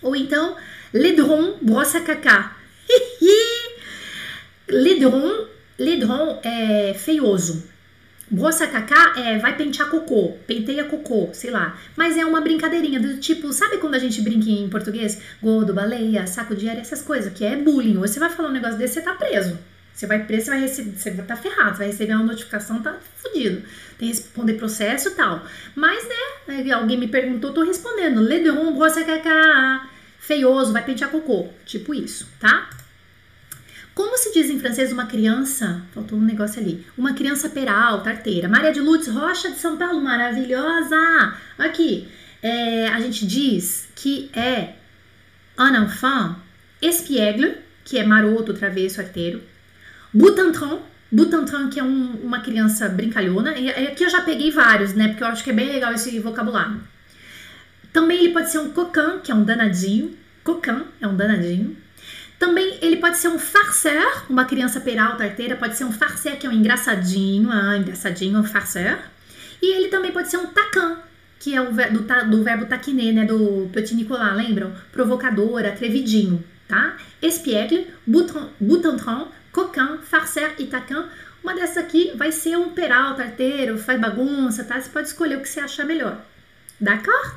Ou 0.01 0.15
então, 0.15 0.55
ledron 0.93 1.57
brosse 1.61 1.97
à 1.97 2.01
caca. 2.01 2.55
ledron, 4.69 5.47
ledron 5.83 6.39
é 6.43 6.93
feioso. 6.93 7.71
Broça 8.31 8.65
cacá 8.65 9.13
é 9.17 9.37
vai 9.37 9.55
pentear 9.55 9.89
cocô, 9.89 10.37
penteia 10.47 10.85
cocô, 10.85 11.29
sei 11.33 11.51
lá. 11.51 11.77
Mas 11.95 12.17
é 12.17 12.25
uma 12.25 12.41
brincadeirinha 12.41 12.99
do 12.99 13.17
tipo, 13.17 13.51
sabe 13.53 13.77
quando 13.77 13.95
a 13.95 13.99
gente 13.99 14.21
brinca 14.21 14.49
em 14.49 14.69
português? 14.69 15.21
Gordo, 15.41 15.73
baleia, 15.73 16.25
saco 16.25 16.55
de 16.55 16.67
areia, 16.67 16.81
essas 16.81 17.01
coisas, 17.01 17.31
que 17.33 17.45
é 17.45 17.55
bullying. 17.55 17.97
Ou 17.97 18.07
você 18.07 18.19
vai 18.19 18.29
falar 18.29 18.49
um 18.49 18.53
negócio 18.53 18.77
desse, 18.77 18.95
você 18.95 19.01
tá 19.01 19.13
preso. 19.13 19.59
Você 19.93 20.07
vai 20.07 20.25
preso, 20.25 20.45
você 20.45 20.51
vai 20.51 20.59
receber, 20.61 20.97
você 20.97 21.11
tá 21.11 21.35
ferrado, 21.35 21.71
você 21.71 21.77
vai 21.79 21.87
receber 21.87 22.15
uma 22.15 22.23
notificação, 22.23 22.81
tá 22.81 22.97
fudido. 23.17 23.61
Tem 23.99 24.07
que 24.09 24.17
responder 24.17 24.53
processo 24.53 25.09
e 25.09 25.11
tal. 25.11 25.45
Mas, 25.75 26.03
né, 26.47 26.71
alguém 26.71 26.97
me 26.97 27.07
perguntou, 27.07 27.53
tô 27.53 27.63
respondendo. 27.63 28.19
Ledron, 28.19 28.73
broça 28.73 29.03
cacá, 29.03 29.87
feioso, 30.17 30.73
vai 30.73 30.83
pentear 30.83 31.11
cocô. 31.11 31.49
Tipo 31.65 31.93
isso, 31.93 32.27
tá? 32.39 32.67
Como 33.95 34.17
se 34.17 34.33
diz 34.33 34.49
em 34.49 34.59
francês 34.59 34.91
uma 34.91 35.05
criança? 35.05 35.83
Faltou 35.93 36.17
um 36.17 36.21
negócio 36.21 36.59
ali. 36.59 36.85
Uma 36.97 37.13
criança 37.13 37.47
peralta, 37.49 38.09
arteira. 38.09 38.49
Maria 38.49 38.71
de 38.71 38.79
Lutz 38.79 39.07
Rocha 39.07 39.51
de 39.51 39.57
São 39.57 39.77
Paulo, 39.77 40.01
maravilhosa! 40.01 40.97
Aqui, 41.59 42.07
é, 42.41 42.87
a 42.87 42.99
gente 42.99 43.25
diz 43.27 43.87
que 43.95 44.31
é 44.33 44.73
un 45.59 45.75
enfant 45.83 46.37
espiègle, 46.81 47.55
que 47.85 47.99
é 47.99 48.03
maroto, 48.03 48.53
travesso, 48.53 48.99
arteiro. 48.99 49.41
Butantron, 50.11 50.81
Butantran, 51.11 51.69
que 51.69 51.79
é 51.79 51.83
um, 51.83 52.15
uma 52.23 52.39
criança 52.39 52.89
brincalhona. 52.89 53.55
E 53.55 53.69
aqui 53.69 54.03
eu 54.03 54.09
já 54.09 54.21
peguei 54.21 54.49
vários, 54.49 54.93
né? 54.93 55.09
Porque 55.09 55.23
eu 55.23 55.27
acho 55.27 55.43
que 55.43 55.51
é 55.51 55.53
bem 55.53 55.71
legal 55.71 55.93
esse 55.93 56.19
vocabulário. 56.19 56.81
Também 57.91 58.17
ele 58.17 58.33
pode 58.33 58.49
ser 58.49 58.57
um 58.57 58.71
coquin, 58.71 59.19
que 59.23 59.31
é 59.31 59.35
um 59.35 59.43
danadinho. 59.43 60.17
Coquin 60.43 60.83
é 60.99 61.07
um 61.07 61.15
danadinho. 61.15 61.77
Também 62.43 62.77
ele 62.81 62.97
pode 62.97 63.15
ser 63.19 63.29
um 63.29 63.39
farceur, 63.39 64.25
uma 64.29 64.43
criança 64.43 64.81
peralta, 64.81 65.23
arteira, 65.23 65.55
pode 65.55 65.77
ser 65.77 65.85
um 65.85 65.93
farceur, 65.93 66.35
que 66.35 66.45
é 66.45 66.49
um 66.49 66.51
engraçadinho, 66.51 67.49
ah, 67.49 67.77
engraçadinho, 67.77 68.37
um 68.37 68.43
farceur. 68.43 68.99
E 69.61 69.73
ele 69.73 69.87
também 69.87 70.11
pode 70.11 70.29
ser 70.29 70.35
um 70.35 70.47
tacan, 70.47 70.97
que 71.39 71.55
é 71.55 71.61
o 71.61 71.71
do, 71.71 72.29
do 72.29 72.43
verbo 72.43 72.65
taquiner, 72.65 73.13
né, 73.13 73.23
do 73.23 73.69
Petit 73.71 73.95
Nicolas, 73.95 74.35
lembram? 74.35 74.75
Provocador, 74.91 75.65
atrevidinho, 75.65 76.43
tá? 76.67 76.97
Espiègle, 77.21 77.87
boutantran, 78.59 79.27
coquin, 79.53 79.99
farceur 80.03 80.51
e 80.59 80.65
tacan. 80.65 81.07
Uma 81.41 81.55
dessas 81.55 81.77
aqui 81.77 82.11
vai 82.13 82.33
ser 82.33 82.57
um 82.57 82.71
peralta, 82.71 83.23
arteiro, 83.23 83.77
faz 83.77 84.01
bagunça, 84.01 84.65
tá? 84.65 84.81
Você 84.81 84.89
pode 84.89 85.07
escolher 85.07 85.37
o 85.37 85.41
que 85.41 85.47
você 85.47 85.61
achar 85.61 85.85
melhor. 85.85 86.21
D'accord? 86.77 87.35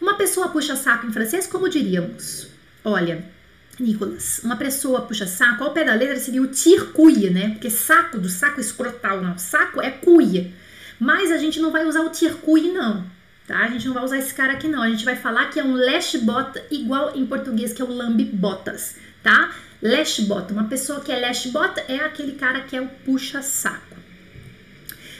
Uma 0.00 0.14
pessoa 0.14 0.50
puxa 0.50 0.76
saco 0.76 1.04
em 1.04 1.12
francês, 1.12 1.48
como 1.48 1.68
diríamos? 1.68 2.46
Olha, 2.84 3.33
Nicolas, 3.78 4.40
uma 4.44 4.56
pessoa 4.56 5.02
puxa 5.02 5.26
saco, 5.26 5.64
ao 5.64 5.72
pé 5.72 5.84
da 5.84 5.94
letra 5.94 6.16
seria 6.16 6.42
o 6.42 6.46
tir-cuia, 6.46 7.30
né? 7.30 7.50
Porque 7.50 7.70
saco 7.70 8.18
do 8.18 8.28
saco 8.28 8.60
escrotal, 8.60 9.20
não. 9.20 9.36
Saco 9.38 9.80
é 9.80 9.90
cuia. 9.90 10.52
Mas 10.98 11.32
a 11.32 11.38
gente 11.38 11.60
não 11.60 11.72
vai 11.72 11.84
usar 11.84 12.02
o 12.02 12.10
tir-cuia, 12.10 12.72
não. 12.72 13.04
Tá? 13.46 13.58
A 13.58 13.68
gente 13.68 13.86
não 13.86 13.94
vai 13.94 14.04
usar 14.04 14.18
esse 14.18 14.32
cara 14.32 14.54
aqui, 14.54 14.68
não. 14.68 14.82
A 14.82 14.88
gente 14.88 15.04
vai 15.04 15.16
falar 15.16 15.46
que 15.46 15.60
é 15.60 15.64
um 15.64 15.74
leste-bota, 15.74 16.64
igual 16.70 17.12
em 17.14 17.26
português, 17.26 17.72
que 17.72 17.82
é 17.82 17.84
o 17.84 17.92
lambe-botas, 17.92 18.96
tá? 19.22 19.54
Leste-bota. 19.82 20.54
Uma 20.54 20.64
pessoa 20.64 21.00
que 21.00 21.12
é 21.12 21.18
leste-bota 21.18 21.84
é 21.88 21.96
aquele 21.96 22.32
cara 22.32 22.60
que 22.60 22.76
é 22.76 22.80
o 22.80 22.88
puxa-saco. 23.04 23.96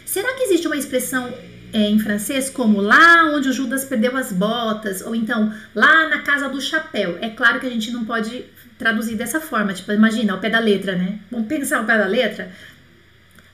Será 0.06 0.32
que 0.34 0.44
existe 0.44 0.66
uma 0.66 0.76
expressão 0.76 1.34
é, 1.74 1.90
em 1.90 1.98
francês 1.98 2.48
como 2.48 2.80
lá 2.80 3.24
onde 3.34 3.48
o 3.48 3.52
Judas 3.52 3.84
perdeu 3.84 4.16
as 4.16 4.32
botas, 4.32 5.02
ou 5.02 5.12
então 5.12 5.52
lá 5.74 6.08
na 6.08 6.22
casa 6.22 6.48
do 6.48 6.60
chapéu. 6.60 7.18
É 7.20 7.28
claro 7.28 7.58
que 7.58 7.66
a 7.66 7.70
gente 7.70 7.90
não 7.90 8.04
pode 8.04 8.44
traduzir 8.78 9.14
dessa 9.14 9.40
forma, 9.40 9.72
tipo, 9.72 9.92
imagina, 9.92 10.32
ao 10.32 10.40
pé 10.40 10.50
da 10.50 10.58
letra, 10.58 10.96
né? 10.96 11.18
Vamos 11.30 11.46
pensar 11.46 11.78
ao 11.78 11.84
pé 11.84 11.98
da 11.98 12.06
letra. 12.06 12.50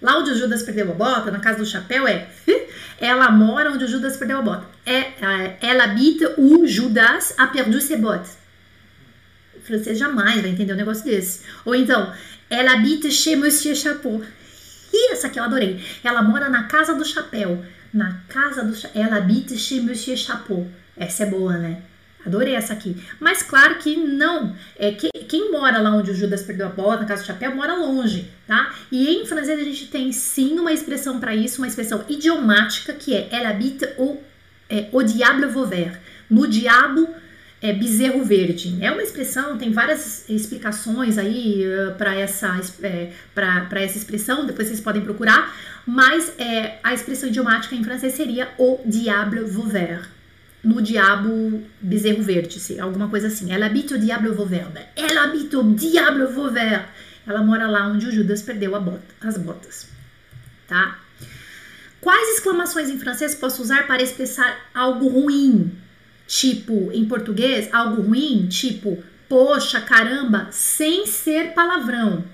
Lá 0.01 0.19
onde 0.19 0.31
o 0.31 0.35
Judas 0.35 0.63
perdeu 0.63 0.91
a 0.91 0.95
bota, 0.95 1.31
na 1.31 1.41
casa 1.41 1.59
do 1.59 1.67
chapéu, 1.67 2.09
é 2.09 2.29
ela 2.99 3.31
mora 3.31 3.71
onde 3.71 3.85
o 3.85 3.89
Judas 3.89 4.17
perdeu 4.17 4.39
a 4.39 4.43
bota. 4.43 4.67
É, 4.87 4.97
é 4.99 5.59
ela 5.61 5.85
habita 5.85 6.35
o 6.39 6.67
Judas 6.67 7.35
a 7.37 7.47
perdu 7.47 7.81
ses 7.81 8.01
bottes. 8.01 8.39
O 9.55 9.61
francês 9.61 9.99
jamais 9.99 10.41
vai 10.41 10.51
entender 10.51 10.73
um 10.73 10.77
negócio 10.77 11.05
desse. 11.05 11.43
Ou 11.65 11.75
então, 11.75 12.13
ela 12.49 12.73
habita 12.73 13.11
chez 13.11 13.39
Monsieur 13.39 13.77
Chapeau. 13.77 14.23
E 14.93 15.13
essa 15.13 15.27
aqui 15.27 15.39
eu 15.39 15.45
adorei. 15.45 15.85
Ela 16.03 16.23
mora 16.23 16.49
na 16.49 16.65
casa 16.65 16.95
do 16.95 17.05
chapéu 17.05 17.63
na 17.93 18.21
casa 18.29 18.65
do. 18.65 18.75
Ela 18.95 19.17
habite 19.17 19.57
chez 19.59 19.83
Monsieur 19.83 20.17
Chapeau. 20.17 20.67
Essa 20.97 21.25
é 21.25 21.27
boa, 21.27 21.57
né? 21.57 21.83
Adorei 22.25 22.55
essa 22.55 22.73
aqui. 22.73 22.97
Mas 23.19 23.43
claro 23.43 23.77
que 23.77 23.97
não. 23.97 24.55
É 24.79 24.93
que, 24.93 25.09
quem 25.29 25.51
mora 25.51 25.79
lá 25.79 25.91
onde 25.95 26.11
o 26.11 26.15
Judas 26.15 26.43
perdeu 26.43 26.67
a 26.67 26.71
bola, 26.71 26.99
na 26.99 27.07
casa 27.07 27.23
do 27.23 27.27
chapéu, 27.27 27.55
mora 27.55 27.75
longe, 27.75 28.31
tá? 28.47 28.75
E 28.91 29.09
em 29.09 29.27
francês 29.27 29.59
a 29.59 29.65
gente 29.65 29.87
tem 29.87 30.13
sim 30.13 30.59
uma 30.59 30.73
expressão 30.73 31.19
para 31.19 31.35
isso, 31.35 31.59
uma 31.59 31.69
expressão 31.69 32.05
idiomática 32.09 32.93
que 32.93 33.15
é 33.15 33.29
Elle 33.33 33.47
habite 33.47 33.89
au, 33.99 34.23
é, 34.69 34.89
au 34.93 35.03
diable 35.03 35.47
vauvert. 35.47 35.99
No 36.29 36.47
diabo 36.47 37.09
é 37.63 37.73
bezerro 37.73 38.25
verde. 38.25 38.77
É 38.81 38.91
uma 38.91 39.03
expressão, 39.03 39.59
tem 39.59 39.71
várias 39.71 40.29
explicações 40.29 41.19
aí 41.19 41.65
uh, 41.67 41.95
para 41.97 42.15
essa, 42.15 42.59
é, 42.83 43.13
essa 43.37 43.99
expressão, 43.99 44.47
depois 44.47 44.69
vocês 44.69 44.81
podem 44.81 45.03
procurar, 45.03 45.55
mas 45.87 46.33
é, 46.39 46.79
a 46.83 46.95
expressão 46.95 47.29
idiomática 47.29 47.75
em 47.75 47.85
francês 47.85 48.15
seria 48.15 48.49
o 48.59 48.81
diable 48.85 49.45
vauvert. 49.45 50.09
No 50.63 50.83
diabo 50.83 51.63
bezerro 51.81 52.23
se, 52.61 52.79
alguma 52.79 53.09
coisa 53.09 53.29
assim. 53.29 53.53
Ela 53.53 53.67
habite 53.67 53.95
o 53.95 53.99
diable 53.99 54.31
vauvert. 54.31 54.71
Ela 54.95 55.25
habite 55.25 55.57
o 55.57 55.75
diable 55.75 56.27
vauvert. 56.27 56.87
Ela 57.27 57.43
mora 57.43 57.67
lá 57.69 57.87
onde 57.87 58.07
o 58.07 58.13
Judas 58.13 58.43
perdeu 58.43 58.75
bota, 58.81 59.03
as 59.23 59.39
botas. 59.39 59.89
Tá? 60.69 60.99
Quais 62.01 62.37
exclamações 62.37 62.89
em 62.89 62.99
francês 62.99 63.35
posso 63.35 63.63
usar 63.63 63.87
para 63.87 64.03
expressar 64.03 64.57
algo 64.75 65.09
ruim? 65.09 65.71
tipo 66.31 66.93
em 66.93 67.05
português, 67.07 67.69
algo 67.73 68.03
ruim, 68.03 68.47
tipo 68.47 69.03
poxa, 69.29 69.81
caramba, 69.81 70.47
sem 70.53 71.07
ser 71.07 71.53
palavrão. 71.55 72.25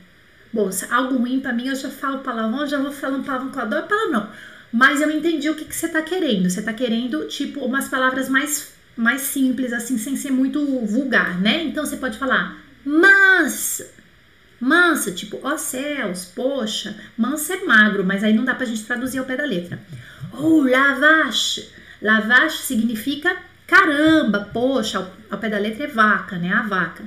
Bom, 0.53 0.70
algo 0.91 1.16
ruim 1.16 1.41
para 1.41 1.53
mim, 1.53 1.68
eu 1.68 1.74
já 1.74 1.91
falo 1.91 2.18
palavrão, 2.18 2.66
já 2.66 2.79
vou 2.79 2.93
falando 2.93 3.24
palavrão 3.24 3.51
que 3.51 3.59
eu 3.59 3.62
adoro 3.62 3.87
palavrão. 3.87 4.29
Mas 4.77 5.01
eu 5.01 5.11
entendi 5.11 5.49
o 5.49 5.55
que, 5.55 5.64
que 5.64 5.74
você 5.74 5.89
tá 5.89 6.03
querendo. 6.03 6.51
Você 6.51 6.61
tá 6.61 6.70
querendo, 6.70 7.27
tipo, 7.29 7.61
umas 7.61 7.89
palavras 7.89 8.29
mais, 8.29 8.74
mais 8.95 9.22
simples, 9.22 9.72
assim, 9.72 9.97
sem 9.97 10.14
ser 10.16 10.31
muito 10.31 10.62
vulgar, 10.85 11.41
né? 11.41 11.64
Então 11.64 11.87
você 11.87 11.97
pode 11.97 12.18
falar, 12.18 12.59
mas, 12.85 13.91
mansa, 14.61 15.12
tipo, 15.12 15.41
ó 15.43 15.57
céus, 15.57 16.27
poxa, 16.27 16.95
mansa 17.16 17.55
é 17.55 17.64
magro, 17.64 18.05
mas 18.05 18.22
aí 18.22 18.35
não 18.35 18.45
dá 18.45 18.55
pra 18.55 18.66
gente 18.66 18.85
traduzir 18.85 19.16
ao 19.16 19.24
pé 19.24 19.35
da 19.35 19.47
letra. 19.47 19.81
Oh, 20.39 20.62
la 20.62 20.93
vache. 20.95 21.70
La 22.03 22.20
vache 22.20 22.59
significa 22.59 23.35
Caramba, 23.66 24.49
poxa, 24.53 25.11
ao 25.29 25.39
pé 25.39 25.49
da 25.49 25.59
letra 25.59 25.85
é 25.85 25.89
vaca, 25.89 26.39
né? 26.39 26.53
A 26.53 26.62
vaca. 26.62 27.03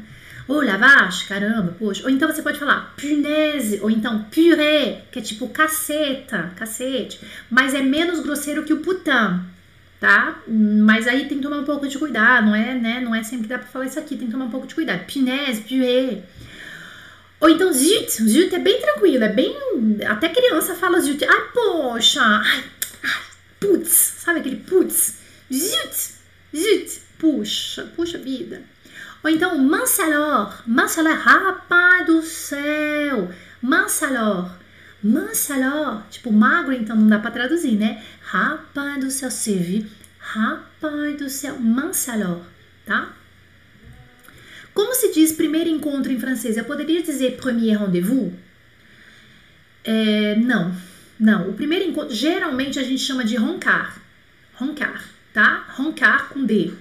Ou 0.50 0.64
lavache, 0.64 1.28
caramba, 1.28 1.76
poxa. 1.78 2.04
Ou 2.04 2.10
então 2.10 2.28
você 2.28 2.42
pode 2.42 2.58
falar 2.58 2.96
punaise, 2.98 3.80
ou 3.84 3.92
então 3.92 4.24
purée, 4.24 5.04
que 5.12 5.20
é 5.20 5.22
tipo 5.22 5.48
caceta, 5.50 6.52
cacete. 6.56 7.22
Mas 7.52 7.76
é 7.76 7.84
menos 7.84 8.20
grosseiro 8.20 8.64
que 8.64 8.74
o 8.74 8.80
putain, 8.80 9.42
tá? 10.00 10.42
Mas 10.48 11.08
aí 11.08 11.28
tem 11.28 11.38
que 11.38 11.44
tomar 11.44 11.60
um 11.60 11.66
pouco 11.66 11.88
de 11.88 12.00
cuidado, 12.00 12.48
não 12.48 12.56
é, 12.56 12.74
né? 12.74 13.00
Não 13.00 13.14
é 13.14 13.22
sempre 13.22 13.44
que 13.44 13.50
dá 13.50 13.60
pra 13.60 13.68
falar 13.68 13.86
isso 13.86 14.00
aqui, 14.00 14.18
tem 14.18 14.26
que 14.26 14.34
tomar 14.34 14.46
um 14.46 14.50
pouco 14.50 14.66
de 14.66 14.74
cuidado. 14.74 15.06
Punaise, 15.06 15.62
purée. 15.62 16.24
Ou 17.40 17.50
então 17.52 17.72
zut, 17.72 18.12
zut 18.24 18.56
é 18.56 18.60
bem 18.60 18.82
tranquilo, 18.82 19.24
é 19.24 19.30
bem. 19.30 19.56
Até 20.08 20.30
criança 20.30 20.74
fala 20.74 21.00
zut. 21.00 21.24
Ah, 21.26 21.52
poxa, 21.54 22.22
ai, 22.24 22.64
ai, 23.04 23.22
putz, 23.60 24.16
sabe 24.18 24.40
aquele 24.40 24.58
putz? 24.58 25.20
Zut, 25.54 26.20
Zut, 26.56 27.02
puxa, 27.20 27.84
puxa 27.96 28.18
vida. 28.18 28.64
Ou 29.24 29.30
então, 29.30 29.58
mansalor, 29.58 30.62
mansalor, 30.66 31.18
rapaz 31.18 32.06
do 32.06 32.22
céu, 32.22 33.30
mansalor, 33.62 34.52
mansalor, 35.04 36.04
tipo 36.10 36.32
magro, 36.32 36.74
então 36.74 36.96
não 36.96 37.08
dá 37.08 37.20
para 37.20 37.32
traduzir, 37.32 37.78
né? 37.78 38.04
Rapaz 38.22 39.04
do 39.04 39.12
céu, 39.12 39.30
você 39.30 39.56
viu? 39.56 39.86
Rapaz 40.20 41.18
do 41.18 41.30
céu, 41.30 41.60
mansalor, 41.60 42.42
tá? 42.86 43.14
Como 44.74 44.94
se 44.96 45.14
diz 45.14 45.34
primeiro 45.34 45.70
encontro 45.70 46.12
em 46.12 46.20
francês? 46.20 46.56
Eu 46.56 46.64
poderia 46.64 47.04
dizer 47.04 47.38
premier 47.38 47.78
rendezvous? 47.78 48.32
É, 49.84 50.36
não, 50.36 50.74
não. 51.20 51.50
O 51.50 51.54
primeiro 51.54 51.86
encontro, 51.86 52.16
geralmente 52.16 52.80
a 52.80 52.84
gente 52.84 53.02
chama 53.02 53.26
de 53.26 53.36
roncar. 53.36 54.00
Roncar 54.54 55.04
tá? 55.34 55.66
Roncar 55.70 56.30
com 56.30 56.46
D. 56.46 56.74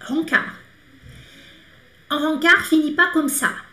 Roncar. 0.00 0.57
Un 2.10 2.18
roncar 2.18 2.64
finit 2.64 2.92
pas 2.92 3.12
comme 3.12 3.28
ça. 3.28 3.64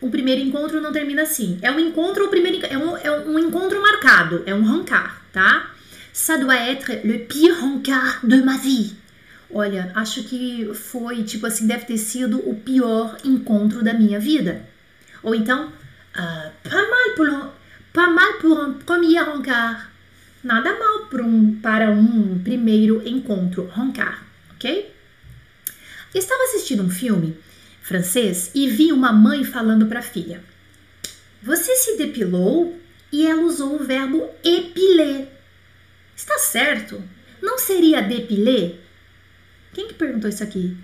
O 0.00 0.10
primeiro 0.10 0.40
encontro 0.40 0.80
não 0.80 0.92
termina 0.92 1.22
assim. 1.22 1.58
É 1.62 1.70
um 1.70 1.78
encontro, 1.78 2.26
o 2.26 2.28
primeiro 2.28 2.64
é 2.66 2.76
um, 2.76 2.96
é 2.96 3.10
um 3.10 3.38
encontro 3.38 3.80
marcado, 3.80 4.42
é 4.46 4.54
um 4.54 4.64
roncar, 4.64 5.22
tá? 5.32 5.70
Ça 6.12 6.36
doit 6.36 6.56
être 6.70 7.00
le 7.04 7.18
pire 7.20 7.60
roncar 7.60 8.20
de 8.24 8.42
ma 8.42 8.56
vie. 8.56 8.96
Olha, 9.50 9.92
acho 9.94 10.24
que 10.24 10.70
foi 10.74 11.22
tipo 11.24 11.46
assim, 11.46 11.66
deve 11.66 11.84
ter 11.84 11.98
sido 11.98 12.38
o 12.48 12.54
pior 12.54 13.16
encontro 13.24 13.82
da 13.82 13.94
minha 13.94 14.18
vida. 14.18 14.66
Ou 15.22 15.34
então, 15.34 15.68
uh, 15.68 16.68
pas 16.68 16.88
mal 16.90 17.14
pour 17.16 17.26
un, 17.26 17.50
pas 17.92 18.10
mal 18.10 18.32
pour 18.40 18.58
un 18.58 18.72
premier 18.74 19.20
roncar. 19.20 19.90
Nada 20.42 20.78
mal 20.78 21.06
para 21.06 21.22
um, 21.22 21.58
para 21.62 21.90
um 21.90 22.38
primeiro 22.42 23.02
encontro, 23.06 23.70
roncar, 23.72 24.22
ok? 24.54 24.92
Estava 26.14 26.42
assistindo 26.44 26.82
um 26.82 26.90
filme 26.90 27.36
francês 27.84 28.50
e 28.54 28.66
vi 28.66 28.90
uma 28.92 29.12
mãe 29.12 29.44
falando 29.44 29.86
para 29.86 30.00
a 30.00 30.02
filha: 30.02 30.42
Você 31.42 31.76
se 31.76 31.96
depilou? 31.96 32.80
E 33.12 33.24
ela 33.24 33.42
usou 33.42 33.76
o 33.76 33.84
verbo 33.84 34.28
epiler. 34.42 35.28
Está 36.16 36.36
certo? 36.38 37.00
Não 37.40 37.58
seria 37.58 38.02
depiler? 38.02 38.80
Quem 39.72 39.86
que 39.86 39.94
perguntou 39.94 40.28
isso 40.28 40.42
aqui? 40.42 40.76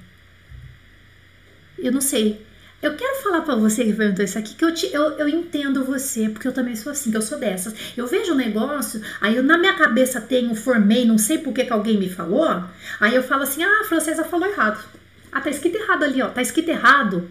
Eu 1.77 1.91
não 1.91 2.01
sei. 2.01 2.47
Eu 2.81 2.95
quero 2.95 3.23
falar 3.23 3.41
para 3.41 3.57
você 3.57 3.85
que 3.85 3.93
perguntou 3.93 4.25
isso 4.25 4.39
aqui 4.39 4.55
que 4.55 4.65
eu, 4.65 4.73
te, 4.73 4.87
eu, 4.93 5.03
eu 5.19 5.29
entendo 5.29 5.85
você, 5.85 6.29
porque 6.29 6.47
eu 6.47 6.53
também 6.53 6.77
sou 6.77 6.93
assim, 6.93 7.11
que 7.11 7.17
eu 7.17 7.23
sou 7.23 7.39
dessas. 7.39 7.75
Eu 7.97 8.07
vejo 8.07 8.33
um 8.33 8.37
negócio, 8.37 9.03
aí 9.21 9.35
eu, 9.35 9.43
na 9.43 9.59
minha 9.59 9.75
cabeça 9.77 10.21
tenho, 10.21 10.55
formei, 10.55 11.05
não 11.05 11.19
sei 11.19 11.39
por 11.39 11.53
que, 11.53 11.65
que 11.65 11.73
alguém 11.73 11.99
me 11.99 12.09
falou, 12.09 12.65
aí 13.01 13.15
eu 13.15 13.23
falo 13.23 13.43
assim, 13.43 13.63
ah, 13.65 13.81
a 13.83 13.85
francesa 13.85 14.25
falou 14.25 14.49
errado. 14.49 15.00
Ah, 15.33 15.41
tá 15.41 15.51
escrito 15.51 15.77
errado 15.77 16.05
ali, 16.05 16.21
ó, 16.23 16.29
tá 16.29 16.43
escrito 16.43 16.69
errado. 16.69 17.31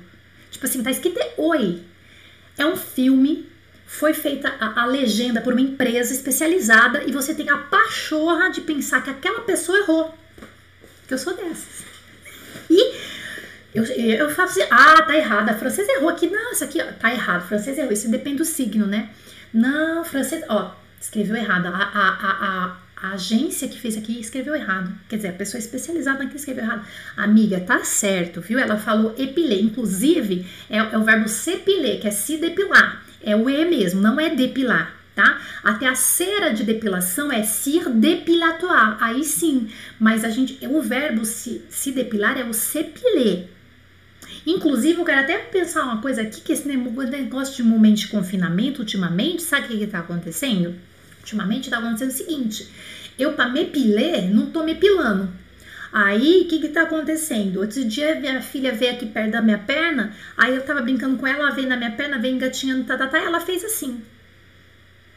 Tipo 0.52 0.66
assim, 0.66 0.84
tá 0.84 0.92
escrito 0.92 1.20
oi. 1.38 1.84
É 2.58 2.66
um 2.66 2.76
filme, 2.76 3.50
foi 3.86 4.14
feita 4.14 4.54
a, 4.60 4.84
a 4.84 4.86
legenda 4.86 5.42
por 5.42 5.54
uma 5.54 5.62
empresa 5.62 6.14
especializada 6.14 7.04
e 7.04 7.12
você 7.12 7.34
tem 7.34 7.50
a 7.50 7.58
pachorra 7.58 8.50
de 8.50 8.62
pensar 8.62 9.02
que 9.02 9.10
aquela 9.10 9.42
pessoa 9.42 9.78
errou. 9.80 10.18
Que 11.08 11.14
eu 11.14 11.18
sou 11.18 11.36
dessas. 11.36 11.86
E 12.70 12.94
eu, 13.74 13.84
eu 13.84 14.30
falo 14.30 14.50
assim, 14.50 14.62
ah, 14.70 15.02
tá 15.04 15.16
errado, 15.16 15.50
a 15.50 15.54
francesa 15.54 15.92
errou 15.92 16.10
aqui. 16.10 16.28
Não, 16.28 16.52
isso 16.52 16.64
aqui 16.64 16.82
ó, 16.82 16.92
tá 16.94 17.12
errado, 17.12 17.44
a 17.44 17.48
francesa 17.48 17.82
errou. 17.82 17.94
Isso 17.94 18.10
depende 18.10 18.38
do 18.38 18.46
signo, 18.46 18.86
né? 18.86 19.10
Não, 19.54 20.04
francês, 20.04 20.44
ó, 20.48 20.76
escreveu 21.00 21.36
errado. 21.36 21.68
A, 21.68 21.72
a, 21.72 22.08
a, 22.10 22.66
a, 22.66 22.78
agência 23.02 23.68
que 23.68 23.80
fez 23.80 23.98
aqui 23.98 24.20
escreveu 24.20 24.56
errado. 24.56 24.94
Quer 25.08 25.18
dizer, 25.18 25.28
a 25.30 25.34
pessoa 25.34 25.60
especializada 25.60 26.24
aqui 26.24 26.36
escreveu 26.36 26.64
errado. 26.64 26.86
Amiga, 27.16 27.60
tá 27.60 27.84
certo, 27.84 28.42
viu? 28.42 28.60
Ela 28.60 28.78
falou 28.78 29.16
epiler. 29.18 29.64
Inclusive, 29.64 30.46
é, 30.70 30.78
é 30.78 30.98
o 30.98 31.04
verbo 31.04 31.28
sepiler, 31.28 32.00
que 32.00 32.08
é 32.08 32.12
se 32.12 32.38
depilar. 32.38 33.04
É 33.24 33.36
o 33.36 33.50
E 33.50 33.66
mesmo, 33.66 34.02
não 34.02 34.20
é 34.20 34.34
depilar. 34.34 34.96
Tá? 35.16 35.42
Até 35.64 35.86
a 35.86 35.96
cera 35.96 36.54
de 36.54 36.64
depilação 36.64 37.30
é 37.30 37.44
cir 37.44 37.90
depilatoire, 37.90 38.96
aí 39.02 39.26
sim, 39.26 39.70
mas 40.00 40.24
a 40.24 40.30
gente, 40.30 40.58
o 40.66 40.82
verbo 40.82 41.26
se, 41.26 41.62
se 41.70 41.92
depilar 41.92 42.38
é 42.38 42.46
o 42.46 42.54
sepiler, 42.54 43.50
Inclusive, 44.46 45.00
eu 45.00 45.06
quero 45.06 45.22
até 45.22 45.38
pensar 45.38 45.84
uma 45.84 46.02
coisa 46.02 46.22
aqui, 46.22 46.42
que 46.42 46.54
esse 46.54 46.68
negócio 46.68 47.56
de 47.56 47.64
momento 47.64 47.98
de 47.98 48.08
confinamento, 48.08 48.82
ultimamente, 48.82 49.42
sabe 49.42 49.66
o 49.66 49.78
que 49.78 49.84
está 49.84 50.00
acontecendo? 50.00 50.76
Ultimamente 51.30 51.66
está 51.66 51.78
acontecendo 51.78 52.10
o 52.10 52.14
seguinte, 52.14 52.68
eu 53.18 53.34
para 53.34 53.50
me 53.50 53.66
piler, 53.66 54.34
não 54.34 54.48
tô 54.48 54.64
me 54.64 54.74
pilando. 54.74 55.32
Aí, 55.94 56.42
o 56.42 56.48
que 56.48 56.60
que 56.60 56.70
tá 56.70 56.84
acontecendo? 56.84 57.60
Outro 57.60 57.84
dia, 57.86 58.20
minha 58.20 58.42
filha 58.42 58.72
veio 58.72 58.94
aqui 58.94 59.06
perto 59.06 59.32
da 59.32 59.42
minha 59.42 59.60
perna, 59.60 60.16
aí 60.36 60.56
eu 60.56 60.64
tava 60.64 60.82
brincando 60.82 61.18
com 61.18 61.28
ela, 61.28 61.40
ela 61.40 61.52
veio 61.52 61.68
na 61.68 61.78
minha 61.78 61.92
perna, 61.92 62.18
veio 62.18 62.36
engatinhando, 62.36 62.84
tá, 62.84 62.98
tá, 62.98 63.08
tá, 63.08 63.20
ela 63.20 63.40
fez 63.40 63.64
assim. 63.64 64.04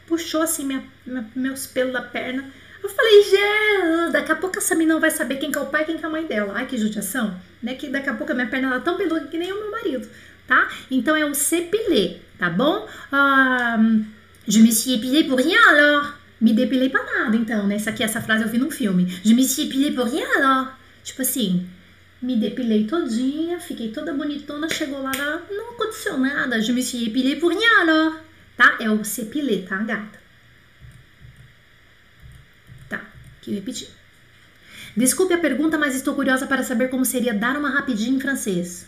Puxou 0.05 0.43
assim 0.43 0.65
minha, 0.65 0.83
minha, 1.05 1.27
meus 1.35 1.65
pelos 1.65 1.93
da 1.93 2.01
perna. 2.01 2.45
Eu 2.83 2.89
falei, 2.89 3.23
Gé, 3.23 4.11
daqui 4.11 4.31
a 4.31 4.35
pouco 4.35 4.57
essa 4.57 4.75
menina 4.75 4.99
vai 4.99 5.09
saber 5.09 5.37
quem 5.37 5.51
que 5.51 5.57
é 5.57 5.61
o 5.61 5.67
pai 5.67 5.85
quem 5.85 5.97
que 5.97 6.03
é 6.03 6.07
a 6.07 6.11
mãe 6.11 6.25
dela. 6.25 6.53
Ai, 6.55 6.67
que 6.67 6.77
judiação, 6.77 7.39
né? 7.61 7.75
Que 7.75 7.87
daqui 7.87 8.09
a 8.09 8.13
pouco 8.13 8.31
a 8.33 8.35
minha 8.35 8.47
perna 8.47 8.69
tá 8.71 8.79
tão 8.81 8.97
peluda 8.97 9.27
que 9.27 9.37
nem 9.37 9.51
o 9.51 9.59
meu 9.61 9.71
marido, 9.71 10.07
tá? 10.45 10.67
Então 10.91 11.15
é 11.15 11.25
o 11.25 11.33
cepilé, 11.33 12.17
tá 12.37 12.49
bom? 12.49 12.87
Um, 13.11 14.05
je 14.47 14.59
me 14.59 14.71
suis 14.71 14.93
épilé 14.93 15.23
pour 15.23 15.37
rien 15.37 15.59
alors. 15.69 16.13
Me 16.41 16.51
depilei 16.51 16.89
pra 16.89 17.01
nada, 17.03 17.37
então, 17.37 17.67
né? 17.67 17.75
Essa 17.75 17.91
aqui, 17.91 18.03
essa 18.03 18.21
frase 18.21 18.43
eu 18.43 18.49
vi 18.49 18.57
num 18.57 18.69
filme. 18.69 19.07
Je 19.23 19.33
me 19.33 19.43
suis 19.43 19.63
épilé 19.63 19.91
pour 19.91 20.05
rien 20.05 20.25
alors. 20.37 20.73
Tipo 21.03 21.21
assim, 21.21 21.65
me 22.21 22.35
depilei 22.35 22.85
todinha, 22.85 23.59
fiquei 23.59 23.91
toda 23.91 24.13
bonitona, 24.13 24.67
chegou 24.67 25.01
lá, 25.01 25.11
não 25.49 25.71
aconteceu 25.71 26.17
nada. 26.17 26.61
Je 26.61 26.73
me 26.73 26.81
suis 26.81 27.05
épilé 27.05 27.37
pour 27.37 27.49
rien 27.49 27.81
alors. 27.81 28.15
Tá? 28.57 28.75
É 28.79 28.89
o 28.89 29.03
cepilé, 29.05 29.59
tá, 29.59 29.77
gata? 29.77 30.23
que 33.43 33.51
repetir. 33.51 33.89
Desculpe 34.95 35.33
a 35.33 35.37
pergunta, 35.37 35.77
mas 35.77 35.95
estou 35.95 36.15
curiosa 36.15 36.47
para 36.47 36.63
saber 36.63 36.89
como 36.89 37.05
seria 37.05 37.33
dar 37.33 37.57
uma 37.57 37.69
rapidinha 37.69 38.15
em 38.15 38.19
francês. 38.19 38.87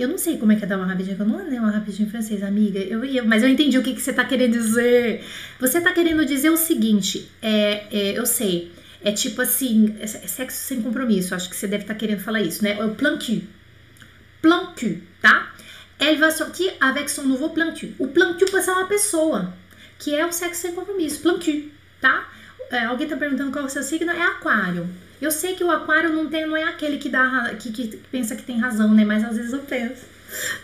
Eu 0.00 0.08
não 0.08 0.16
sei 0.16 0.38
como 0.38 0.50
é 0.50 0.56
que 0.56 0.64
é 0.64 0.66
dar 0.66 0.78
uma 0.78 0.86
rapidinha, 0.86 1.16
eu 1.18 1.26
não 1.26 1.38
andei 1.38 1.58
uma 1.58 1.70
rapidinha 1.70 2.08
em 2.08 2.10
francês, 2.10 2.42
amiga. 2.42 2.78
Eu, 2.78 3.04
eu, 3.04 3.24
mas 3.26 3.42
eu 3.42 3.48
entendi 3.48 3.76
o 3.76 3.82
que, 3.82 3.94
que 3.94 4.00
você 4.00 4.10
está 4.10 4.24
querendo 4.24 4.52
dizer. 4.52 5.22
Você 5.60 5.78
está 5.78 5.92
querendo 5.92 6.24
dizer 6.24 6.50
o 6.50 6.56
seguinte: 6.56 7.30
é, 7.42 7.84
é, 7.90 8.18
eu 8.18 8.24
sei, 8.24 8.72
É 9.02 9.12
tipo 9.12 9.40
assim, 9.40 9.94
é 9.98 10.06
sexo 10.06 10.58
sem 10.58 10.82
compromisso. 10.82 11.34
Acho 11.34 11.48
que 11.48 11.56
você 11.56 11.66
deve 11.66 11.84
estar 11.84 11.94
tá 11.94 12.00
querendo 12.00 12.20
falar 12.20 12.42
isso, 12.42 12.62
né? 12.62 12.78
É 12.78 12.84
o 12.84 12.94
plan 12.94 13.18
cul. 13.18 13.42
Plan 14.42 14.72
cul, 14.78 15.00
tá? 15.22 15.54
Elle 15.98 16.16
va 16.16 16.30
sortir 16.30 16.72
avec 16.80 17.10
son 17.10 17.24
nouveau 17.24 17.50
plan 17.50 17.72
cul. 17.72 17.94
O 17.98 18.08
plan 18.08 18.34
cul 18.34 18.50
pode 18.50 18.64
ser 18.64 18.70
uma 18.72 18.86
pessoa, 18.86 19.54
que 19.98 20.14
é 20.14 20.24
o 20.24 20.32
sexo 20.32 20.62
sem 20.62 20.72
compromisso. 20.72 21.20
Plan 21.20 21.38
cul, 21.38 21.70
tá? 22.00 22.28
É, 22.70 22.84
alguém 22.84 23.08
tá 23.08 23.16
perguntando 23.16 23.50
qual 23.52 23.64
é 23.64 23.68
o 23.68 23.70
seu 23.70 23.82
signo? 23.82 24.10
É 24.10 24.22
aquário. 24.22 24.88
Eu 25.20 25.30
sei 25.30 25.54
que 25.54 25.62
o 25.62 25.70
aquário 25.70 26.12
não, 26.12 26.28
tem, 26.28 26.46
não 26.46 26.56
é 26.56 26.64
aquele 26.64 26.96
que, 26.96 27.08
dá, 27.08 27.54
que, 27.58 27.70
que 27.70 27.96
pensa 28.10 28.34
que 28.34 28.42
tem 28.42 28.58
razão, 28.58 28.94
né? 28.94 29.04
Mas 29.04 29.22
às 29.22 29.36
vezes 29.36 29.52
eu 29.52 29.60
penso. 29.60 30.02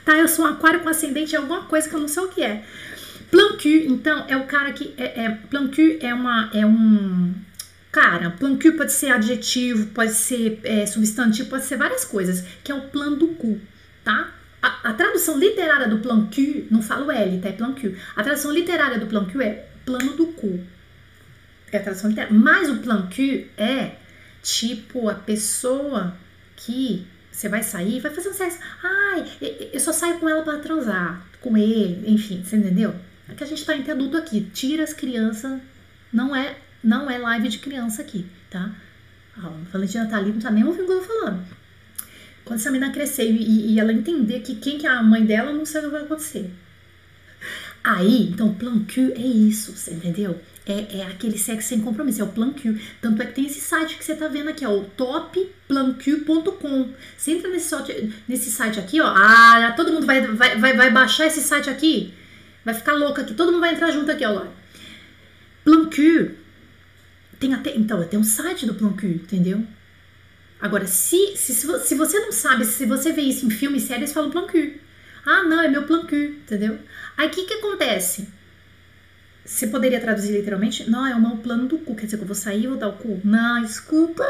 Tá, 0.04 0.16
eu 0.16 0.28
sou 0.28 0.44
um 0.44 0.48
aquário 0.48 0.80
com 0.80 0.88
ascendente 0.88 1.34
em 1.34 1.38
alguma 1.38 1.64
coisa 1.64 1.88
que 1.88 1.94
eu 1.94 2.00
não 2.00 2.08
sei 2.08 2.22
o 2.22 2.28
que 2.28 2.42
é. 2.42 2.64
Plan 3.30 3.56
cul, 3.56 3.84
então, 3.88 4.24
é 4.28 4.36
o 4.36 4.44
cara 4.44 4.72
que. 4.72 4.94
É, 4.96 5.24
é, 5.24 5.38
é, 6.00 6.14
uma, 6.14 6.50
é 6.54 6.64
um. 6.64 7.34
Cara, 7.90 8.30
plan 8.30 8.56
cul 8.56 8.72
pode 8.74 8.92
ser 8.92 9.10
adjetivo, 9.10 9.86
pode 9.86 10.12
ser 10.12 10.60
é, 10.62 10.86
substantivo, 10.86 11.48
pode 11.48 11.64
ser 11.64 11.76
várias 11.76 12.04
coisas, 12.04 12.44
que 12.62 12.70
é 12.70 12.74
o 12.74 12.82
plano 12.82 13.16
do 13.16 13.28
cu, 13.28 13.60
tá? 14.04 14.32
A, 14.62 14.90
a, 14.90 14.92
tradução 14.92 15.38
literária 15.38 15.88
do 15.88 15.98
plan 15.98 16.28
cul, 16.32 16.66
não 16.70 16.80
falo 16.80 17.10
L, 17.10 17.40
tá? 17.40 17.48
É 17.48 17.52
plan 17.52 17.72
cul. 17.72 17.94
A 18.14 18.22
tradução 18.22 18.52
literária 18.52 18.98
do 18.98 19.06
plan 19.06 19.24
cul 19.26 19.40
é 19.40 19.66
plano 19.84 20.12
do 20.12 20.28
cu. 20.28 20.60
É 21.72 21.78
a 21.78 21.82
tradução 21.82 22.10
literária. 22.10 22.36
Mas 22.36 22.70
o 22.70 22.76
plan 22.76 23.08
cul 23.14 23.46
é 23.56 23.96
tipo 24.46 25.08
a 25.08 25.14
pessoa 25.14 26.16
que 26.54 27.04
você 27.32 27.48
vai 27.48 27.64
sair, 27.64 28.00
vai 28.00 28.14
fazer 28.14 28.28
um 28.28 28.32
sexo. 28.32 28.60
Ai, 28.82 29.26
eu 29.72 29.80
só 29.80 29.92
saio 29.92 30.20
com 30.20 30.28
ela 30.28 30.44
para 30.44 30.60
transar, 30.60 31.26
com 31.40 31.56
ele, 31.56 32.08
enfim, 32.10 32.42
você 32.42 32.56
entendeu? 32.56 32.94
É 33.28 33.34
que 33.34 33.42
a 33.42 33.46
gente 33.46 33.64
tá 33.64 33.76
entre 33.76 33.90
adulto 33.90 34.16
aqui. 34.16 34.48
Tira 34.54 34.84
as 34.84 34.92
crianças. 34.92 35.60
Não 36.12 36.34
é, 36.34 36.56
não 36.82 37.10
é 37.10 37.18
live 37.18 37.48
de 37.48 37.58
criança 37.58 38.02
aqui, 38.02 38.24
tá? 38.48 38.72
A 39.36 39.48
Valentina 39.72 40.06
tá 40.06 40.16
ali, 40.16 40.30
não 40.30 40.40
tá 40.40 40.50
nem 40.50 40.64
ouvindo 40.64 40.84
o 40.84 40.86
que 40.86 40.92
eu 40.92 41.00
tô 41.00 41.06
falando. 41.06 41.44
Quando 42.44 42.60
essa 42.60 42.70
menina 42.70 42.92
crescer 42.92 43.28
e, 43.28 43.72
e, 43.72 43.80
ela 43.80 43.92
entender 43.92 44.40
que 44.40 44.54
quem 44.54 44.78
que 44.78 44.86
é 44.86 44.90
a 44.90 45.02
mãe 45.02 45.26
dela, 45.26 45.52
não 45.52 45.66
sei 45.66 45.80
o 45.80 45.84
que 45.84 45.90
vai 45.90 46.02
acontecer. 46.02 46.48
Aí, 47.82 48.30
então, 48.30 48.54
plan 48.54 48.84
Q 48.84 49.12
é 49.16 49.20
isso, 49.20 49.72
você 49.72 49.92
entendeu? 49.92 50.40
É, 50.68 50.98
é, 50.98 51.06
aquele 51.06 51.38
sexo 51.38 51.68
sem 51.68 51.80
compromisso, 51.80 52.20
é 52.20 52.24
o 52.24 52.28
Plan 52.28 52.52
Q. 52.52 52.76
Tanto 53.00 53.22
é 53.22 53.26
que 53.26 53.34
tem 53.34 53.46
esse 53.46 53.60
site 53.60 53.96
que 53.96 54.04
você 54.04 54.16
tá 54.16 54.26
vendo 54.26 54.48
aqui, 54.48 54.66
ó, 54.66 54.72
o 54.72 54.84
topplanq.com. 54.84 56.88
Você 57.16 57.30
entra 57.30 57.48
nesse 57.48 57.68
site, 57.68 58.12
nesse 58.26 58.50
site 58.50 58.80
aqui, 58.80 59.00
ó. 59.00 59.06
Ah, 59.06 59.72
todo 59.76 59.92
mundo 59.92 60.04
vai, 60.04 60.26
vai, 60.26 60.58
vai, 60.58 60.76
vai 60.76 60.90
baixar 60.90 61.26
esse 61.26 61.40
site 61.40 61.70
aqui. 61.70 62.12
Vai 62.64 62.74
ficar 62.74 62.94
louco 62.94 63.20
aqui, 63.20 63.32
todo 63.32 63.52
mundo 63.52 63.60
vai 63.60 63.74
entrar 63.74 63.92
junto 63.92 64.10
aqui, 64.10 64.26
ó. 64.26 64.44
Plan 65.64 65.88
Q. 65.88 66.34
Tem 67.38 67.54
até, 67.54 67.76
então, 67.76 68.02
tem 68.02 68.18
um 68.18 68.24
site 68.24 68.66
do 68.66 68.74
Plan 68.74 68.94
Q, 68.94 69.06
entendeu? 69.06 69.64
Agora, 70.60 70.88
se, 70.88 71.36
se, 71.36 71.54
se 71.54 71.94
você 71.94 72.18
não 72.18 72.32
sabe, 72.32 72.64
se 72.64 72.84
você 72.86 73.12
vê 73.12 73.22
isso 73.22 73.46
em 73.46 73.50
filmes 73.50 73.84
e 73.84 73.86
séries, 73.86 74.12
fala 74.12 74.30
Plan 74.30 74.48
Q. 74.48 74.80
Ah, 75.24 75.44
não, 75.44 75.60
é 75.60 75.68
meu 75.68 75.84
Plan 75.84 76.04
Q, 76.06 76.40
entendeu? 76.42 76.76
Aí 77.16 77.28
o 77.28 77.30
que 77.30 77.44
que 77.44 77.54
acontece? 77.54 78.34
Você 79.46 79.68
poderia 79.68 80.00
traduzir 80.00 80.32
literalmente? 80.32 80.90
Não, 80.90 81.06
é 81.06 81.14
o 81.14 81.20
meu 81.20 81.36
plano 81.36 81.68
do 81.68 81.78
cu. 81.78 81.94
Quer 81.94 82.06
dizer 82.06 82.16
que 82.16 82.24
eu 82.24 82.26
vou 82.26 82.34
sair 82.34 82.64
e 82.64 82.66
vou 82.66 82.76
dar 82.76 82.88
o 82.88 82.94
cu? 82.94 83.20
Não, 83.24 83.62
desculpa. 83.62 84.26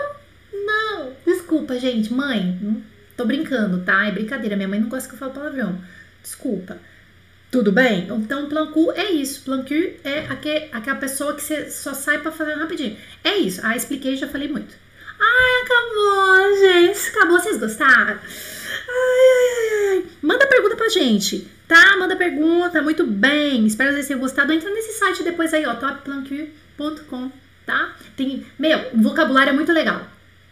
Não, 0.53 1.13
desculpa, 1.25 1.79
gente. 1.79 2.13
Mãe, 2.13 2.85
tô 3.17 3.25
brincando, 3.25 3.83
tá? 3.83 4.07
É 4.07 4.13
brincadeira. 4.13 4.57
Minha 4.57 4.69
mãe 4.69 4.79
não 4.79 4.91
gosta 4.91 5.09
que 5.09 5.15
eu 5.15 5.19
fale 5.19 5.33
palavrão. 5.33 5.81
Desculpa. 6.23 6.79
Tudo 7.51 7.73
bem? 7.73 8.09
Então, 8.11 8.49
plan 8.49 8.71
Q 8.71 8.93
é 8.95 9.11
isso. 9.13 9.43
Plan 9.43 9.65
Q 9.65 9.97
é 10.05 10.27
aquele, 10.29 10.69
aquela 10.71 10.99
pessoa 10.99 11.35
que 11.35 11.43
você 11.43 11.71
só 11.71 11.95
sai 11.95 12.19
para 12.19 12.31
fazer 12.31 12.53
rapidinho. 12.53 12.99
É 13.25 13.39
isso. 13.39 13.63
Ah, 13.65 13.75
expliquei, 13.75 14.17
já 14.17 14.29
falei 14.29 14.49
muito. 14.49 14.75
Ai, 15.19 15.63
acabou, 15.65 16.59
gente. 16.59 17.09
Acabou, 17.09 17.41
vocês 17.41 17.59
gostaram? 17.59 18.19
Ai, 18.19 19.27
ai, 19.33 19.49
ai, 19.49 19.89
ai. 19.97 20.05
Manda 20.21 20.47
pergunta 20.47 20.77
pra 20.77 20.91
gente, 20.91 21.49
tá? 21.67 21.97
Manda 21.99 22.17
pergunta, 22.17 22.83
muito 22.83 23.07
bem. 23.07 23.67
Espero 23.67 23.91
que 23.91 23.97
vocês 23.97 24.09
tenham 24.09 24.21
gostado. 24.21 24.53
Entra 24.53 24.71
nesse 24.71 24.99
site 24.99 25.23
depois 25.23 25.53
aí, 25.53 25.67
ó, 25.67 25.75
topplanq.com, 25.75 27.31
tá? 27.65 27.97
Tem, 28.17 28.45
meu, 28.59 28.79
o 28.95 29.03
vocabulário 29.03 29.51
é 29.51 29.55
muito 29.55 29.73
legal. 29.73 30.07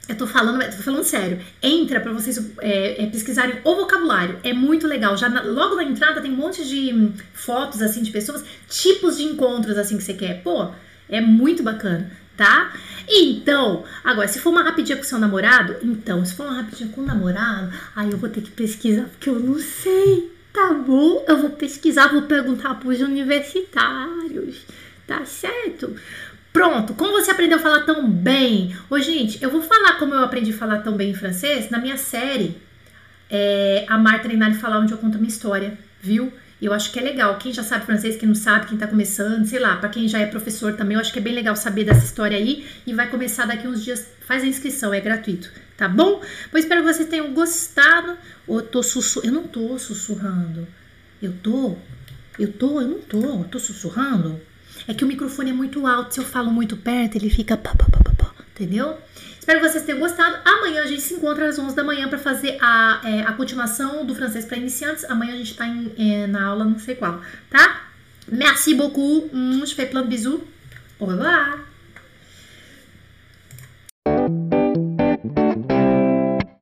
Eu 0.06 0.16
tô 0.16 0.26
falando, 0.26 0.62
tô 0.64 0.82
falando 0.82 1.04
sério. 1.04 1.40
Entra 1.62 1.98
para 1.98 2.12
vocês 2.12 2.38
é, 2.60 3.04
é, 3.04 3.06
pesquisarem 3.06 3.56
o 3.64 3.74
vocabulário. 3.74 4.38
É 4.42 4.52
muito 4.52 4.86
legal. 4.86 5.16
Já 5.16 5.28
na, 5.28 5.42
logo 5.42 5.76
na 5.76 5.84
entrada 5.84 6.20
tem 6.20 6.30
um 6.30 6.36
monte 6.36 6.66
de 6.66 6.92
hum, 6.92 7.12
fotos 7.32 7.80
assim 7.80 8.02
de 8.02 8.10
pessoas, 8.10 8.44
tipos 8.68 9.16
de 9.16 9.24
encontros 9.24 9.78
assim 9.78 9.96
que 9.96 10.04
você 10.04 10.12
quer. 10.12 10.42
Pô, 10.42 10.70
é 11.08 11.22
muito 11.22 11.62
bacana, 11.62 12.10
tá? 12.36 12.72
Então, 13.08 13.84
agora, 14.02 14.28
se 14.28 14.40
for 14.40 14.50
uma 14.50 14.62
rapidinha 14.62 14.98
com 14.98 15.04
seu 15.04 15.18
namorado, 15.18 15.76
então, 15.82 16.24
se 16.24 16.34
for 16.34 16.46
uma 16.46 16.56
rapidinha 16.62 16.90
com 16.90 17.00
o 17.00 17.06
namorado, 17.06 17.72
aí 17.96 18.10
eu 18.10 18.18
vou 18.18 18.28
ter 18.28 18.42
que 18.42 18.50
pesquisar, 18.50 19.04
porque 19.04 19.28
eu 19.28 19.38
não 19.38 19.58
sei, 19.58 20.33
tá 20.54 20.72
bom? 20.72 21.24
Eu 21.26 21.36
vou 21.38 21.50
pesquisar, 21.50 22.08
vou 22.08 22.22
perguntar 22.22 22.76
pros 22.76 23.00
universitários, 23.00 24.64
tá 25.04 25.24
certo? 25.24 25.94
Pronto, 26.52 26.94
como 26.94 27.12
você 27.12 27.32
aprendeu 27.32 27.58
a 27.58 27.60
falar 27.60 27.80
tão 27.80 28.08
bem? 28.08 28.74
Ô, 28.88 28.98
gente, 29.00 29.42
eu 29.42 29.50
vou 29.50 29.60
falar 29.60 29.98
como 29.98 30.14
eu 30.14 30.22
aprendi 30.22 30.52
a 30.52 30.56
falar 30.56 30.78
tão 30.78 30.96
bem 30.96 31.10
em 31.10 31.14
francês 31.14 31.68
na 31.68 31.78
minha 31.78 31.96
série 31.96 32.56
é, 33.28 33.84
A 33.88 33.98
Mar 33.98 34.22
Treinar 34.22 34.52
e 34.52 34.54
Falar, 34.54 34.78
onde 34.78 34.92
eu 34.92 34.98
conto 34.98 35.16
a 35.16 35.18
minha 35.18 35.28
história, 35.28 35.76
viu? 36.00 36.32
Eu 36.64 36.72
acho 36.72 36.90
que 36.90 36.98
é 36.98 37.02
legal. 37.02 37.36
Quem 37.36 37.52
já 37.52 37.62
sabe 37.62 37.84
francês, 37.84 38.16
quem 38.16 38.26
não 38.26 38.34
sabe, 38.34 38.66
quem 38.66 38.78
tá 38.78 38.86
começando, 38.86 39.44
sei 39.44 39.58
lá, 39.58 39.76
para 39.76 39.90
quem 39.90 40.08
já 40.08 40.18
é 40.18 40.26
professor 40.26 40.72
também, 40.72 40.94
eu 40.94 41.00
acho 41.00 41.12
que 41.12 41.18
é 41.18 41.22
bem 41.22 41.34
legal 41.34 41.54
saber 41.54 41.84
dessa 41.84 42.04
história 42.04 42.38
aí 42.38 42.66
e 42.86 42.94
vai 42.94 43.10
começar 43.10 43.44
daqui 43.46 43.68
uns 43.68 43.84
dias. 43.84 44.06
Faz 44.20 44.42
a 44.42 44.46
inscrição, 44.46 44.94
é 44.94 45.00
gratuito, 45.00 45.52
tá 45.76 45.86
bom? 45.86 46.22
Pois 46.50 46.64
espero 46.64 46.82
que 46.82 46.90
vocês 46.90 47.06
tenham 47.06 47.34
gostado. 47.34 48.16
Ou 48.46 48.62
tô 48.62 48.82
sussurrando. 48.82 49.28
Eu 49.28 49.42
não 49.42 49.46
tô 49.46 49.78
sussurrando. 49.78 50.66
Eu 51.20 51.34
tô. 51.42 51.76
Eu 52.38 52.50
tô, 52.50 52.80
eu 52.80 52.88
não 52.88 53.00
tô. 53.00 53.20
Eu 53.20 53.44
tô 53.44 53.58
sussurrando. 53.58 54.40
É 54.88 54.94
que 54.94 55.04
o 55.04 55.06
microfone 55.06 55.50
é 55.50 55.52
muito 55.52 55.86
alto, 55.86 56.14
se 56.14 56.20
eu 56.20 56.24
falo 56.24 56.50
muito 56.50 56.76
perto, 56.76 57.16
ele 57.16 57.30
fica 57.30 57.56
pá, 57.56 57.74
pá, 57.74 57.86
pá, 57.90 58.00
pá, 58.02 58.12
pá, 58.12 58.34
entendeu? 58.54 58.98
Espero 59.44 59.60
que 59.60 59.68
vocês 59.68 59.84
tenham 59.84 59.98
gostado. 60.00 60.38
Amanhã 60.42 60.84
a 60.84 60.86
gente 60.86 61.02
se 61.02 61.12
encontra 61.12 61.46
às 61.46 61.58
11 61.58 61.76
da 61.76 61.84
manhã 61.84 62.08
para 62.08 62.16
fazer 62.16 62.56
a, 62.62 63.02
é, 63.04 63.20
a 63.24 63.32
continuação 63.34 64.02
do 64.06 64.14
francês 64.14 64.46
para 64.46 64.56
iniciantes. 64.56 65.04
Amanhã 65.04 65.34
a 65.34 65.36
gente 65.36 65.54
tá 65.54 65.66
em, 65.66 65.92
é, 65.98 66.26
na 66.26 66.46
aula 66.46 66.64
não 66.64 66.78
sei 66.78 66.94
qual, 66.94 67.20
tá? 67.50 67.82
Merci 68.26 68.72
beaucoup. 68.72 69.30
Je 69.66 69.74
fais 69.74 69.90
plein 69.90 70.04
de 70.04 70.08
bisous. 70.08 70.40
Au 70.98 71.06
revoir. 71.06 71.73